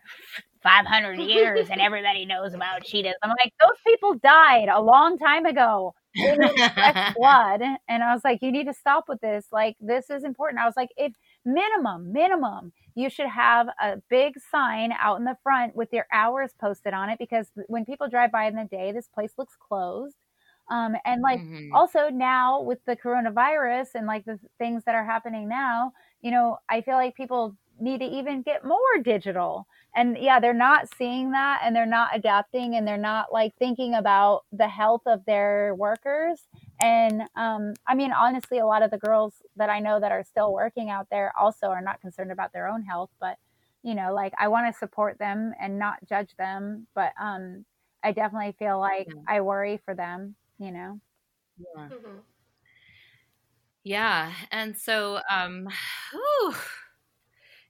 500 0.62 1.18
years 1.18 1.68
and 1.68 1.80
everybody 1.80 2.24
knows 2.24 2.54
about 2.54 2.84
cheetahs. 2.84 3.14
I'm 3.24 3.30
like 3.30 3.52
those 3.60 3.76
people 3.84 4.14
died 4.14 4.68
a 4.68 4.80
long 4.80 5.18
time 5.18 5.46
ago 5.46 5.94
blood 6.14 7.60
and 7.88 8.02
i 8.02 8.14
was 8.14 8.22
like 8.24 8.38
you 8.40 8.52
need 8.52 8.66
to 8.66 8.72
stop 8.72 9.06
with 9.08 9.20
this. 9.20 9.46
Like 9.50 9.74
this 9.80 10.10
is 10.10 10.22
important. 10.22 10.62
I 10.62 10.66
was 10.66 10.76
like 10.76 10.90
if 10.96 11.12
minimum, 11.44 12.12
minimum, 12.12 12.72
you 12.94 13.10
should 13.10 13.28
have 13.28 13.66
a 13.82 13.96
big 14.08 14.34
sign 14.52 14.92
out 15.00 15.18
in 15.18 15.24
the 15.24 15.36
front 15.42 15.74
with 15.74 15.88
your 15.92 16.06
hours 16.12 16.52
posted 16.60 16.94
on 16.94 17.10
it 17.10 17.18
because 17.18 17.48
when 17.66 17.84
people 17.84 18.08
drive 18.08 18.30
by 18.30 18.44
in 18.44 18.54
the 18.54 18.64
day, 18.64 18.92
this 18.92 19.08
place 19.08 19.32
looks 19.36 19.56
closed. 19.56 20.14
Um, 20.68 20.96
and 21.04 21.22
like 21.22 21.40
mm-hmm. 21.40 21.74
also 21.74 22.08
now 22.08 22.60
with 22.60 22.78
the 22.86 22.96
coronavirus 22.96 23.94
and 23.94 24.06
like 24.06 24.24
the 24.24 24.38
things 24.58 24.82
that 24.84 24.94
are 24.94 25.04
happening 25.04 25.48
now, 25.48 25.92
you 26.22 26.30
know, 26.30 26.58
I 26.68 26.80
feel 26.80 26.96
like 26.96 27.14
people 27.14 27.56
need 27.78 28.00
to 28.00 28.06
even 28.06 28.42
get 28.42 28.64
more 28.64 29.02
digital. 29.02 29.66
And 29.94 30.16
yeah, 30.18 30.40
they're 30.40 30.54
not 30.54 30.88
seeing 30.96 31.30
that 31.32 31.60
and 31.62 31.74
they're 31.74 31.86
not 31.86 32.10
adapting 32.14 32.74
and 32.74 32.86
they're 32.86 32.96
not 32.96 33.32
like 33.32 33.54
thinking 33.58 33.94
about 33.94 34.44
the 34.52 34.68
health 34.68 35.02
of 35.06 35.24
their 35.24 35.74
workers. 35.74 36.40
And 36.80 37.22
um, 37.36 37.74
I 37.86 37.94
mean, 37.94 38.12
honestly, 38.12 38.58
a 38.58 38.66
lot 38.66 38.82
of 38.82 38.90
the 38.90 38.98
girls 38.98 39.34
that 39.56 39.70
I 39.70 39.78
know 39.80 40.00
that 40.00 40.12
are 40.12 40.24
still 40.24 40.52
working 40.52 40.90
out 40.90 41.08
there 41.10 41.32
also 41.38 41.68
are 41.68 41.80
not 41.80 42.00
concerned 42.00 42.32
about 42.32 42.52
their 42.52 42.68
own 42.68 42.82
health, 42.82 43.10
but 43.20 43.36
you 43.82 43.94
know, 43.94 44.12
like 44.12 44.32
I 44.38 44.48
want 44.48 44.72
to 44.72 44.78
support 44.78 45.18
them 45.18 45.54
and 45.60 45.78
not 45.78 46.04
judge 46.08 46.34
them, 46.36 46.86
but 46.94 47.12
um, 47.20 47.64
I 48.02 48.12
definitely 48.12 48.54
feel 48.58 48.78
like 48.78 49.08
mm-hmm. 49.08 49.20
I 49.28 49.40
worry 49.40 49.80
for 49.84 49.94
them, 49.94 50.34
you 50.58 50.72
know. 50.72 51.00
Yeah. 51.58 51.88
Mm-hmm. 51.88 52.18
Yeah, 53.84 54.32
and 54.50 54.76
so 54.76 55.20
um, 55.30 55.68
whew, 56.12 56.54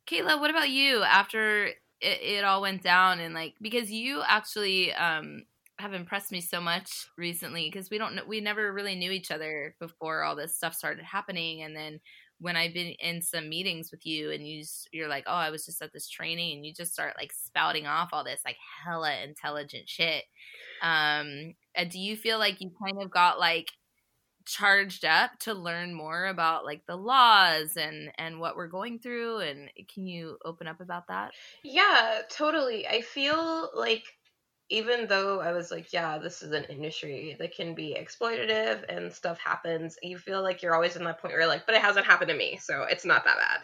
Kayla, 0.06 0.40
what 0.40 0.50
about 0.50 0.70
you 0.70 1.02
after 1.02 1.66
it, 1.66 1.74
it 2.00 2.44
all 2.44 2.62
went 2.62 2.82
down 2.82 3.20
and 3.20 3.34
like 3.34 3.54
because 3.60 3.90
you 3.90 4.22
actually 4.26 4.92
um 4.94 5.44
have 5.78 5.92
impressed 5.92 6.32
me 6.32 6.40
so 6.40 6.60
much 6.60 7.06
recently 7.18 7.68
because 7.70 7.90
we 7.90 7.98
don't 7.98 8.14
know 8.14 8.22
we 8.26 8.40
never 8.40 8.72
really 8.72 8.94
knew 8.94 9.10
each 9.10 9.30
other 9.30 9.74
before 9.78 10.22
all 10.22 10.34
this 10.34 10.56
stuff 10.56 10.74
started 10.74 11.04
happening 11.04 11.62
and 11.62 11.76
then 11.76 12.00
when 12.38 12.56
I've 12.56 12.74
been 12.74 12.94
in 13.00 13.22
some 13.22 13.48
meetings 13.48 13.90
with 13.90 14.04
you 14.04 14.30
and 14.30 14.46
you 14.46 14.60
just, 14.60 14.88
you're 14.92 15.08
like, 15.08 15.24
oh, 15.26 15.32
I 15.32 15.50
was 15.50 15.64
just 15.64 15.80
at 15.80 15.92
this 15.92 16.08
training, 16.08 16.56
and 16.56 16.66
you 16.66 16.74
just 16.74 16.92
start 16.92 17.14
like 17.18 17.32
spouting 17.32 17.86
off 17.86 18.10
all 18.12 18.24
this 18.24 18.42
like 18.44 18.58
hella 18.84 19.16
intelligent 19.24 19.88
shit. 19.88 20.24
Um, 20.82 21.54
Uh, 21.76 21.84
do 21.84 21.98
you 21.98 22.16
feel 22.16 22.38
like 22.38 22.60
you 22.60 22.70
kind 22.82 23.02
of 23.02 23.10
got 23.10 23.38
like 23.38 23.72
charged 24.46 25.04
up 25.04 25.32
to 25.40 25.54
learn 25.54 25.92
more 25.92 26.26
about 26.26 26.64
like 26.64 26.82
the 26.86 26.96
laws 26.96 27.76
and 27.76 28.10
and 28.18 28.40
what 28.40 28.56
we're 28.56 28.68
going 28.68 28.98
through? 28.98 29.38
And 29.38 29.70
can 29.92 30.06
you 30.06 30.38
open 30.44 30.66
up 30.68 30.80
about 30.80 31.08
that? 31.08 31.32
Yeah 31.62 32.22
totally. 32.30 32.86
I 32.86 33.00
feel 33.02 33.70
like 33.74 34.04
even 34.68 35.06
though 35.06 35.40
i 35.40 35.52
was 35.52 35.70
like 35.70 35.92
yeah 35.92 36.18
this 36.18 36.42
is 36.42 36.50
an 36.50 36.64
industry 36.64 37.36
that 37.38 37.54
can 37.54 37.74
be 37.74 37.96
exploitative 37.98 38.84
and 38.88 39.12
stuff 39.12 39.38
happens 39.38 39.96
you 40.02 40.18
feel 40.18 40.42
like 40.42 40.60
you're 40.62 40.74
always 40.74 40.96
in 40.96 41.04
that 41.04 41.20
point 41.20 41.32
where 41.32 41.42
you're 41.42 41.48
like 41.48 41.64
but 41.66 41.74
it 41.76 41.80
hasn't 41.80 42.04
happened 42.06 42.28
to 42.28 42.36
me 42.36 42.58
so 42.60 42.82
it's 42.82 43.04
not 43.04 43.24
that 43.24 43.36
bad. 43.36 43.60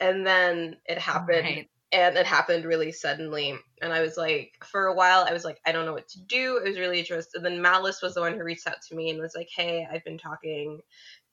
And 0.00 0.26
then 0.26 0.76
it 0.86 0.98
happened 0.98 1.44
right 1.44 1.68
and 1.94 2.16
it 2.16 2.26
happened 2.26 2.64
really 2.64 2.90
suddenly 2.90 3.54
and 3.80 3.92
i 3.92 4.02
was 4.02 4.16
like 4.16 4.52
for 4.64 4.86
a 4.86 4.94
while 4.94 5.24
i 5.28 5.32
was 5.32 5.44
like 5.44 5.60
i 5.64 5.72
don't 5.72 5.86
know 5.86 5.92
what 5.92 6.08
to 6.08 6.20
do. 6.22 6.56
It 6.56 6.68
was 6.68 6.78
really 6.78 6.98
interesting. 6.98 7.38
And 7.38 7.46
then 7.46 7.62
malice 7.62 8.02
was 8.02 8.14
the 8.14 8.20
one 8.20 8.34
who 8.34 8.42
reached 8.42 8.66
out 8.66 8.82
to 8.88 8.96
me 8.96 9.10
and 9.10 9.20
was 9.20 9.34
like 9.36 9.48
hey 9.54 9.86
i've 9.90 10.04
been 10.04 10.18
talking 10.18 10.80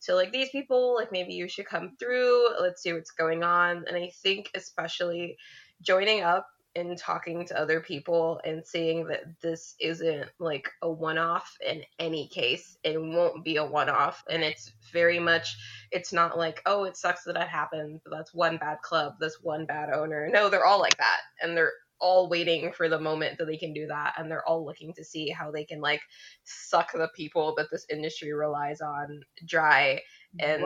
to 0.03 0.15
like 0.15 0.31
these 0.31 0.49
people. 0.49 0.95
Like 0.95 1.11
maybe 1.11 1.33
you 1.33 1.47
should 1.47 1.65
come 1.65 1.95
through. 1.99 2.47
Let's 2.59 2.81
see 2.81 2.93
what's 2.93 3.11
going 3.11 3.43
on. 3.43 3.85
And 3.87 3.97
i 3.97 4.11
think 4.21 4.49
especially 4.55 5.37
joining 5.81 6.21
up 6.21 6.47
and 6.75 6.97
talking 6.97 7.45
to 7.45 7.59
other 7.59 7.81
people 7.81 8.39
and 8.45 8.65
seeing 8.65 9.05
that 9.07 9.23
this 9.41 9.75
isn't 9.79 10.29
like 10.39 10.69
a 10.81 10.89
one 10.89 11.17
off 11.17 11.57
in 11.67 11.83
any 11.99 12.27
case. 12.29 12.77
It 12.83 13.01
won't 13.01 13.43
be 13.43 13.57
a 13.57 13.65
one 13.65 13.89
off. 13.89 14.23
And 14.29 14.41
it's 14.43 14.71
very 14.93 15.19
much, 15.19 15.57
it's 15.91 16.13
not 16.13 16.37
like, 16.37 16.61
oh, 16.65 16.85
it 16.85 16.95
sucks 16.95 17.23
that 17.25 17.33
that 17.33 17.49
happened, 17.49 17.99
but 18.03 18.15
that's 18.15 18.33
one 18.33 18.57
bad 18.57 18.81
club, 18.81 19.15
that's 19.19 19.41
one 19.41 19.65
bad 19.65 19.89
owner. 19.93 20.29
No, 20.31 20.49
they're 20.49 20.65
all 20.65 20.79
like 20.79 20.97
that. 20.97 21.19
And 21.41 21.57
they're 21.57 21.73
all 21.99 22.29
waiting 22.29 22.71
for 22.71 22.89
the 22.89 22.99
moment 22.99 23.37
that 23.37 23.45
they 23.45 23.57
can 23.57 23.73
do 23.73 23.87
that. 23.87 24.13
And 24.17 24.31
they're 24.31 24.47
all 24.47 24.65
looking 24.65 24.93
to 24.93 25.03
see 25.03 25.29
how 25.29 25.51
they 25.51 25.65
can 25.65 25.81
like 25.81 26.01
suck 26.43 26.93
the 26.93 27.09
people 27.15 27.53
that 27.57 27.67
this 27.69 27.85
industry 27.89 28.33
relies 28.33 28.81
on 28.81 29.21
dry. 29.45 30.01
And 30.39 30.63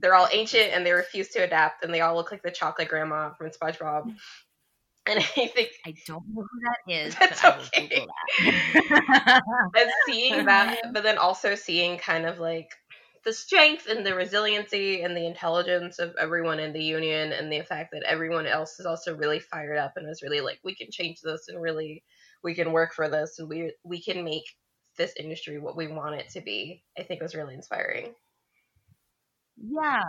they're 0.00 0.14
all 0.14 0.28
ancient 0.32 0.72
and 0.72 0.84
they 0.84 0.92
refuse 0.92 1.28
to 1.28 1.40
adapt 1.40 1.84
and 1.84 1.94
they 1.94 2.00
all 2.00 2.16
look 2.16 2.32
like 2.32 2.42
the 2.42 2.50
chocolate 2.50 2.88
grandma 2.88 3.30
from 3.34 3.50
SpongeBob. 3.50 4.14
And 5.08 5.18
I 5.20 5.46
think 5.46 5.70
I 5.86 5.94
don't 6.06 6.22
know 6.34 6.42
who 6.42 6.60
that 6.64 6.92
is. 6.92 7.14
That's 7.18 7.44
okay. 7.44 8.06
That. 8.38 9.42
and 9.76 9.90
seeing 10.06 10.44
that, 10.44 10.80
but 10.92 11.02
then 11.02 11.18
also 11.18 11.54
seeing 11.54 11.98
kind 11.98 12.26
of 12.26 12.38
like 12.38 12.70
the 13.24 13.32
strength 13.32 13.86
and 13.88 14.04
the 14.06 14.14
resiliency 14.14 15.02
and 15.02 15.16
the 15.16 15.26
intelligence 15.26 15.98
of 15.98 16.14
everyone 16.20 16.60
in 16.60 16.72
the 16.72 16.82
union 16.82 17.32
and 17.32 17.50
the 17.50 17.62
fact 17.62 17.90
that 17.92 18.02
everyone 18.04 18.46
else 18.46 18.78
is 18.78 18.86
also 18.86 19.16
really 19.16 19.40
fired 19.40 19.78
up 19.78 19.94
and 19.96 20.06
was 20.06 20.22
really 20.22 20.40
like 20.40 20.58
we 20.62 20.74
can 20.74 20.90
change 20.90 21.20
this 21.22 21.48
and 21.48 21.60
really 21.60 22.04
we 22.44 22.54
can 22.54 22.72
work 22.72 22.92
for 22.94 23.08
this 23.08 23.38
and 23.38 23.48
we 23.48 23.72
we 23.84 24.00
can 24.00 24.24
make 24.24 24.44
this 24.96 25.12
industry 25.18 25.58
what 25.58 25.76
we 25.76 25.88
want 25.88 26.14
it 26.14 26.28
to 26.28 26.40
be 26.40 26.82
i 26.98 27.02
think 27.02 27.20
was 27.20 27.34
really 27.34 27.54
inspiring 27.54 28.14
yeah 29.56 30.00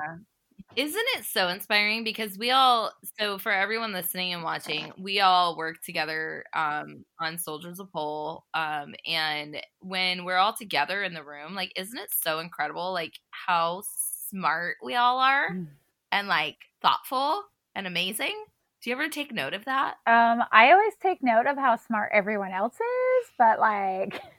isn't 0.76 1.06
it 1.18 1.26
so 1.26 1.50
inspiring? 1.50 2.04
Because 2.04 2.38
we 2.38 2.52
all, 2.52 2.92
so 3.20 3.38
for 3.38 3.52
everyone 3.52 3.92
listening 3.92 4.34
and 4.34 4.44
watching, 4.44 4.92
we 4.98 5.20
all 5.20 5.58
work 5.58 5.82
together 5.84 6.44
um, 6.54 7.06
on 7.20 7.38
Soldiers 7.38 7.80
of 7.80 7.92
Pole. 7.92 8.46
Um, 8.54 8.94
and 9.06 9.62
when 9.80 10.26
we're 10.26 10.38
all 10.38 10.54
together 10.54 11.04
in 11.04 11.14
the 11.14 11.24
room, 11.24 11.56
like, 11.56 11.72
isn't 11.76 11.98
it 11.98 12.10
so 12.12 12.40
incredible, 12.40 12.94
like, 12.94 13.20
how 13.32 13.82
smart 14.30 14.78
we 14.84 14.96
all 14.96 15.20
are 15.20 15.50
mm. 15.52 15.68
and 16.12 16.28
like 16.28 16.58
thoughtful 16.82 17.44
and 17.76 17.88
amazing? 17.88 18.46
Do 18.82 18.90
you 18.90 18.96
ever 18.96 19.10
take 19.10 19.34
note 19.34 19.54
of 19.54 19.66
that? 19.66 19.96
Um, 20.08 20.44
I 20.52 20.72
always 20.72 20.94
take 21.02 21.22
note 21.22 21.48
of 21.48 21.58
how 21.58 21.76
smart 21.76 22.12
everyone 22.14 22.52
else 22.54 22.76
is, 22.76 23.32
but 23.38 23.60
like, 23.60 24.22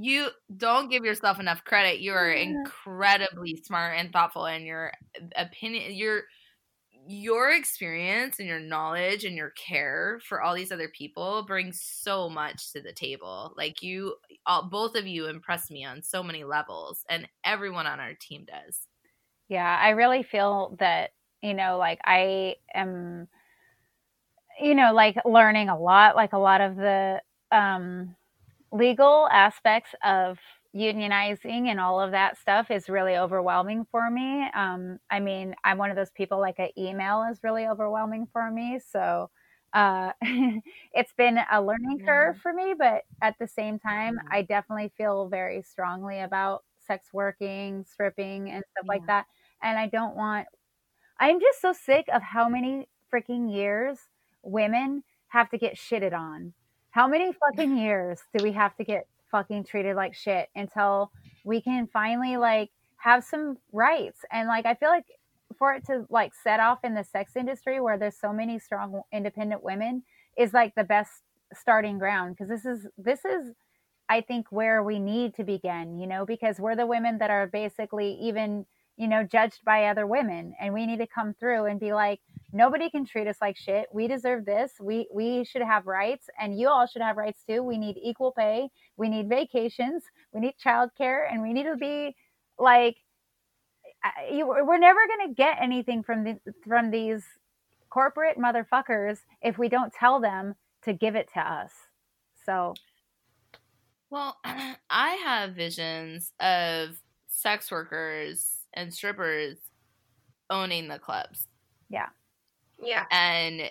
you 0.00 0.28
don't 0.56 0.90
give 0.90 1.04
yourself 1.04 1.38
enough 1.38 1.62
credit. 1.64 2.00
You 2.00 2.14
are 2.14 2.30
incredibly 2.30 3.56
smart 3.64 3.98
and 3.98 4.10
thoughtful, 4.10 4.46
and 4.46 4.64
your 4.64 4.92
opinion, 5.36 5.94
your 5.94 6.22
your 7.06 7.50
experience 7.50 8.38
and 8.38 8.48
your 8.48 8.60
knowledge 8.60 9.24
and 9.24 9.36
your 9.36 9.50
care 9.50 10.20
for 10.26 10.40
all 10.42 10.54
these 10.54 10.72
other 10.72 10.88
people 10.88 11.44
brings 11.46 11.82
so 11.82 12.28
much 12.28 12.72
to 12.72 12.80
the 12.80 12.92
table. 12.92 13.52
Like 13.56 13.82
you, 13.82 14.16
all, 14.46 14.68
both 14.68 14.94
of 14.96 15.06
you 15.06 15.26
impress 15.26 15.70
me 15.70 15.84
on 15.84 16.02
so 16.02 16.22
many 16.22 16.44
levels, 16.44 17.04
and 17.10 17.28
everyone 17.44 17.86
on 17.86 18.00
our 18.00 18.14
team 18.14 18.46
does. 18.46 18.86
Yeah, 19.48 19.78
I 19.78 19.90
really 19.90 20.22
feel 20.22 20.76
that 20.78 21.10
you 21.42 21.54
know, 21.54 21.76
like 21.78 22.00
I 22.04 22.56
am, 22.74 23.28
you 24.60 24.74
know, 24.74 24.92
like 24.92 25.16
learning 25.24 25.68
a 25.68 25.78
lot. 25.78 26.16
Like 26.16 26.32
a 26.32 26.38
lot 26.38 26.60
of 26.62 26.76
the 26.76 27.20
um 27.52 28.16
legal 28.72 29.28
aspects 29.30 29.94
of 30.04 30.38
unionizing 30.74 31.66
and 31.66 31.80
all 31.80 32.00
of 32.00 32.12
that 32.12 32.38
stuff 32.38 32.70
is 32.70 32.88
really 32.88 33.16
overwhelming 33.16 33.86
for 33.90 34.08
me. 34.10 34.46
Um, 34.54 34.98
I 35.10 35.18
mean, 35.20 35.54
I'm 35.64 35.78
one 35.78 35.90
of 35.90 35.96
those 35.96 36.10
people 36.10 36.38
like 36.38 36.58
an 36.58 36.70
email 36.78 37.26
is 37.30 37.40
really 37.42 37.66
overwhelming 37.66 38.28
for 38.32 38.50
me. 38.50 38.78
So 38.92 39.30
uh, 39.72 40.12
it's 40.22 41.12
been 41.16 41.38
a 41.50 41.60
learning 41.60 42.02
curve 42.04 42.38
for 42.38 42.52
me, 42.52 42.74
but 42.78 43.02
at 43.20 43.36
the 43.40 43.48
same 43.48 43.78
time, 43.78 44.16
mm-hmm. 44.16 44.28
I 44.32 44.42
definitely 44.42 44.92
feel 44.96 45.28
very 45.28 45.62
strongly 45.62 46.20
about 46.20 46.64
sex 46.86 47.08
working, 47.12 47.84
stripping, 47.90 48.50
and 48.50 48.62
stuff 48.70 48.84
yeah. 48.84 48.88
like 48.88 49.06
that. 49.06 49.26
And 49.62 49.78
I 49.78 49.88
don't 49.88 50.16
want, 50.16 50.46
I'm 51.18 51.40
just 51.40 51.60
so 51.60 51.72
sick 51.72 52.06
of 52.12 52.22
how 52.22 52.48
many 52.48 52.88
freaking 53.12 53.52
years 53.52 53.98
women 54.42 55.02
have 55.28 55.50
to 55.50 55.58
get 55.58 55.76
shitted 55.76 56.12
on 56.12 56.54
how 56.90 57.08
many 57.08 57.32
fucking 57.32 57.76
years 57.76 58.20
do 58.36 58.42
we 58.42 58.52
have 58.52 58.76
to 58.76 58.84
get 58.84 59.06
fucking 59.30 59.64
treated 59.64 59.96
like 59.96 60.14
shit 60.14 60.48
until 60.54 61.12
we 61.44 61.60
can 61.60 61.88
finally 61.92 62.36
like 62.36 62.70
have 62.96 63.24
some 63.24 63.58
rights? 63.72 64.20
And 64.30 64.48
like 64.48 64.66
I 64.66 64.74
feel 64.74 64.88
like 64.88 65.06
for 65.58 65.72
it 65.74 65.84
to 65.86 66.06
like 66.10 66.32
set 66.34 66.60
off 66.60 66.80
in 66.84 66.94
the 66.94 67.04
sex 67.04 67.36
industry 67.36 67.80
where 67.80 67.98
there's 67.98 68.16
so 68.16 68.32
many 68.32 68.58
strong 68.58 69.02
independent 69.12 69.62
women 69.62 70.02
is 70.36 70.52
like 70.52 70.74
the 70.74 70.84
best 70.84 71.22
starting 71.52 71.98
ground 71.98 72.36
because 72.36 72.48
this 72.48 72.64
is 72.64 72.86
this 72.96 73.24
is 73.24 73.52
I 74.10 74.22
think 74.22 74.48
where 74.50 74.82
we 74.82 74.98
need 74.98 75.36
to 75.36 75.44
begin, 75.44 76.00
you 76.00 76.06
know, 76.08 76.26
because 76.26 76.58
we're 76.58 76.74
the 76.74 76.86
women 76.86 77.18
that 77.18 77.30
are 77.30 77.46
basically 77.46 78.18
even, 78.20 78.66
you 79.00 79.08
know, 79.08 79.24
judged 79.24 79.64
by 79.64 79.86
other 79.86 80.06
women 80.06 80.54
and 80.60 80.74
we 80.74 80.86
need 80.86 80.98
to 80.98 81.06
come 81.06 81.34
through 81.34 81.64
and 81.64 81.80
be 81.80 81.92
like, 81.92 82.20
Nobody 82.52 82.90
can 82.90 83.04
treat 83.06 83.28
us 83.28 83.36
like 83.40 83.56
shit. 83.56 83.86
We 83.92 84.08
deserve 84.08 84.44
this. 84.44 84.72
We 84.80 85.06
we 85.12 85.44
should 85.44 85.62
have 85.62 85.86
rights, 85.86 86.28
and 86.40 86.58
you 86.58 86.68
all 86.68 86.86
should 86.86 87.02
have 87.02 87.16
rights 87.16 87.42
too. 87.48 87.62
We 87.62 87.78
need 87.78 87.96
equal 88.02 88.32
pay. 88.32 88.68
We 88.96 89.08
need 89.08 89.28
vacations. 89.28 90.02
We 90.32 90.40
need 90.40 90.54
childcare, 90.64 91.30
and 91.30 91.42
we 91.42 91.52
need 91.52 91.64
to 91.64 91.76
be 91.76 92.16
like. 92.58 92.96
You, 94.32 94.46
we're 94.46 94.78
never 94.78 95.00
going 95.06 95.28
to 95.28 95.34
get 95.34 95.58
anything 95.60 96.02
from 96.02 96.24
the, 96.24 96.38
from 96.66 96.90
these 96.90 97.22
corporate 97.90 98.38
motherfuckers 98.38 99.18
if 99.42 99.58
we 99.58 99.68
don't 99.68 99.92
tell 99.92 100.20
them 100.20 100.54
to 100.84 100.94
give 100.94 101.16
it 101.16 101.28
to 101.34 101.40
us. 101.40 101.70
So, 102.46 102.72
well, 104.08 104.38
I 104.44 105.10
have 105.22 105.50
visions 105.50 106.32
of 106.40 107.02
sex 107.28 107.70
workers 107.70 108.59
and 108.74 108.92
strippers 108.92 109.56
owning 110.48 110.88
the 110.88 110.98
clubs. 110.98 111.46
Yeah. 111.88 112.08
Yeah. 112.82 113.04
And 113.10 113.70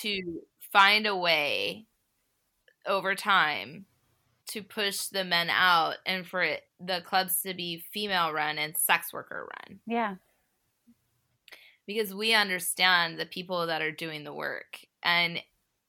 to 0.00 0.40
find 0.72 1.06
a 1.06 1.16
way 1.16 1.86
over 2.86 3.14
time 3.14 3.86
to 4.46 4.62
push 4.62 5.06
the 5.06 5.24
men 5.24 5.48
out 5.50 5.96
and 6.06 6.26
for 6.26 6.42
it, 6.42 6.62
the 6.78 7.02
clubs 7.06 7.40
to 7.42 7.54
be 7.54 7.82
female 7.92 8.32
run 8.32 8.58
and 8.58 8.76
sex 8.76 9.12
worker 9.12 9.48
run. 9.56 9.80
Yeah. 9.86 10.16
Because 11.86 12.14
we 12.14 12.34
understand 12.34 13.18
the 13.18 13.26
people 13.26 13.66
that 13.66 13.82
are 13.82 13.92
doing 13.92 14.24
the 14.24 14.34
work. 14.34 14.78
And 15.02 15.40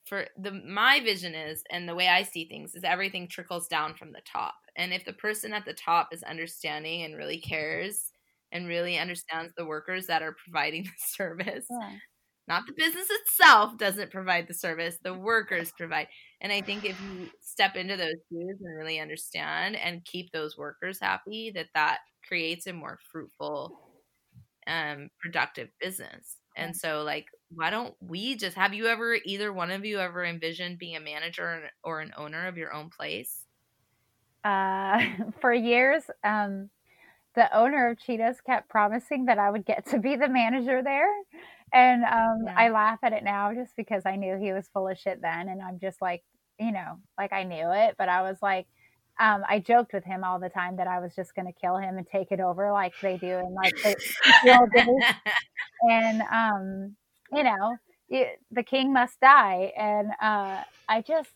for 0.05 0.27
the 0.37 0.51
my 0.51 0.99
vision 0.99 1.33
is 1.33 1.63
and 1.69 1.89
the 1.89 1.95
way 1.95 2.07
I 2.07 2.23
see 2.23 2.45
things 2.45 2.75
is 2.75 2.83
everything 2.83 3.27
trickles 3.27 3.67
down 3.67 3.95
from 3.95 4.11
the 4.11 4.21
top. 4.21 4.55
And 4.75 4.93
if 4.93 5.05
the 5.05 5.13
person 5.13 5.53
at 5.53 5.65
the 5.65 5.73
top 5.73 6.09
is 6.11 6.21
understanding 6.23 7.03
and 7.03 7.17
really 7.17 7.39
cares 7.39 8.11
and 8.55 8.67
really 8.69 8.97
understands 8.99 9.53
the 9.57 9.65
workers 9.67 10.07
that 10.07 10.23
are 10.23 10.35
providing 10.45 10.83
the 10.85 10.91
service, 10.97 11.67
yeah. 11.69 11.99
Not 12.47 12.63
the 12.67 12.73
business 12.77 13.07
itself 13.09 13.77
doesn't 13.77 14.11
provide 14.11 14.47
the 14.47 14.53
service 14.53 14.97
the 15.03 15.13
workers 15.13 15.71
provide. 15.73 16.07
And 16.41 16.51
i 16.53 16.61
think 16.61 16.85
if 16.85 16.99
you 17.01 17.31
step 17.41 17.75
into 17.75 17.97
those 17.97 18.15
shoes 18.31 18.57
and 18.61 18.77
really 18.77 18.99
understand 18.99 19.75
and 19.77 20.05
keep 20.05 20.31
those 20.31 20.57
workers 20.57 20.99
happy 21.01 21.51
that 21.55 21.69
that 21.75 21.99
creates 22.27 22.67
a 22.67 22.73
more 22.73 22.99
fruitful 23.11 23.75
um 24.67 25.09
productive 25.19 25.69
business. 25.79 26.37
And 26.57 26.75
so 26.75 27.03
like 27.03 27.27
why 27.49 27.69
don't 27.71 27.95
we 28.01 28.35
just 28.35 28.55
have 28.57 28.73
you 28.73 28.87
ever 28.87 29.17
either 29.25 29.53
one 29.53 29.71
of 29.71 29.85
you 29.85 29.99
ever 29.99 30.25
envisioned 30.25 30.79
being 30.79 30.95
a 30.95 30.99
manager 31.01 31.69
or 31.83 32.01
an 32.01 32.13
owner 32.17 32.47
of 32.47 32.57
your 32.57 32.73
own 32.73 32.89
place? 32.89 33.45
Uh 34.43 34.99
for 35.41 35.53
years 35.53 36.03
um 36.23 36.69
the 37.35 37.55
owner 37.55 37.89
of 37.89 37.99
cheetahs 37.99 38.41
kept 38.41 38.69
promising 38.69 39.25
that 39.25 39.39
i 39.39 39.49
would 39.49 39.65
get 39.65 39.85
to 39.85 39.99
be 39.99 40.15
the 40.15 40.29
manager 40.29 40.81
there 40.83 41.09
and 41.73 42.03
um, 42.03 42.43
yeah. 42.45 42.55
I 42.57 42.69
laugh 42.69 42.99
at 43.03 43.13
it 43.13 43.23
now 43.23 43.53
just 43.53 43.75
because 43.75 44.03
I 44.05 44.15
knew 44.15 44.37
he 44.37 44.53
was 44.53 44.69
full 44.73 44.87
of 44.87 44.97
shit 44.97 45.21
then. 45.21 45.49
And 45.49 45.61
I'm 45.61 45.79
just 45.79 46.01
like, 46.01 46.23
you 46.59 46.71
know, 46.71 46.99
like 47.17 47.33
I 47.33 47.43
knew 47.43 47.69
it, 47.71 47.95
but 47.97 48.07
I 48.07 48.21
was 48.21 48.37
like, 48.41 48.67
um, 49.19 49.43
I 49.47 49.59
joked 49.59 49.93
with 49.93 50.03
him 50.03 50.23
all 50.23 50.39
the 50.39 50.49
time 50.49 50.77
that 50.77 50.87
I 50.87 50.99
was 50.99 51.15
just 51.15 51.35
going 51.35 51.47
to 51.47 51.59
kill 51.59 51.77
him 51.77 51.97
and 51.97 52.07
take 52.07 52.31
it 52.31 52.39
over 52.39 52.71
like 52.71 52.93
they 53.01 53.17
do 53.17 53.27
in 53.27 53.53
like 53.53 53.75
the, 53.81 53.95
and 55.89 56.21
um, 56.31 56.95
you 57.33 57.43
know, 57.43 57.77
it, 58.09 58.39
the 58.51 58.63
king 58.63 58.93
must 58.93 59.19
die. 59.19 59.71
And 59.77 60.11
uh, 60.21 60.61
I 60.87 61.01
just, 61.01 61.31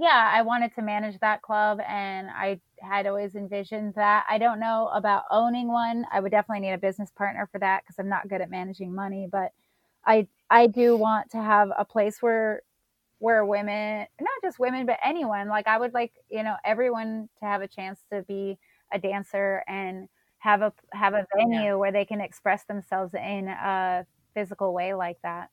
yeah, 0.00 0.30
I 0.32 0.42
wanted 0.42 0.74
to 0.74 0.82
manage 0.82 1.18
that 1.20 1.42
club, 1.42 1.80
and 1.86 2.28
I 2.30 2.60
had 2.80 3.06
always 3.06 3.34
envisioned 3.34 3.94
that. 3.94 4.24
I 4.28 4.38
don't 4.38 4.60
know 4.60 4.88
about 4.92 5.24
owning 5.30 5.68
one. 5.68 6.06
I 6.12 6.20
would 6.20 6.30
definitely 6.30 6.66
need 6.66 6.74
a 6.74 6.78
business 6.78 7.10
partner 7.10 7.48
for 7.50 7.58
that 7.58 7.82
because 7.82 7.98
I'm 7.98 8.08
not 8.08 8.28
good 8.28 8.40
at 8.40 8.50
managing 8.50 8.94
money. 8.94 9.28
But 9.30 9.52
I 10.06 10.28
I 10.50 10.66
do 10.66 10.96
want 10.96 11.30
to 11.32 11.38
have 11.38 11.70
a 11.76 11.84
place 11.84 12.22
where 12.22 12.62
where 13.18 13.44
women, 13.44 14.06
not 14.20 14.30
just 14.42 14.58
women, 14.58 14.86
but 14.86 14.98
anyone, 15.04 15.48
like 15.48 15.66
I 15.66 15.78
would 15.78 15.94
like 15.94 16.12
you 16.30 16.42
know 16.42 16.56
everyone 16.64 17.28
to 17.40 17.44
have 17.44 17.62
a 17.62 17.68
chance 17.68 18.00
to 18.12 18.22
be 18.22 18.58
a 18.92 18.98
dancer 18.98 19.64
and 19.66 20.08
have 20.38 20.62
a 20.62 20.72
have 20.92 21.14
a 21.14 21.26
venue 21.36 21.60
yeah. 21.60 21.74
where 21.74 21.92
they 21.92 22.04
can 22.04 22.20
express 22.20 22.64
themselves 22.64 23.14
in 23.14 23.48
a 23.48 24.06
physical 24.34 24.72
way 24.72 24.94
like 24.94 25.18
that. 25.22 25.50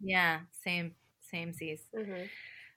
Yeah, 0.00 0.40
same 0.64 0.94
same 1.20 1.52
sees. 1.52 1.82
Mm-hmm. 1.96 2.24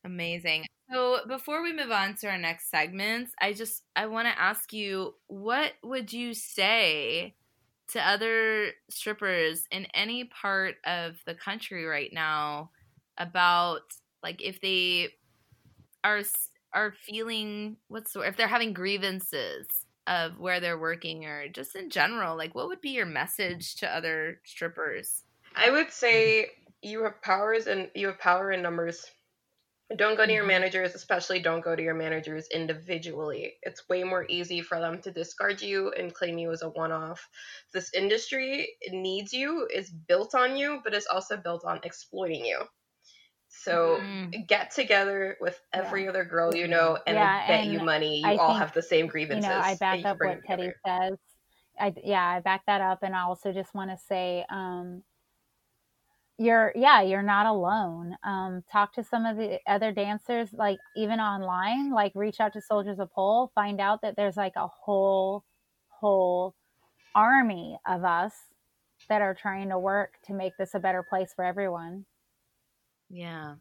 Amazing. 0.05 0.65
So 0.91 1.19
before 1.27 1.61
we 1.61 1.73
move 1.73 1.91
on 1.91 2.15
to 2.15 2.27
our 2.27 2.37
next 2.37 2.69
segments, 2.69 3.31
I 3.39 3.53
just 3.53 3.83
I 3.95 4.07
want 4.07 4.27
to 4.27 4.41
ask 4.41 4.73
you 4.73 5.15
what 5.27 5.73
would 5.83 6.11
you 6.11 6.33
say 6.33 7.35
to 7.89 8.07
other 8.07 8.71
strippers 8.89 9.65
in 9.71 9.87
any 9.93 10.25
part 10.25 10.75
of 10.85 11.15
the 11.25 11.35
country 11.35 11.85
right 11.85 12.11
now 12.13 12.69
about 13.17 13.81
like 14.23 14.41
if 14.41 14.61
they 14.61 15.09
are 16.03 16.21
are 16.73 16.93
feeling 17.05 17.77
what's 17.87 18.13
the, 18.13 18.21
if 18.21 18.37
they're 18.37 18.47
having 18.47 18.73
grievances 18.73 19.65
of 20.07 20.39
where 20.39 20.59
they're 20.59 20.79
working 20.79 21.25
or 21.25 21.47
just 21.49 21.75
in 21.75 21.89
general 21.89 22.37
like 22.37 22.53
what 22.53 22.67
would 22.67 22.81
be 22.81 22.91
your 22.91 23.05
message 23.05 23.75
to 23.75 23.87
other 23.87 24.39
strippers 24.45 25.23
i 25.55 25.69
would 25.69 25.91
say 25.91 26.47
you 26.81 27.03
have 27.03 27.21
powers 27.21 27.67
and 27.67 27.89
you 27.95 28.07
have 28.07 28.19
power 28.19 28.51
in 28.51 28.61
numbers 28.61 29.05
don't 29.97 30.17
go 30.17 30.25
to 30.25 30.31
your 30.31 30.43
mm-hmm. 30.43 30.49
managers 30.49 30.95
especially 30.95 31.39
don't 31.39 31.63
go 31.63 31.75
to 31.75 31.81
your 31.81 31.95
managers 31.95 32.47
individually 32.53 33.53
it's 33.63 33.87
way 33.89 34.03
more 34.03 34.25
easy 34.29 34.61
for 34.61 34.79
them 34.79 35.01
to 35.01 35.11
discard 35.11 35.61
you 35.61 35.91
and 35.97 36.13
claim 36.13 36.37
you 36.37 36.51
as 36.51 36.61
a 36.61 36.69
one-off 36.69 37.27
this 37.73 37.91
industry 37.93 38.67
needs 38.91 39.33
you 39.33 39.67
is 39.73 39.89
built 39.89 40.35
on 40.35 40.55
you 40.55 40.79
but 40.83 40.93
it's 40.93 41.07
also 41.07 41.37
built 41.37 41.65
on 41.65 41.79
exploiting 41.83 42.45
you 42.45 42.59
so 43.49 43.99
mm. 43.99 44.47
get 44.47 44.71
together 44.71 45.35
with 45.41 45.59
every 45.73 46.03
yeah. 46.03 46.09
other 46.09 46.23
girl 46.23 46.53
you 46.55 46.67
know 46.67 46.97
and 47.07 47.15
yeah, 47.15 47.47
bet 47.47 47.61
and 47.61 47.73
you 47.73 47.79
money. 47.79 48.19
You 48.19 48.27
I 48.27 48.35
all 48.37 48.49
think, 48.49 48.59
have 48.59 48.73
the 48.73 48.81
same 48.81 49.07
grievances. 49.07 49.49
You 49.49 49.55
know, 49.55 49.59
I 49.59 49.75
back 49.75 50.05
up 50.05 50.17
what 50.19 50.39
Teddy 50.45 50.71
says. 50.85 51.17
I 51.79 51.93
yeah, 52.03 52.23
I 52.23 52.39
back 52.41 52.61
that 52.67 52.81
up, 52.81 52.99
and 53.01 53.15
I 53.15 53.21
also 53.21 53.51
just 53.51 53.73
want 53.73 53.89
to 53.89 53.97
say, 53.97 54.45
um, 54.51 55.01
you're 56.39 56.71
yeah, 56.75 57.01
you're 57.01 57.21
not 57.21 57.45
alone. 57.45 58.17
Um, 58.23 58.63
talk 58.71 58.93
to 58.93 59.03
some 59.03 59.25
of 59.25 59.37
the 59.37 59.59
other 59.67 59.91
dancers, 59.91 60.53
like 60.53 60.79
even 60.95 61.19
online. 61.19 61.91
Like 61.91 62.13
reach 62.15 62.39
out 62.39 62.53
to 62.53 62.61
Soldiers 62.61 62.99
of 62.99 63.11
Pole, 63.11 63.51
find 63.55 63.81
out 63.81 64.01
that 64.01 64.15
there's 64.15 64.37
like 64.37 64.53
a 64.55 64.67
whole 64.67 65.45
whole 65.89 66.55
army 67.15 67.77
of 67.87 68.05
us 68.05 68.33
that 69.09 69.21
are 69.21 69.35
trying 69.35 69.69
to 69.69 69.79
work 69.79 70.15
to 70.25 70.33
make 70.33 70.57
this 70.57 70.73
a 70.75 70.79
better 70.79 71.03
place 71.03 71.33
for 71.35 71.45
everyone. 71.45 72.05
Yeah. 73.09 73.55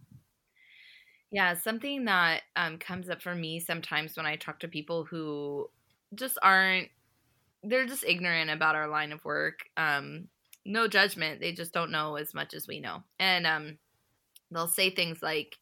Yeah, 1.31 1.55
something 1.55 2.07
that 2.07 2.43
um, 2.57 2.79
comes 2.79 3.11
up 3.11 3.21
for 3.23 3.35
me 3.35 3.61
sometimes 3.61 4.17
when 4.17 4.25
I 4.27 4.37
talk 4.37 4.61
to 4.61 4.69
people 4.69 5.05
who 5.05 5.71
just 6.15 6.39
aren't, 6.43 6.89
they're 7.63 7.87
just 7.87 8.05
ignorant 8.05 8.51
about 8.51 8.77
our 8.77 8.89
line 8.89 9.13
of 9.13 9.25
work. 9.25 9.61
Um, 9.77 10.29
no 10.69 10.89
judgment. 10.89 11.41
They 11.41 11.53
just 11.53 11.73
don't 11.73 11.91
know 11.91 12.17
as 12.17 12.35
much 12.35 12.55
as 12.55 12.67
we 12.67 12.81
know. 12.81 13.03
And 13.19 13.47
um, 13.47 13.79
they'll 14.51 14.69
say 14.69 14.91
things 14.91 15.23
like, 15.23 15.57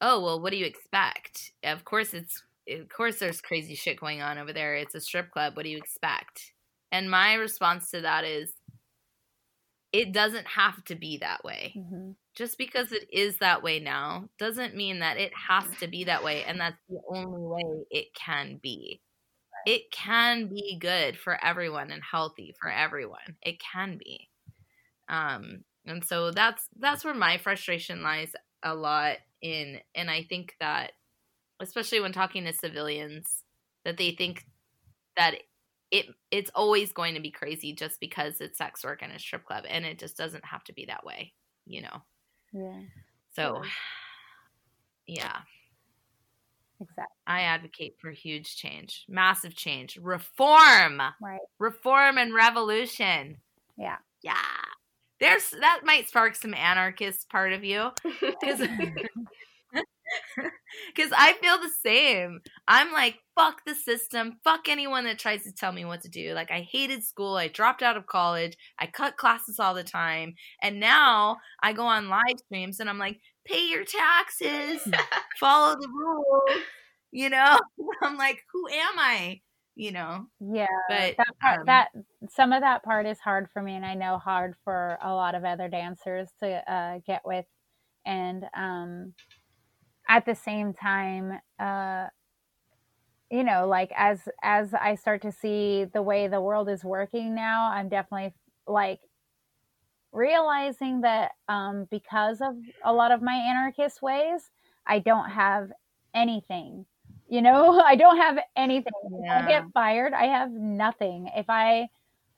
oh, 0.00 0.22
well, 0.22 0.40
what 0.40 0.50
do 0.50 0.58
you 0.58 0.66
expect? 0.66 1.52
Of 1.62 1.84
course, 1.84 2.14
it's, 2.14 2.42
of 2.68 2.88
course, 2.88 3.18
there's 3.18 3.40
crazy 3.40 3.74
shit 3.74 4.00
going 4.00 4.22
on 4.22 4.38
over 4.38 4.52
there. 4.52 4.74
It's 4.74 4.94
a 4.94 5.00
strip 5.00 5.30
club. 5.30 5.56
What 5.56 5.64
do 5.64 5.70
you 5.70 5.78
expect? 5.78 6.52
And 6.90 7.10
my 7.10 7.34
response 7.34 7.90
to 7.90 8.00
that 8.00 8.24
is, 8.24 8.52
it 9.92 10.12
doesn't 10.12 10.46
have 10.46 10.84
to 10.84 10.94
be 10.94 11.18
that 11.18 11.44
way. 11.44 11.74
Mm-hmm 11.76 12.12
just 12.34 12.58
because 12.58 12.92
it 12.92 13.06
is 13.12 13.38
that 13.38 13.62
way 13.62 13.80
now 13.80 14.28
doesn't 14.38 14.76
mean 14.76 15.00
that 15.00 15.18
it 15.18 15.32
has 15.34 15.64
to 15.78 15.88
be 15.88 16.04
that 16.04 16.24
way 16.24 16.44
and 16.44 16.60
that's 16.60 16.78
the 16.88 17.00
only 17.08 17.42
way 17.42 17.84
it 17.90 18.06
can 18.14 18.58
be. 18.62 19.00
It 19.66 19.90
can 19.92 20.48
be 20.48 20.78
good 20.80 21.18
for 21.18 21.42
everyone 21.44 21.90
and 21.90 22.02
healthy 22.02 22.54
for 22.60 22.70
everyone. 22.70 23.36
It 23.42 23.60
can 23.60 23.98
be. 23.98 24.28
Um 25.08 25.64
and 25.86 26.04
so 26.04 26.30
that's 26.30 26.68
that's 26.78 27.04
where 27.04 27.14
my 27.14 27.38
frustration 27.38 28.02
lies 28.02 28.32
a 28.62 28.74
lot 28.74 29.18
in 29.42 29.80
and 29.94 30.10
I 30.10 30.24
think 30.24 30.56
that 30.60 30.92
especially 31.60 32.00
when 32.00 32.12
talking 32.12 32.44
to 32.44 32.52
civilians 32.52 33.44
that 33.84 33.96
they 33.96 34.12
think 34.12 34.46
that 35.16 35.36
it 35.90 36.06
it's 36.30 36.50
always 36.54 36.92
going 36.92 37.14
to 37.14 37.20
be 37.20 37.30
crazy 37.30 37.74
just 37.74 38.00
because 38.00 38.40
it's 38.40 38.58
sex 38.58 38.84
work 38.84 39.02
and 39.02 39.12
a 39.12 39.18
strip 39.18 39.44
club 39.44 39.64
and 39.68 39.84
it 39.84 39.98
just 39.98 40.16
doesn't 40.16 40.44
have 40.44 40.64
to 40.64 40.72
be 40.72 40.86
that 40.86 41.04
way, 41.04 41.32
you 41.66 41.82
know. 41.82 42.02
Yeah. 42.52 42.82
So, 43.34 43.62
yeah. 45.06 45.40
Exactly. 46.80 47.04
I 47.26 47.42
advocate 47.42 47.96
for 48.00 48.10
huge 48.10 48.56
change, 48.56 49.04
massive 49.08 49.54
change, 49.54 49.98
reform. 49.98 51.02
Right. 51.20 51.40
Reform 51.58 52.18
and 52.18 52.34
revolution. 52.34 53.36
Yeah. 53.76 53.96
Yeah. 54.22 54.34
There's 55.20 55.50
that 55.60 55.80
might 55.84 56.08
spark 56.08 56.34
some 56.34 56.54
anarchist 56.54 57.28
part 57.28 57.52
of 57.52 57.62
you. 57.64 57.90
Because 58.20 58.60
Because 60.94 61.12
I 61.16 61.34
feel 61.34 61.58
the 61.58 61.70
same. 61.84 62.40
I'm 62.66 62.92
like, 62.92 63.18
fuck 63.36 63.62
the 63.64 63.74
system. 63.74 64.38
Fuck 64.44 64.68
anyone 64.68 65.04
that 65.04 65.18
tries 65.18 65.44
to 65.44 65.52
tell 65.52 65.72
me 65.72 65.84
what 65.84 66.02
to 66.02 66.08
do. 66.08 66.32
Like, 66.34 66.50
I 66.50 66.66
hated 66.70 67.04
school. 67.04 67.36
I 67.36 67.48
dropped 67.48 67.82
out 67.82 67.96
of 67.96 68.06
college. 68.06 68.56
I 68.78 68.86
cut 68.86 69.16
classes 69.16 69.58
all 69.60 69.74
the 69.74 69.84
time. 69.84 70.34
And 70.62 70.80
now 70.80 71.36
I 71.62 71.72
go 71.72 71.84
on 71.84 72.08
live 72.08 72.38
streams 72.44 72.80
and 72.80 72.88
I'm 72.90 72.98
like, 72.98 73.20
pay 73.44 73.68
your 73.68 73.84
taxes, 73.84 74.86
follow 75.40 75.76
the 75.78 75.88
rules. 75.88 76.62
You 77.12 77.30
know, 77.30 77.58
I'm 78.02 78.16
like, 78.16 78.42
who 78.52 78.68
am 78.68 78.98
I? 78.98 79.40
You 79.74 79.92
know, 79.92 80.26
yeah. 80.40 80.66
But 80.88 81.16
that 81.16 81.38
part, 81.40 81.60
um, 81.60 81.66
that 81.66 81.88
some 82.28 82.52
of 82.52 82.60
that 82.60 82.82
part 82.82 83.06
is 83.06 83.18
hard 83.20 83.48
for 83.52 83.62
me, 83.62 83.74
and 83.74 83.86
I 83.86 83.94
know 83.94 84.18
hard 84.18 84.54
for 84.64 84.98
a 85.02 85.12
lot 85.14 85.34
of 85.34 85.44
other 85.44 85.68
dancers 85.68 86.28
to 86.40 86.72
uh, 86.72 86.98
get 87.06 87.22
with. 87.24 87.46
And 88.04 88.44
um, 88.54 89.14
at 90.08 90.26
the 90.26 90.34
same 90.34 90.74
time, 90.74 91.38
uh, 91.58 92.06
you 93.30 93.44
know, 93.44 93.66
like 93.66 93.92
as 93.96 94.20
as 94.42 94.74
I 94.74 94.96
start 94.96 95.22
to 95.22 95.32
see 95.32 95.84
the 95.84 96.02
way 96.02 96.26
the 96.26 96.40
world 96.40 96.68
is 96.68 96.84
working 96.84 97.34
now, 97.34 97.70
I'm 97.72 97.88
definitely 97.88 98.34
like 98.66 99.00
realizing 100.12 101.02
that 101.02 101.32
um, 101.48 101.86
because 101.90 102.40
of 102.40 102.56
a 102.84 102.92
lot 102.92 103.12
of 103.12 103.22
my 103.22 103.34
anarchist 103.34 104.02
ways, 104.02 104.50
I 104.86 104.98
don't 104.98 105.30
have 105.30 105.70
anything. 106.14 106.86
You 107.28 107.42
know, 107.42 107.80
I 107.86 107.96
don't 107.96 108.18
have 108.18 108.38
anything. 108.56 108.92
Yeah. 109.24 109.40
If 109.40 109.44
I 109.44 109.48
get 109.48 109.64
fired, 109.72 110.12
I 110.12 110.24
have 110.26 110.50
nothing. 110.50 111.30
If 111.36 111.46
I, 111.48 111.88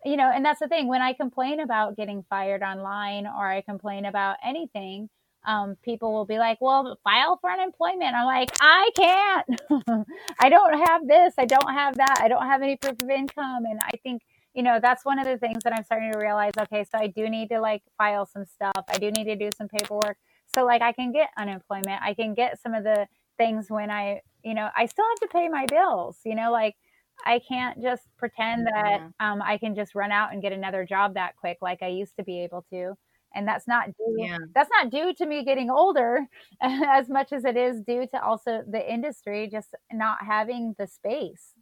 you 0.05 0.17
know, 0.17 0.31
and 0.31 0.45
that's 0.45 0.61
the 0.61 0.69
thing 0.69 0.89
when 0.89 1.03
I 1.03 1.13
complain 1.13 1.61
about 1.61 1.97
getting 1.97 2.25
fired 2.29 2.63
online 2.63 3.27
or 3.27 3.47
I 3.47 3.63
complain 3.63 4.05
about 4.05 4.37
anything, 4.45 5.09
um, 5.45 5.77
people 5.83 6.13
will 6.13 6.25
be 6.25 6.39
like, 6.39 6.59
well, 6.61 6.99
file 7.03 7.37
for 7.41 7.51
unemployment. 7.51 8.15
I'm 8.15 8.27
like, 8.27 8.51
I 8.61 8.91
can't. 8.97 9.61
I 10.41 10.49
don't 10.49 10.89
have 10.89 11.07
this. 11.09 11.35
I 11.39 11.47
don't 11.47 11.73
have 11.73 11.97
that. 11.97 12.21
I 12.21 12.29
don't 12.29 12.47
have 12.47 12.63
any 12.63 12.77
proof 12.77 13.01
of 13.03 13.11
income. 13.11 13.65
And 13.65 13.81
I 13.83 13.97
think, 14.03 14.23
you 14.55 14.63
know, 14.63 14.79
that's 14.81 15.05
one 15.05 15.19
of 15.19 15.27
the 15.27 15.39
things 15.39 15.63
that 15.65 15.73
I'm 15.75 15.85
starting 15.85 16.13
to 16.13 16.19
realize. 16.19 16.53
Okay, 16.59 16.85
so 16.85 16.99
I 16.99 17.07
do 17.07 17.29
need 17.29 17.49
to 17.49 17.61
like 17.61 17.83
file 17.97 18.27
some 18.27 18.45
stuff. 18.45 18.85
I 18.89 18.99
do 18.99 19.11
need 19.11 19.25
to 19.25 19.37
do 19.37 19.51
some 19.57 19.69
paperwork. 19.69 20.19
So 20.47 20.65
like 20.65 20.83
I 20.83 20.93
can 20.93 21.13
get 21.13 21.31
unemployment. 21.39 22.03
I 22.03 22.15
can 22.15 22.35
get 22.35 22.61
some 22.61 22.75
of 22.75 22.85
the 22.85 23.07
things 23.39 23.71
when 23.71 23.91
I, 23.91 24.21
you 24.45 24.55
know, 24.55 24.69
I 24.77 24.87
still 24.87 25.07
have 25.09 25.21
to 25.21 25.29
pay 25.29 25.49
my 25.49 25.67
bills, 25.67 26.19
you 26.25 26.35
know, 26.35 26.53
like 26.53 26.77
I 27.25 27.41
can't 27.47 27.81
just 27.81 28.03
pretend 28.19 28.67
that 28.67 29.01
um, 29.21 29.41
I 29.43 29.57
can 29.57 29.75
just 29.75 29.95
run 29.95 30.13
out 30.13 30.33
and 30.33 30.43
get 30.43 30.53
another 30.53 30.85
job 30.85 31.15
that 31.15 31.37
quick 31.37 31.59
like 31.63 31.83
I 31.83 31.89
used 31.89 32.17
to 32.17 32.25
be 32.25 32.41
able 32.41 32.65
to 32.71 32.97
and 33.35 33.47
that's 33.47 33.67
not 33.67 33.87
due 33.87 34.17
yeah. 34.19 34.39
that's 34.55 34.71
not 34.71 34.91
due 34.91 35.15
to 35.15 35.27
me 35.27 35.45
getting 35.45 35.71
older 35.71 36.27
as 36.61 37.09
much 37.09 37.33
as 37.33 37.45
it 37.45 37.57
is 37.57 37.81
due 37.81 38.07
to 38.07 38.23
also 38.23 38.63
the 38.69 38.93
industry 38.93 39.49
just 39.51 39.75
not 39.93 40.19
having 40.27 40.75
the 40.79 40.87
space 40.87 41.53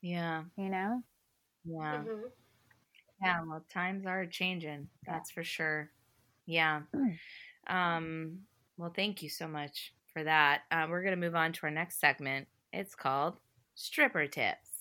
yeah 0.00 0.42
you 0.56 0.68
know 0.68 1.02
yeah 1.64 1.98
mm-hmm. 1.98 2.26
yeah 3.22 3.42
well 3.46 3.64
times 3.72 4.06
are 4.06 4.26
changing 4.26 4.88
that's 5.06 5.30
for 5.30 5.44
sure 5.44 5.90
yeah 6.46 6.80
um 7.68 8.38
well 8.76 8.92
thank 8.94 9.22
you 9.22 9.28
so 9.28 9.46
much 9.46 9.92
for 10.12 10.24
that 10.24 10.62
uh, 10.70 10.86
we're 10.88 11.02
going 11.02 11.14
to 11.14 11.20
move 11.20 11.34
on 11.34 11.52
to 11.52 11.60
our 11.64 11.70
next 11.70 12.00
segment 12.00 12.46
it's 12.72 12.94
called 12.94 13.34
stripper 13.74 14.26
tips 14.26 14.72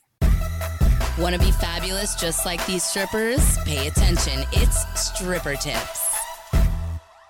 Want 1.19 1.36
to 1.36 1.41
be 1.41 1.51
fabulous 1.51 2.15
just 2.15 2.45
like 2.45 2.65
these 2.65 2.86
strippers? 2.86 3.57
Pay 3.65 3.88
attention. 3.88 4.45
It's 4.53 5.09
Stripper 5.09 5.55
Tips. 5.55 6.15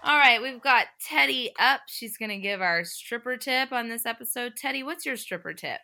All 0.04 0.18
right, 0.18 0.40
we've 0.40 0.62
got 0.62 0.86
Teddy 1.04 1.52
up. 1.60 1.82
She's 1.88 2.16
going 2.16 2.30
to 2.30 2.38
give 2.38 2.62
our 2.62 2.86
stripper 2.86 3.38
tip 3.38 3.72
on 3.72 3.90
this 3.90 4.06
episode. 4.06 4.56
Teddy, 4.56 4.84
what's 4.84 5.04
your 5.06 5.18
stripper 5.18 5.54
tip? 5.54 5.80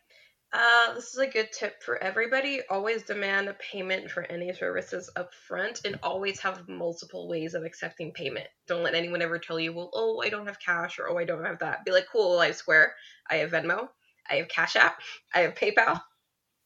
Uh, 0.54 0.94
this 0.94 1.14
is 1.14 1.20
a 1.20 1.28
good 1.28 1.50
tip 1.52 1.84
for 1.84 2.02
everybody. 2.02 2.62
Always 2.70 3.04
demand 3.04 3.50
a 3.50 3.54
payment 3.56 4.10
for 4.10 4.24
any 4.24 4.54
services 4.54 5.10
up 5.16 5.34
front 5.48 5.82
and 5.84 6.00
always 6.02 6.40
have 6.40 6.68
multiple 6.70 7.28
ways 7.28 7.54
of 7.54 7.64
accepting 7.64 8.14
payment. 8.14 8.48
Don't 8.66 8.84
let 8.84 8.96
anyone 8.96 9.22
ever 9.22 9.40
tell 9.40 9.60
you, 9.60 9.74
well, 9.74 9.92
oh, 9.94 10.22
I 10.24 10.30
don't 10.30 10.48
have 10.48 10.60
cash 10.60 11.00
or 11.00 11.10
oh, 11.10 11.18
I 11.18 11.26
don't 11.26 11.46
have 11.46 11.60
that. 11.60 11.84
Be 11.84 11.92
like, 11.92 12.08
cool, 12.12 12.40
I 12.40 12.48
have 12.48 12.56
Square, 12.56 12.94
I 13.30 13.38
have 13.38 13.52
Venmo, 13.52 13.90
I 14.30 14.36
have 14.36 14.48
Cash 14.48 14.78
App, 14.78 15.00
I 15.36 15.40
have 15.40 15.56
PayPal 15.56 16.02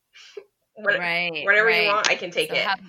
what, 0.76 1.00
right, 1.00 1.44
whatever 1.44 1.68
right. 1.68 1.84
you 1.84 1.88
want, 1.90 2.10
I 2.10 2.16
can 2.16 2.32
take 2.32 2.50
so 2.50 2.56
it. 2.56 2.62
Have, 2.62 2.80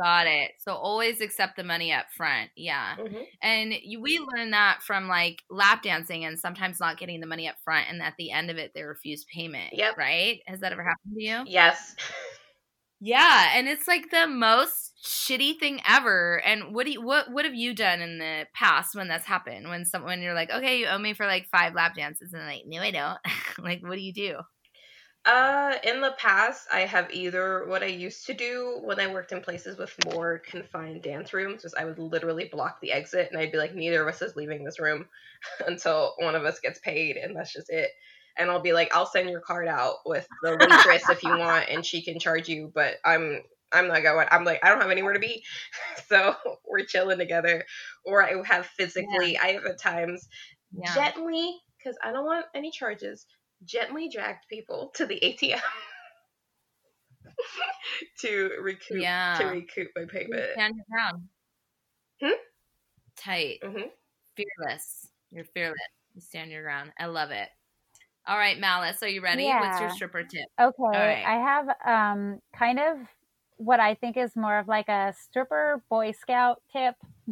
got 0.00 0.26
it. 0.26 0.52
So 0.58 0.72
always 0.72 1.20
accept 1.20 1.56
the 1.56 1.64
money 1.64 1.92
up 1.92 2.06
front. 2.16 2.50
Yeah. 2.56 2.96
Mm-hmm. 2.96 3.22
And 3.42 3.72
you, 3.82 4.00
we 4.00 4.18
learn 4.36 4.50
that 4.50 4.82
from 4.82 5.08
like 5.08 5.42
lap 5.50 5.82
dancing 5.82 6.24
and 6.24 6.38
sometimes 6.38 6.80
not 6.80 6.98
getting 6.98 7.20
the 7.20 7.26
money 7.26 7.48
up 7.48 7.56
front. 7.64 7.86
And 7.88 8.02
at 8.02 8.14
the 8.18 8.30
end 8.30 8.50
of 8.50 8.56
it, 8.56 8.72
they 8.74 8.82
refuse 8.82 9.24
payment. 9.32 9.70
Yep. 9.72 9.96
Right. 9.96 10.40
Has 10.46 10.60
that 10.60 10.72
ever 10.72 10.82
happened 10.82 11.14
to 11.16 11.22
you? 11.22 11.42
Yes. 11.46 11.94
Yeah, 13.00 13.50
and 13.54 13.68
it's 13.68 13.86
like 13.86 14.10
the 14.10 14.26
most 14.26 14.94
shitty 15.04 15.58
thing 15.58 15.80
ever. 15.86 16.42
And 16.44 16.74
what 16.74 16.86
do 16.86 16.92
you, 16.92 17.02
what 17.02 17.30
what 17.30 17.44
have 17.44 17.54
you 17.54 17.74
done 17.74 18.00
in 18.00 18.18
the 18.18 18.46
past 18.54 18.94
when 18.94 19.08
that's 19.08 19.26
happened? 19.26 19.68
When 19.68 19.84
someone 19.84 20.22
you're 20.22 20.34
like, 20.34 20.50
okay, 20.50 20.78
you 20.78 20.86
owe 20.86 20.98
me 20.98 21.12
for 21.12 21.26
like 21.26 21.46
five 21.50 21.74
lap 21.74 21.94
dances, 21.94 22.32
and 22.32 22.46
like, 22.46 22.62
no, 22.66 22.80
I 22.80 22.90
don't. 22.90 23.18
like, 23.58 23.82
what 23.82 23.96
do 23.96 24.00
you 24.00 24.14
do? 24.14 24.38
Uh, 25.26 25.74
in 25.82 26.00
the 26.00 26.14
past, 26.18 26.68
I 26.72 26.80
have 26.80 27.12
either 27.12 27.66
what 27.66 27.82
I 27.82 27.86
used 27.86 28.26
to 28.26 28.34
do 28.34 28.78
when 28.82 29.00
I 29.00 29.12
worked 29.12 29.32
in 29.32 29.40
places 29.40 29.76
with 29.76 29.92
more 30.12 30.38
confined 30.38 31.02
dance 31.02 31.32
rooms 31.32 31.64
was 31.64 31.74
I 31.74 31.84
would 31.84 31.98
literally 31.98 32.48
block 32.50 32.80
the 32.80 32.92
exit, 32.92 33.28
and 33.30 33.40
I'd 33.40 33.50
be 33.50 33.58
like, 33.58 33.74
neither 33.74 34.02
of 34.02 34.08
us 34.08 34.22
is 34.22 34.36
leaving 34.36 34.64
this 34.64 34.78
room 34.78 35.06
until 35.66 36.14
one 36.18 36.36
of 36.36 36.44
us 36.44 36.60
gets 36.60 36.78
paid, 36.78 37.16
and 37.16 37.34
that's 37.36 37.52
just 37.52 37.70
it 37.70 37.90
and 38.36 38.50
I'll 38.50 38.60
be 38.60 38.72
like, 38.72 38.94
I'll 38.94 39.06
send 39.06 39.30
your 39.30 39.40
card 39.40 39.68
out 39.68 39.96
with 40.04 40.26
the 40.42 40.56
waitress 40.60 41.08
if 41.08 41.22
you 41.22 41.30
want, 41.30 41.68
and 41.68 41.84
she 41.84 42.02
can 42.02 42.18
charge 42.18 42.48
you. 42.48 42.70
But 42.74 42.94
I'm 43.04 43.42
I'm 43.72 43.88
not 43.88 44.02
going. 44.02 44.28
I'm 44.30 44.44
like 44.44 44.60
I 44.62 44.68
don't 44.68 44.80
have 44.80 44.90
anywhere 44.90 45.14
to 45.14 45.18
be, 45.18 45.42
so 46.08 46.34
we're 46.68 46.84
chilling 46.84 47.18
together. 47.18 47.64
Or 48.04 48.22
I 48.22 48.34
have 48.44 48.66
physically. 48.66 49.32
Yeah. 49.32 49.42
I 49.42 49.46
have 49.52 49.64
at 49.64 49.80
times 49.80 50.28
yeah. 50.72 50.94
gently 50.94 51.56
because 51.78 51.96
I 52.02 52.12
don't 52.12 52.26
want 52.26 52.46
any 52.54 52.70
charges. 52.70 53.26
Gently 53.64 54.08
dragged 54.08 54.44
people 54.50 54.92
to 54.96 55.06
the 55.06 55.20
ATM. 55.20 55.60
to 58.20 58.50
recoup 58.62 59.00
yeah. 59.00 59.36
to 59.38 59.46
recoup 59.46 59.88
my 59.96 60.04
payment. 60.04 60.52
Stand 60.54 60.74
your 60.76 60.84
ground. 60.90 61.22
Hmm? 62.22 62.38
Tight. 63.16 63.58
Mm-hmm. 63.62 63.88
Fearless. 64.36 65.08
You're 65.30 65.44
fearless. 65.44 65.78
You 66.14 66.20
stand 66.20 66.50
your 66.50 66.62
ground. 66.62 66.92
I 66.98 67.06
love 67.06 67.30
it. 67.30 67.48
All 68.28 68.36
right, 68.36 68.58
Malice, 68.58 69.02
are 69.02 69.08
you 69.08 69.22
ready? 69.22 69.44
Yeah. 69.44 69.60
What's 69.60 69.80
your 69.80 69.90
stripper 69.90 70.24
tip? 70.24 70.48
Okay. 70.60 71.24
I 71.24 71.34
have 71.34 71.68
um 71.86 72.40
kind 72.56 72.80
of 72.80 72.98
what 73.58 73.80
I 73.80 73.94
think 73.94 74.16
is 74.16 74.36
more 74.36 74.58
of 74.58 74.68
like 74.68 74.88
a 74.88 75.14
stripper 75.18 75.82
boy 75.88 76.12
scout 76.12 76.62
tip. 76.72 76.94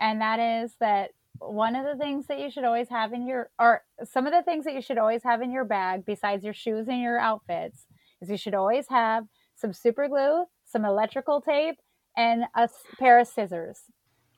and 0.00 0.20
that 0.20 0.38
is 0.38 0.74
that 0.80 1.10
one 1.40 1.74
of 1.74 1.84
the 1.84 1.96
things 1.96 2.26
that 2.26 2.38
you 2.38 2.50
should 2.50 2.64
always 2.64 2.88
have 2.88 3.12
in 3.12 3.26
your 3.26 3.50
or 3.58 3.82
some 4.04 4.26
of 4.26 4.32
the 4.32 4.42
things 4.42 4.64
that 4.64 4.74
you 4.74 4.82
should 4.82 4.98
always 4.98 5.22
have 5.22 5.42
in 5.42 5.50
your 5.50 5.64
bag 5.64 6.04
besides 6.04 6.44
your 6.44 6.54
shoes 6.54 6.86
and 6.88 7.00
your 7.00 7.18
outfits 7.18 7.86
is 8.20 8.30
you 8.30 8.36
should 8.36 8.54
always 8.54 8.86
have 8.88 9.24
some 9.56 9.72
super 9.72 10.08
glue, 10.08 10.44
some 10.64 10.84
electrical 10.84 11.40
tape, 11.40 11.76
and 12.16 12.44
a 12.54 12.68
pair 12.98 13.18
of 13.18 13.26
scissors. 13.26 13.80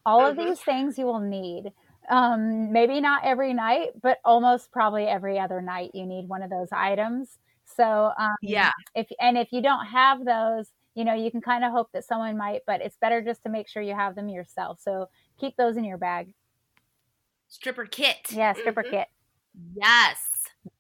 All 0.05 0.25
of 0.25 0.37
mm-hmm. 0.37 0.49
these 0.49 0.61
things 0.61 0.99
you 0.99 1.07
will 1.07 1.21
need 1.21 1.73
um, 2.09 2.73
maybe 2.73 3.01
not 3.01 3.25
every 3.25 3.55
night, 3.55 3.91
but 4.01 4.19
almost 4.25 4.73
probably 4.73 5.05
every 5.05 5.39
other 5.39 5.61
night 5.61 5.93
you 5.95 6.07
need 6.07 6.29
one 6.29 6.43
of 6.43 6.51
those 6.51 6.69
items. 6.73 7.39
So 7.77 8.13
um, 8.19 8.35
yeah, 8.43 8.71
if 8.95 9.07
and 9.21 9.39
if 9.39 9.53
you 9.53 9.63
don't 9.63 9.87
have 9.87 10.25
those, 10.25 10.71
you 10.95 11.05
know, 11.05 11.15
you 11.15 11.31
can 11.31 11.41
kind 11.41 11.65
of 11.65 11.73
hope 11.73 11.91
that 11.93 12.05
someone 12.05 12.37
might, 12.37 12.63
but 12.67 12.81
it's 12.81 12.97
better 12.97 13.23
just 13.23 13.43
to 13.45 13.49
make 13.49 13.69
sure 13.69 13.83
you 13.83 13.95
have 13.95 14.15
them 14.15 14.29
yourself. 14.29 14.81
So 14.81 15.07
keep 15.39 15.57
those 15.57 15.77
in 15.77 15.85
your 15.85 15.99
bag. 15.99 16.35
Stripper 17.53 17.85
kit. 17.85 18.17
Yeah, 18.31 18.55
stripper 18.55 18.83
mm-hmm. 18.83 18.93
kit. 18.93 19.09
Yes. 19.77 20.17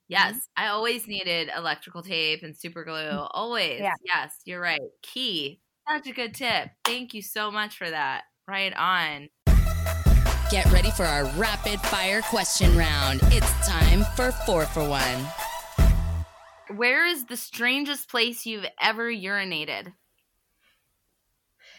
Yes, 0.08 0.32
mm-hmm. 0.32 0.64
I 0.64 0.68
always 0.68 1.06
needed 1.06 1.50
electrical 1.54 2.02
tape 2.02 2.42
and 2.42 2.56
super 2.56 2.82
glue. 2.82 2.94
Mm. 2.94 3.28
Always. 3.32 3.80
Yeah. 3.80 3.92
Yes, 4.02 4.40
you're 4.46 4.60
right. 4.60 4.80
Key. 5.02 5.60
Such 5.86 6.06
a 6.06 6.12
good 6.12 6.34
tip. 6.34 6.70
Thank 6.86 7.12
you 7.12 7.20
so 7.20 7.50
much 7.50 7.76
for 7.76 7.90
that. 7.90 8.22
Right 8.48 8.72
on. 8.74 9.28
Get 10.50 10.64
ready 10.72 10.90
for 10.92 11.04
our 11.04 11.26
rapid 11.36 11.78
fire 11.82 12.22
question 12.22 12.74
round. 12.74 13.20
It's 13.24 13.68
time 13.68 14.06
for 14.16 14.32
four 14.32 14.64
for 14.64 14.88
one. 14.88 15.26
Where 16.74 17.06
is 17.06 17.26
the 17.26 17.36
strangest 17.36 18.08
place 18.08 18.46
you've 18.46 18.66
ever 18.80 19.12
urinated? 19.12 19.92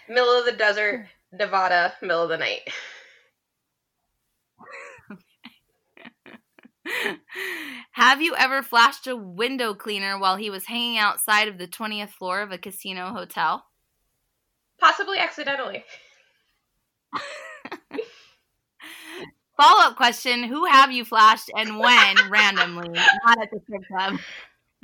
Middle 0.07 0.37
of 0.37 0.45
the 0.45 0.51
desert, 0.51 1.07
Nevada, 1.31 1.95
middle 1.99 2.21
of 2.21 2.29
the 2.29 2.37
night. 2.37 2.61
Have 7.93 8.21
you 8.21 8.35
ever 8.35 8.61
flashed 8.61 9.07
a 9.07 9.15
window 9.15 9.73
cleaner 9.73 10.17
while 10.19 10.35
he 10.35 10.49
was 10.49 10.65
hanging 10.65 10.97
outside 10.97 11.47
of 11.47 11.57
the 11.57 11.67
20th 11.67 12.09
floor 12.09 12.41
of 12.41 12.51
a 12.51 12.57
casino 12.57 13.13
hotel? 13.13 13.65
Possibly 14.79 15.17
accidentally. 15.17 15.85
Follow 19.55 19.83
up 19.83 19.95
question: 19.95 20.43
Who 20.43 20.65
have 20.65 20.91
you 20.91 21.05
flashed 21.05 21.51
and 21.55 21.79
when 21.79 22.17
randomly? 22.29 22.89
Not 23.25 23.41
at 23.41 23.51
the 23.51 23.61
strip 23.63 23.83
club. 23.87 24.19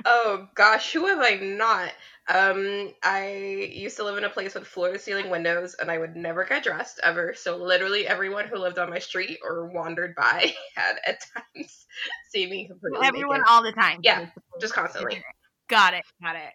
Oh 0.04 0.48
gosh, 0.54 0.92
who 0.92 1.06
have 1.06 1.18
I 1.18 1.34
not? 1.34 1.92
Um, 2.32 2.92
I 3.02 3.70
used 3.72 3.96
to 3.96 4.04
live 4.04 4.16
in 4.16 4.22
a 4.22 4.30
place 4.30 4.54
with 4.54 4.64
floor 4.64 4.92
to 4.92 4.98
ceiling 5.00 5.30
windows, 5.30 5.74
and 5.80 5.90
I 5.90 5.98
would 5.98 6.14
never 6.14 6.44
get 6.44 6.62
dressed 6.62 7.00
ever. 7.02 7.34
So 7.34 7.56
literally, 7.56 8.06
everyone 8.06 8.46
who 8.46 8.56
lived 8.56 8.78
on 8.78 8.88
my 8.88 9.00
street 9.00 9.40
or 9.42 9.66
wandered 9.66 10.14
by 10.14 10.54
had 10.76 10.96
at 11.04 11.20
times 11.34 11.86
seen 12.30 12.50
me 12.50 12.68
completely. 12.68 13.04
Everyone 13.04 13.38
naked. 13.38 13.46
all 13.50 13.62
the 13.64 13.72
time. 13.72 13.98
Yeah, 14.02 14.26
just 14.60 14.74
constantly. 14.74 15.20
Got 15.66 15.94
it. 15.94 16.04
Got 16.22 16.36
it. 16.36 16.52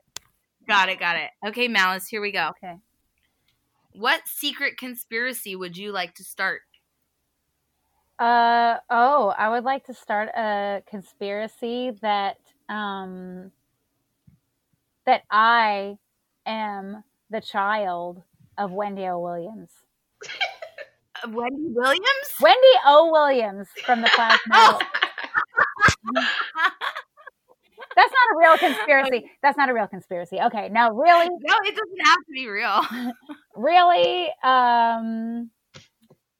Got 0.65 0.89
it. 0.89 0.99
Got 0.99 1.17
it. 1.17 1.29
Okay, 1.47 1.67
Malice, 1.67 2.07
here 2.07 2.21
we 2.21 2.31
go. 2.31 2.51
Okay. 2.63 2.75
What 3.91 4.21
secret 4.27 4.77
conspiracy 4.77 5.57
would 5.57 5.75
you 5.75 5.91
like 5.91 6.15
to 6.15 6.23
start? 6.23 6.61
Uh 8.17 8.77
oh, 8.89 9.33
I 9.37 9.49
would 9.49 9.65
like 9.65 9.85
to 9.87 9.93
start 9.93 10.29
a 10.29 10.81
conspiracy 10.89 11.91
that 12.01 12.37
um 12.69 13.51
that 15.05 15.23
I 15.29 15.97
am 16.45 17.03
the 17.29 17.41
child 17.41 18.21
of 18.57 18.71
Wendy 18.71 19.05
O. 19.07 19.19
Williams. 19.19 19.69
Wendy 21.27 21.65
Williams? 21.69 22.33
Wendy 22.41 22.73
O. 22.85 23.09
Williams 23.11 23.67
from 23.85 24.01
the 24.01 24.09
class 24.09 24.39
oh. 24.53 24.79
That's 27.95 28.11
not 28.11 28.35
a 28.35 28.37
real 28.37 28.57
conspiracy. 28.57 29.31
That's 29.41 29.57
not 29.57 29.69
a 29.69 29.73
real 29.73 29.87
conspiracy. 29.87 30.39
Okay, 30.39 30.69
now 30.69 30.91
really 30.91 31.27
No, 31.29 31.55
it 31.63 31.75
doesn't 31.75 32.05
have 32.05 32.17
to 32.17 32.31
be 32.33 32.47
real. 32.47 32.81
really, 33.55 34.29
um 34.43 35.49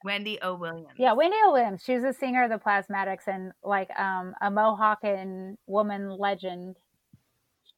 Wendy 0.06 0.38
O. 0.42 0.54
Williams. 0.54 0.94
Yeah, 0.98 1.14
Wendy 1.14 1.38
O. 1.46 1.52
Williams. 1.52 1.82
She's 1.84 2.04
a 2.04 2.14
singer 2.14 2.44
of 2.44 2.52
the 2.52 2.60
Plasmatics 2.60 3.28
and 3.28 3.52
like 3.64 3.90
um, 4.00 4.36
a 4.40 4.52
Mohawken 4.52 5.58
woman 5.66 6.12
legend. 6.12 6.76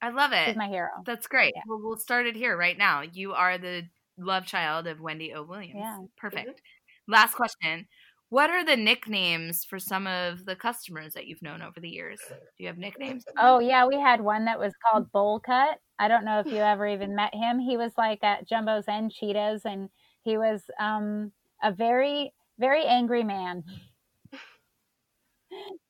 I 0.02 0.10
love 0.10 0.32
it. 0.32 0.46
She's 0.46 0.56
my 0.56 0.68
hero. 0.68 0.90
That's 1.06 1.28
great. 1.28 1.54
Yeah. 1.56 1.62
Well, 1.68 1.80
we'll 1.82 1.98
start 1.98 2.28
it 2.28 2.36
here 2.36 2.56
right 2.56 2.78
now. 2.78 3.02
You 3.02 3.34
are 3.34 3.58
the 3.58 3.84
love 4.18 4.46
child 4.46 4.88
of 4.88 5.00
Wendy 5.00 5.34
O. 5.34 5.44
Williams. 5.44 5.80
Yeah. 5.80 6.00
Perfect. 6.18 6.50
Mm-hmm. 6.50 7.12
Last 7.12 7.34
question. 7.36 7.88
What 8.30 8.50
are 8.50 8.66
the 8.66 8.76
nicknames 8.76 9.64
for 9.64 9.80
some 9.80 10.06
of 10.06 10.46
the 10.46 10.56
customers 10.56 11.14
that 11.14 11.28
you've 11.28 11.42
known 11.42 11.62
over 11.62 11.80
the 11.80 11.90
years? 11.90 12.20
Do 12.30 12.36
you 12.58 12.68
have 12.68 12.78
nicknames? 12.78 13.24
Oh, 13.38 13.60
yeah. 13.60 13.88
We 13.88 13.96
had 13.96 14.20
one 14.20 14.46
that 14.46 14.60
was 14.60 14.74
called 14.86 15.12
Bowl 15.14 15.40
Cut. 15.40 15.80
I 15.98 16.10
don't 16.10 16.26
know 16.26 16.40
if 16.42 16.48
you 16.48 16.58
ever 16.58 16.86
even 16.86 17.16
met 17.16 17.34
him. 17.34 17.58
He 17.58 17.78
was 17.78 17.94
like 17.98 18.24
at 18.24 18.48
Jumbo's 18.48 18.84
and 18.88 19.10
Cheetahs, 19.10 19.62
and 19.64 19.90
he 20.24 20.38
was 20.38 20.64
um, 20.78 21.32
a 21.64 21.72
very, 21.72 22.34
very 22.60 22.84
angry 22.86 23.24
man. 23.24 23.64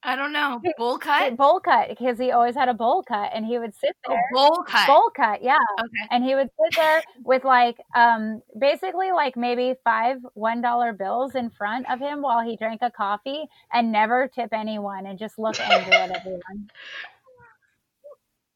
I 0.03 0.15
don't 0.15 0.31
know. 0.31 0.61
Bowl 0.77 0.97
cut? 0.97 1.35
Bowl 1.35 1.59
cut, 1.59 1.89
because 1.89 2.17
he 2.17 2.31
always 2.31 2.55
had 2.55 2.69
a 2.69 2.73
bowl 2.73 3.03
cut 3.03 3.31
and 3.33 3.45
he 3.45 3.59
would 3.59 3.75
sit 3.75 3.95
oh, 4.07 4.11
there. 4.11 4.23
Oh, 4.33 4.47
bowl 4.49 4.63
cut. 4.63 4.87
Bowl 4.87 5.09
cut, 5.15 5.43
yeah. 5.43 5.57
Okay. 5.79 6.07
And 6.11 6.23
he 6.23 6.35
would 6.35 6.49
sit 6.49 6.75
there 6.77 7.03
with 7.23 7.43
like 7.43 7.77
um 7.95 8.41
basically 8.57 9.11
like 9.11 9.35
maybe 9.35 9.75
five 9.83 10.17
one 10.33 10.61
dollar 10.61 10.93
bills 10.93 11.35
in 11.35 11.49
front 11.49 11.89
of 11.91 11.99
him 11.99 12.21
while 12.21 12.45
he 12.45 12.55
drank 12.55 12.81
a 12.81 12.91
coffee 12.91 13.45
and 13.73 13.91
never 13.91 14.27
tip 14.27 14.49
anyone 14.53 15.05
and 15.05 15.19
just 15.19 15.37
look 15.37 15.59
angry 15.59 15.93
at 15.93 16.11
everyone. 16.11 16.69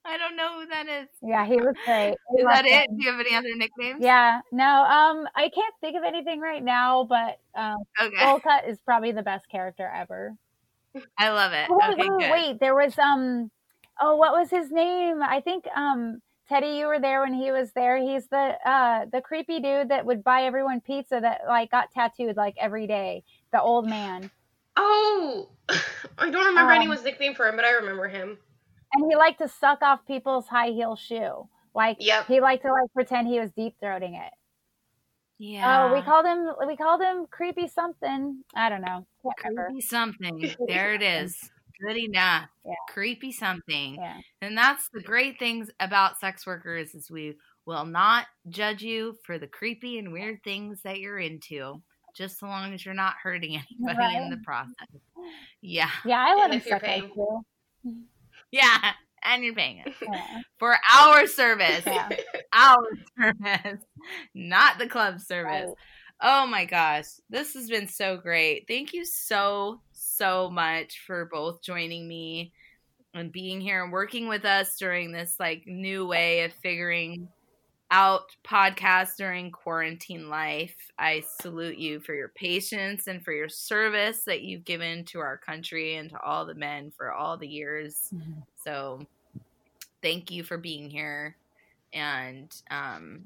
I 0.03 0.17
don't 0.17 0.35
know 0.35 0.59
who 0.59 0.65
that 0.67 0.87
is. 0.87 1.07
Yeah, 1.21 1.45
he 1.45 1.57
was 1.57 1.75
great. 1.85 2.15
Is 2.37 2.45
that 2.45 2.65
it? 2.65 2.89
Do 2.89 3.03
you 3.03 3.11
have 3.11 3.19
any 3.19 3.35
other 3.35 3.55
nicknames? 3.55 3.99
Yeah, 4.01 4.41
no. 4.51 4.65
Um, 4.65 5.27
I 5.35 5.49
can't 5.49 5.75
think 5.79 5.95
of 5.95 6.03
anything 6.03 6.39
right 6.39 6.63
now, 6.63 7.03
but 7.03 7.39
um, 7.55 7.77
okay. 8.01 8.39
Cut 8.41 8.67
is 8.67 8.79
probably 8.83 9.11
the 9.11 9.21
best 9.21 9.47
character 9.49 9.91
ever. 9.93 10.35
I 11.17 11.29
love 11.29 11.53
it. 11.53 11.67
Oh, 11.69 11.91
okay, 11.91 12.09
wait, 12.09 12.31
wait, 12.31 12.59
there 12.59 12.75
was 12.75 12.97
um, 12.97 13.51
oh, 13.99 14.15
what 14.15 14.33
was 14.33 14.49
his 14.49 14.71
name? 14.71 15.21
I 15.21 15.41
think 15.41 15.65
um, 15.75 16.21
Teddy, 16.49 16.77
you 16.77 16.87
were 16.87 16.99
there 16.99 17.21
when 17.21 17.33
he 17.33 17.51
was 17.51 17.71
there. 17.71 17.97
He's 17.97 18.27
the 18.27 18.55
uh 18.65 19.05
the 19.11 19.21
creepy 19.21 19.61
dude 19.61 19.89
that 19.89 20.05
would 20.05 20.23
buy 20.23 20.43
everyone 20.43 20.81
pizza 20.81 21.19
that 21.21 21.41
like 21.47 21.71
got 21.71 21.91
tattooed 21.91 22.35
like 22.35 22.55
every 22.59 22.87
day. 22.87 23.23
The 23.53 23.61
old 23.61 23.87
man. 23.87 24.29
Oh, 24.75 25.49
I 25.69 26.29
don't 26.29 26.45
remember 26.45 26.71
um, 26.71 26.77
anyone's 26.77 27.03
nickname 27.03 27.35
for 27.35 27.47
him, 27.47 27.55
but 27.55 27.65
I 27.65 27.71
remember 27.71 28.07
him. 28.07 28.37
and 28.93 29.09
he 29.09 29.15
liked 29.15 29.39
to 29.39 29.47
suck 29.47 29.81
off 29.81 30.05
people's 30.05 30.47
high 30.47 30.71
heel 30.71 30.95
shoe. 30.95 31.47
Like 31.73 31.97
yep. 31.99 32.27
he 32.27 32.41
liked 32.41 32.63
to 32.63 32.71
like 32.71 32.91
pretend 32.93 33.27
he 33.27 33.39
was 33.39 33.51
deep 33.51 33.75
throating 33.81 34.15
it. 34.15 34.33
Yeah. 35.43 35.89
Oh, 35.89 35.93
we 35.95 36.03
called 36.03 36.27
him 36.27 36.49
we 36.67 36.77
called 36.77 37.01
him 37.01 37.25
creepy 37.31 37.67
something. 37.67 38.43
I 38.53 38.69
don't 38.69 38.81
know. 38.81 39.07
Creepy 39.37 39.81
something. 39.81 40.53
there 40.67 40.93
it 40.93 41.01
is. 41.01 41.35
Good 41.83 41.97
enough. 41.97 42.45
Yeah. 42.63 42.75
Creepy 42.89 43.31
something. 43.31 43.95
Yeah. 43.95 44.19
And 44.43 44.55
that's 44.55 44.87
the 44.93 45.01
great 45.01 45.39
things 45.39 45.71
about 45.79 46.19
sex 46.19 46.45
workers 46.45 46.93
is 46.93 47.09
we 47.09 47.37
will 47.65 47.85
not 47.85 48.27
judge 48.49 48.83
you 48.83 49.17
for 49.23 49.39
the 49.39 49.47
creepy 49.47 49.97
and 49.97 50.13
weird 50.13 50.43
things 50.43 50.83
that 50.83 50.99
you're 50.99 51.17
into, 51.17 51.81
just 52.15 52.37
so 52.37 52.45
long 52.45 52.71
as 52.75 52.85
you're 52.85 52.93
not 52.93 53.15
hurting 53.23 53.59
anybody 53.79 53.97
right. 53.97 54.21
in 54.21 54.29
the 54.29 54.41
process. 54.45 54.75
Yeah. 55.63 55.89
Yeah, 56.05 56.23
I 56.23 56.35
let 56.35 56.53
him 56.53 56.61
suck 56.61 56.83
too. 56.83 57.43
Yeah, 58.51 58.91
and 59.23 59.43
you're 59.43 59.53
paying 59.53 59.77
it 59.85 59.93
yeah. 60.01 60.41
for 60.57 60.75
our 60.93 61.27
service. 61.27 61.83
Yeah. 61.85 62.09
Our 62.53 62.87
service, 63.19 63.83
not 64.33 64.77
the 64.77 64.87
club 64.87 65.19
service. 65.19 65.67
Right. 65.67 65.75
Oh 66.21 66.45
my 66.45 66.65
gosh, 66.65 67.05
this 67.29 67.53
has 67.55 67.67
been 67.69 67.87
so 67.87 68.17
great. 68.17 68.65
Thank 68.67 68.93
you 68.93 69.05
so, 69.05 69.81
so 69.91 70.49
much 70.49 71.01
for 71.07 71.25
both 71.31 71.63
joining 71.63 72.07
me 72.07 72.51
and 73.13 73.31
being 73.31 73.59
here 73.59 73.83
and 73.83 73.91
working 73.91 74.27
with 74.27 74.45
us 74.45 74.77
during 74.77 75.11
this 75.11 75.35
like 75.39 75.63
new 75.65 76.05
way 76.05 76.43
of 76.43 76.53
figuring 76.53 77.27
out 77.91 78.35
podcast 78.43 79.17
during 79.17 79.51
quarantine 79.51 80.29
life. 80.29 80.75
I 80.97 81.23
salute 81.41 81.77
you 81.77 81.99
for 81.99 82.15
your 82.15 82.29
patience 82.29 83.07
and 83.07 83.23
for 83.23 83.33
your 83.33 83.49
service 83.49 84.23
that 84.25 84.41
you've 84.41 84.65
given 84.65 85.03
to 85.05 85.19
our 85.19 85.37
country 85.37 85.95
and 85.95 86.09
to 86.09 86.19
all 86.21 86.45
the 86.45 86.55
men 86.55 86.91
for 86.97 87.11
all 87.11 87.37
the 87.37 87.47
years. 87.47 88.09
Mm-hmm. 88.15 88.39
So, 88.63 89.05
thank 90.01 90.31
you 90.31 90.43
for 90.43 90.57
being 90.57 90.89
here. 90.89 91.35
And 91.93 92.55
um, 92.71 93.25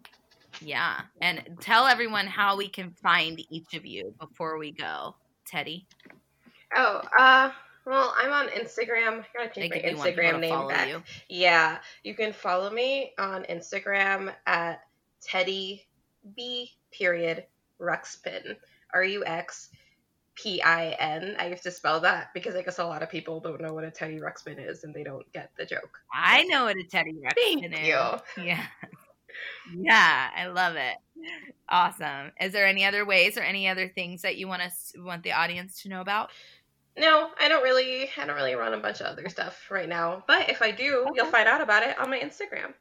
yeah, 0.62 1.02
and 1.22 1.44
tell 1.60 1.86
everyone 1.86 2.28
how 2.28 2.58
we 2.58 2.68
can 2.68 2.92
find 3.02 3.42
each 3.50 3.74
of 3.74 3.86
you 3.86 4.14
before 4.20 4.58
we 4.58 4.72
go, 4.72 5.16
Teddy. 5.46 5.86
Oh, 6.76 7.02
uh, 7.18 7.52
well, 7.86 8.14
I'm 8.18 8.32
on 8.32 8.48
Instagram. 8.50 9.22
I 9.22 9.26
gotta 9.38 9.54
change 9.54 9.74
my 9.74 9.82
Instagram 9.82 10.40
name 10.40 10.68
back. 10.68 10.90
You. 10.90 11.04
Yeah, 11.30 11.78
you 12.04 12.16
can 12.16 12.34
follow 12.34 12.70
me 12.70 13.14
on 13.18 13.44
Instagram 13.44 14.34
at 14.48 14.82
Teddy 15.22 15.88
B 16.36 16.72
period 16.92 17.46
Ruxpin 17.80 18.56
R 18.94 19.04
U 19.04 19.26
X 19.26 19.70
P 20.36 20.62
I 20.62 20.90
N. 21.00 21.36
I 21.40 21.46
have 21.46 21.62
to 21.62 21.72
spell 21.72 22.00
that 22.02 22.34
because 22.34 22.56
I 22.56 22.62
guess 22.62 22.80
a 22.80 22.86
lot 22.86 23.04
of 23.04 23.10
people 23.10 23.40
don't 23.40 23.62
know 23.62 23.74
what 23.74 23.84
a 23.84 23.92
Teddy 23.92 24.20
Ruxpin 24.20 24.68
is 24.68 24.84
and 24.84 24.94
they 24.94 25.04
don't 25.04 25.32
get 25.34 25.52
the 25.58 25.66
joke. 25.66 26.00
I 26.14 26.44
know 26.44 26.66
what 26.66 26.78
a 26.78 26.84
Teddy 26.84 27.14
Ruxpin 27.14 27.62
Thank 27.62 27.74
is. 27.74 27.88
You. 27.88 28.44
Yeah. 28.44 28.64
Yeah, 29.78 30.30
I 30.36 30.48
love 30.48 30.76
it. 30.76 30.96
Awesome. 31.68 32.32
Is 32.40 32.54
there 32.54 32.66
any 32.66 32.86
other 32.86 33.06
ways 33.06 33.38
or 33.38 33.42
any 33.42 33.68
other 33.68 33.90
things 33.90 34.22
that 34.22 34.38
you 34.38 34.48
want 34.48 34.62
us 34.62 34.94
want 34.98 35.24
the 35.24 35.34
audience 35.34 35.82
to 35.82 35.90
know 35.90 36.02
about? 36.02 36.32
No, 36.98 37.30
I 37.40 37.48
don't 37.48 37.64
really 37.64 38.10
I 38.18 38.26
don't 38.26 38.36
really 38.36 38.56
run 38.56 38.74
a 38.74 38.80
bunch 38.80 39.02
of 39.02 39.08
other 39.08 39.28
stuff 39.30 39.70
right 39.70 39.90
now. 39.90 40.24
But 40.28 40.50
if 40.50 40.62
I 40.62 40.72
do, 40.72 41.06
okay. 41.08 41.12
you'll 41.16 41.32
find 41.32 41.48
out 41.48 41.62
about 41.62 41.84
it 41.84 42.00
on 42.00 42.10
my 42.10 42.20
Instagram. 42.20 42.74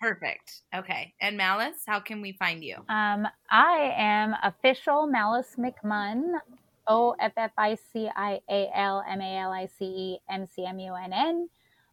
Perfect. 0.00 0.62
Okay. 0.74 1.12
And 1.20 1.36
Malice, 1.36 1.82
how 1.86 2.00
can 2.00 2.22
we 2.22 2.32
find 2.32 2.64
you? 2.64 2.76
Um, 2.88 3.28
I 3.50 3.94
am 3.96 4.34
official 4.42 5.06
Malice 5.06 5.56
McMunn. 5.58 6.38
O 6.90 7.14
F 7.20 7.32
F 7.36 7.52
I 7.56 7.76
C 7.92 8.10
I 8.16 8.40
A 8.50 8.68
L 8.74 9.04
M 9.08 9.20
A 9.20 9.38
L 9.38 9.52
I 9.52 9.66
C 9.66 9.84
E 9.84 10.18
M 10.28 10.46
C 10.46 10.64
M 10.66 10.78
U 10.78 10.94
N 10.94 11.12
N. 11.12 11.48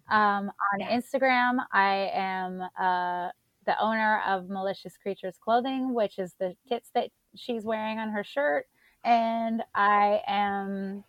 Um, 0.09 0.49
on 0.73 0.79
yeah. 0.79 0.97
Instagram, 0.97 1.57
I 1.71 2.09
am 2.13 2.61
uh, 2.79 3.29
the 3.65 3.79
owner 3.79 4.21
of 4.25 4.49
Malicious 4.49 4.97
Creatures 4.97 5.35
Clothing, 5.39 5.93
which 5.93 6.17
is 6.17 6.33
the 6.39 6.55
kits 6.67 6.89
that 6.95 7.09
she's 7.35 7.63
wearing 7.63 7.99
on 7.99 8.09
her 8.09 8.23
shirt 8.23 8.65
and 9.03 9.63
I 9.73 10.21
am 10.27 11.03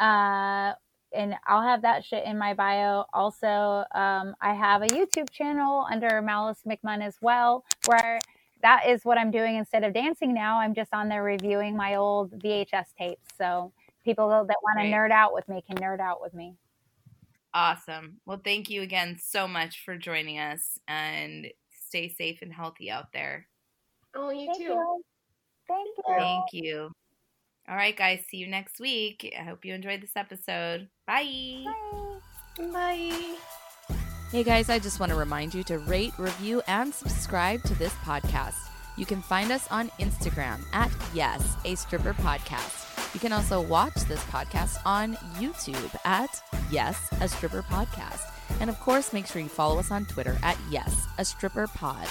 uh 0.00 0.74
and 1.12 1.34
I'll 1.46 1.62
have 1.62 1.82
that 1.82 2.04
shit 2.04 2.24
in 2.24 2.36
my 2.36 2.54
bio. 2.54 3.04
Also, 3.14 3.84
um, 3.94 4.34
I 4.42 4.52
have 4.54 4.82
a 4.82 4.86
YouTube 4.86 5.30
channel 5.30 5.86
under 5.90 6.20
Malice 6.20 6.60
McMunn 6.66 7.02
as 7.02 7.16
well, 7.22 7.64
where 7.86 8.20
that 8.62 8.86
is 8.86 9.04
what 9.04 9.18
I'm 9.18 9.30
doing 9.30 9.56
instead 9.56 9.84
of 9.84 9.94
dancing 9.94 10.34
now. 10.34 10.58
I'm 10.58 10.74
just 10.74 10.92
on 10.92 11.08
there 11.08 11.22
reviewing 11.22 11.76
my 11.76 11.94
old 11.94 12.32
VHS 12.38 12.86
tapes. 12.98 13.26
So 13.36 13.72
people 14.04 14.28
that 14.28 14.56
want 14.62 14.80
to 14.80 14.84
nerd 14.84 15.10
out 15.10 15.32
with 15.32 15.48
me 15.48 15.62
can 15.66 15.76
nerd 15.76 16.00
out 16.00 16.20
with 16.20 16.34
me. 16.34 16.54
Awesome. 17.54 18.20
Well, 18.26 18.40
thank 18.44 18.68
you 18.68 18.82
again 18.82 19.16
so 19.20 19.48
much 19.48 19.82
for 19.84 19.96
joining 19.96 20.38
us 20.38 20.78
and 20.86 21.48
stay 21.86 22.08
safe 22.08 22.42
and 22.42 22.52
healthy 22.52 22.90
out 22.90 23.12
there. 23.12 23.48
Oh, 24.14 24.30
you 24.30 24.46
thank 24.46 24.58
too. 24.58 24.64
You. 24.64 25.02
Thank 25.66 25.96
you. 25.96 26.04
Thank 26.06 26.46
you. 26.52 26.90
All 27.68 27.76
right, 27.76 27.96
guys. 27.96 28.24
See 28.30 28.38
you 28.38 28.46
next 28.46 28.80
week. 28.80 29.34
I 29.38 29.42
hope 29.42 29.64
you 29.64 29.74
enjoyed 29.74 30.00
this 30.00 30.16
episode. 30.16 30.88
Bye. 31.06 31.64
Bye. 31.64 32.66
Bye. 32.72 33.36
Hey, 34.32 34.42
guys. 34.42 34.70
I 34.70 34.78
just 34.78 35.00
want 35.00 35.10
to 35.10 35.18
remind 35.18 35.54
you 35.54 35.62
to 35.64 35.78
rate, 35.78 36.12
review, 36.18 36.62
and 36.66 36.94
subscribe 36.94 37.62
to 37.64 37.74
this 37.74 37.92
podcast. 37.96 38.54
You 38.96 39.06
can 39.06 39.22
find 39.22 39.52
us 39.52 39.68
on 39.70 39.90
Instagram 40.00 40.60
at 40.72 40.90
Yes, 41.14 41.56
a 41.64 41.74
Stripper 41.76 42.14
Podcast. 42.14 43.14
You 43.14 43.20
can 43.20 43.32
also 43.32 43.60
watch 43.60 43.94
this 43.94 44.22
podcast 44.24 44.78
on 44.84 45.14
YouTube 45.36 45.94
at 46.04 46.42
Yes, 46.70 47.08
a 47.20 47.28
Stripper 47.28 47.62
Podcast. 47.62 48.22
And 48.60 48.68
of 48.68 48.80
course, 48.80 49.12
make 49.12 49.26
sure 49.26 49.40
you 49.40 49.48
follow 49.48 49.78
us 49.78 49.90
on 49.90 50.06
Twitter 50.06 50.36
at 50.42 50.58
Yes, 50.70 51.06
a 51.18 51.24
Stripper 51.24 51.68
Pod. 51.68 52.08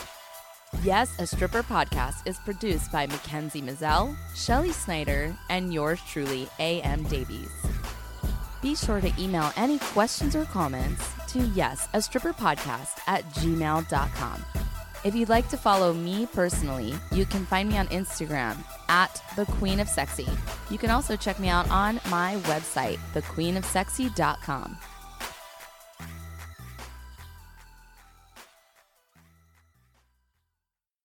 Yes, 0.83 1.17
a 1.19 1.25
Stripper 1.25 1.63
podcast 1.63 2.27
is 2.27 2.37
produced 2.39 2.91
by 2.91 3.07
Mackenzie 3.07 3.61
Mazzell, 3.61 4.15
Shelly 4.35 4.71
Snyder, 4.71 5.35
and 5.49 5.73
yours 5.73 5.99
truly, 6.07 6.47
A.M. 6.59 7.03
Davies. 7.03 7.49
Be 8.61 8.75
sure 8.75 8.99
to 8.99 9.11
email 9.17 9.51
any 9.55 9.79
questions 9.79 10.35
or 10.35 10.45
comments 10.45 11.09
to 11.29 11.39
yes, 11.39 11.87
a 11.93 12.01
stripper 12.01 12.33
podcast 12.33 12.99
at 13.07 13.23
gmail.com. 13.31 14.45
If 15.03 15.15
you'd 15.15 15.29
like 15.29 15.47
to 15.49 15.57
follow 15.57 15.93
me 15.93 16.25
personally, 16.25 16.93
you 17.11 17.25
can 17.25 17.45
find 17.45 17.69
me 17.69 17.77
on 17.77 17.87
Instagram 17.87 18.57
at 18.89 19.23
the 19.35 19.45
Queen 19.45 19.79
of 19.79 19.87
Sexy. 19.87 20.27
You 20.69 20.77
can 20.77 20.89
also 20.89 21.15
check 21.15 21.39
me 21.39 21.49
out 21.49 21.69
on 21.69 22.01
my 22.09 22.35
website, 22.45 22.97
thequeenofsexy.com. 23.13 24.77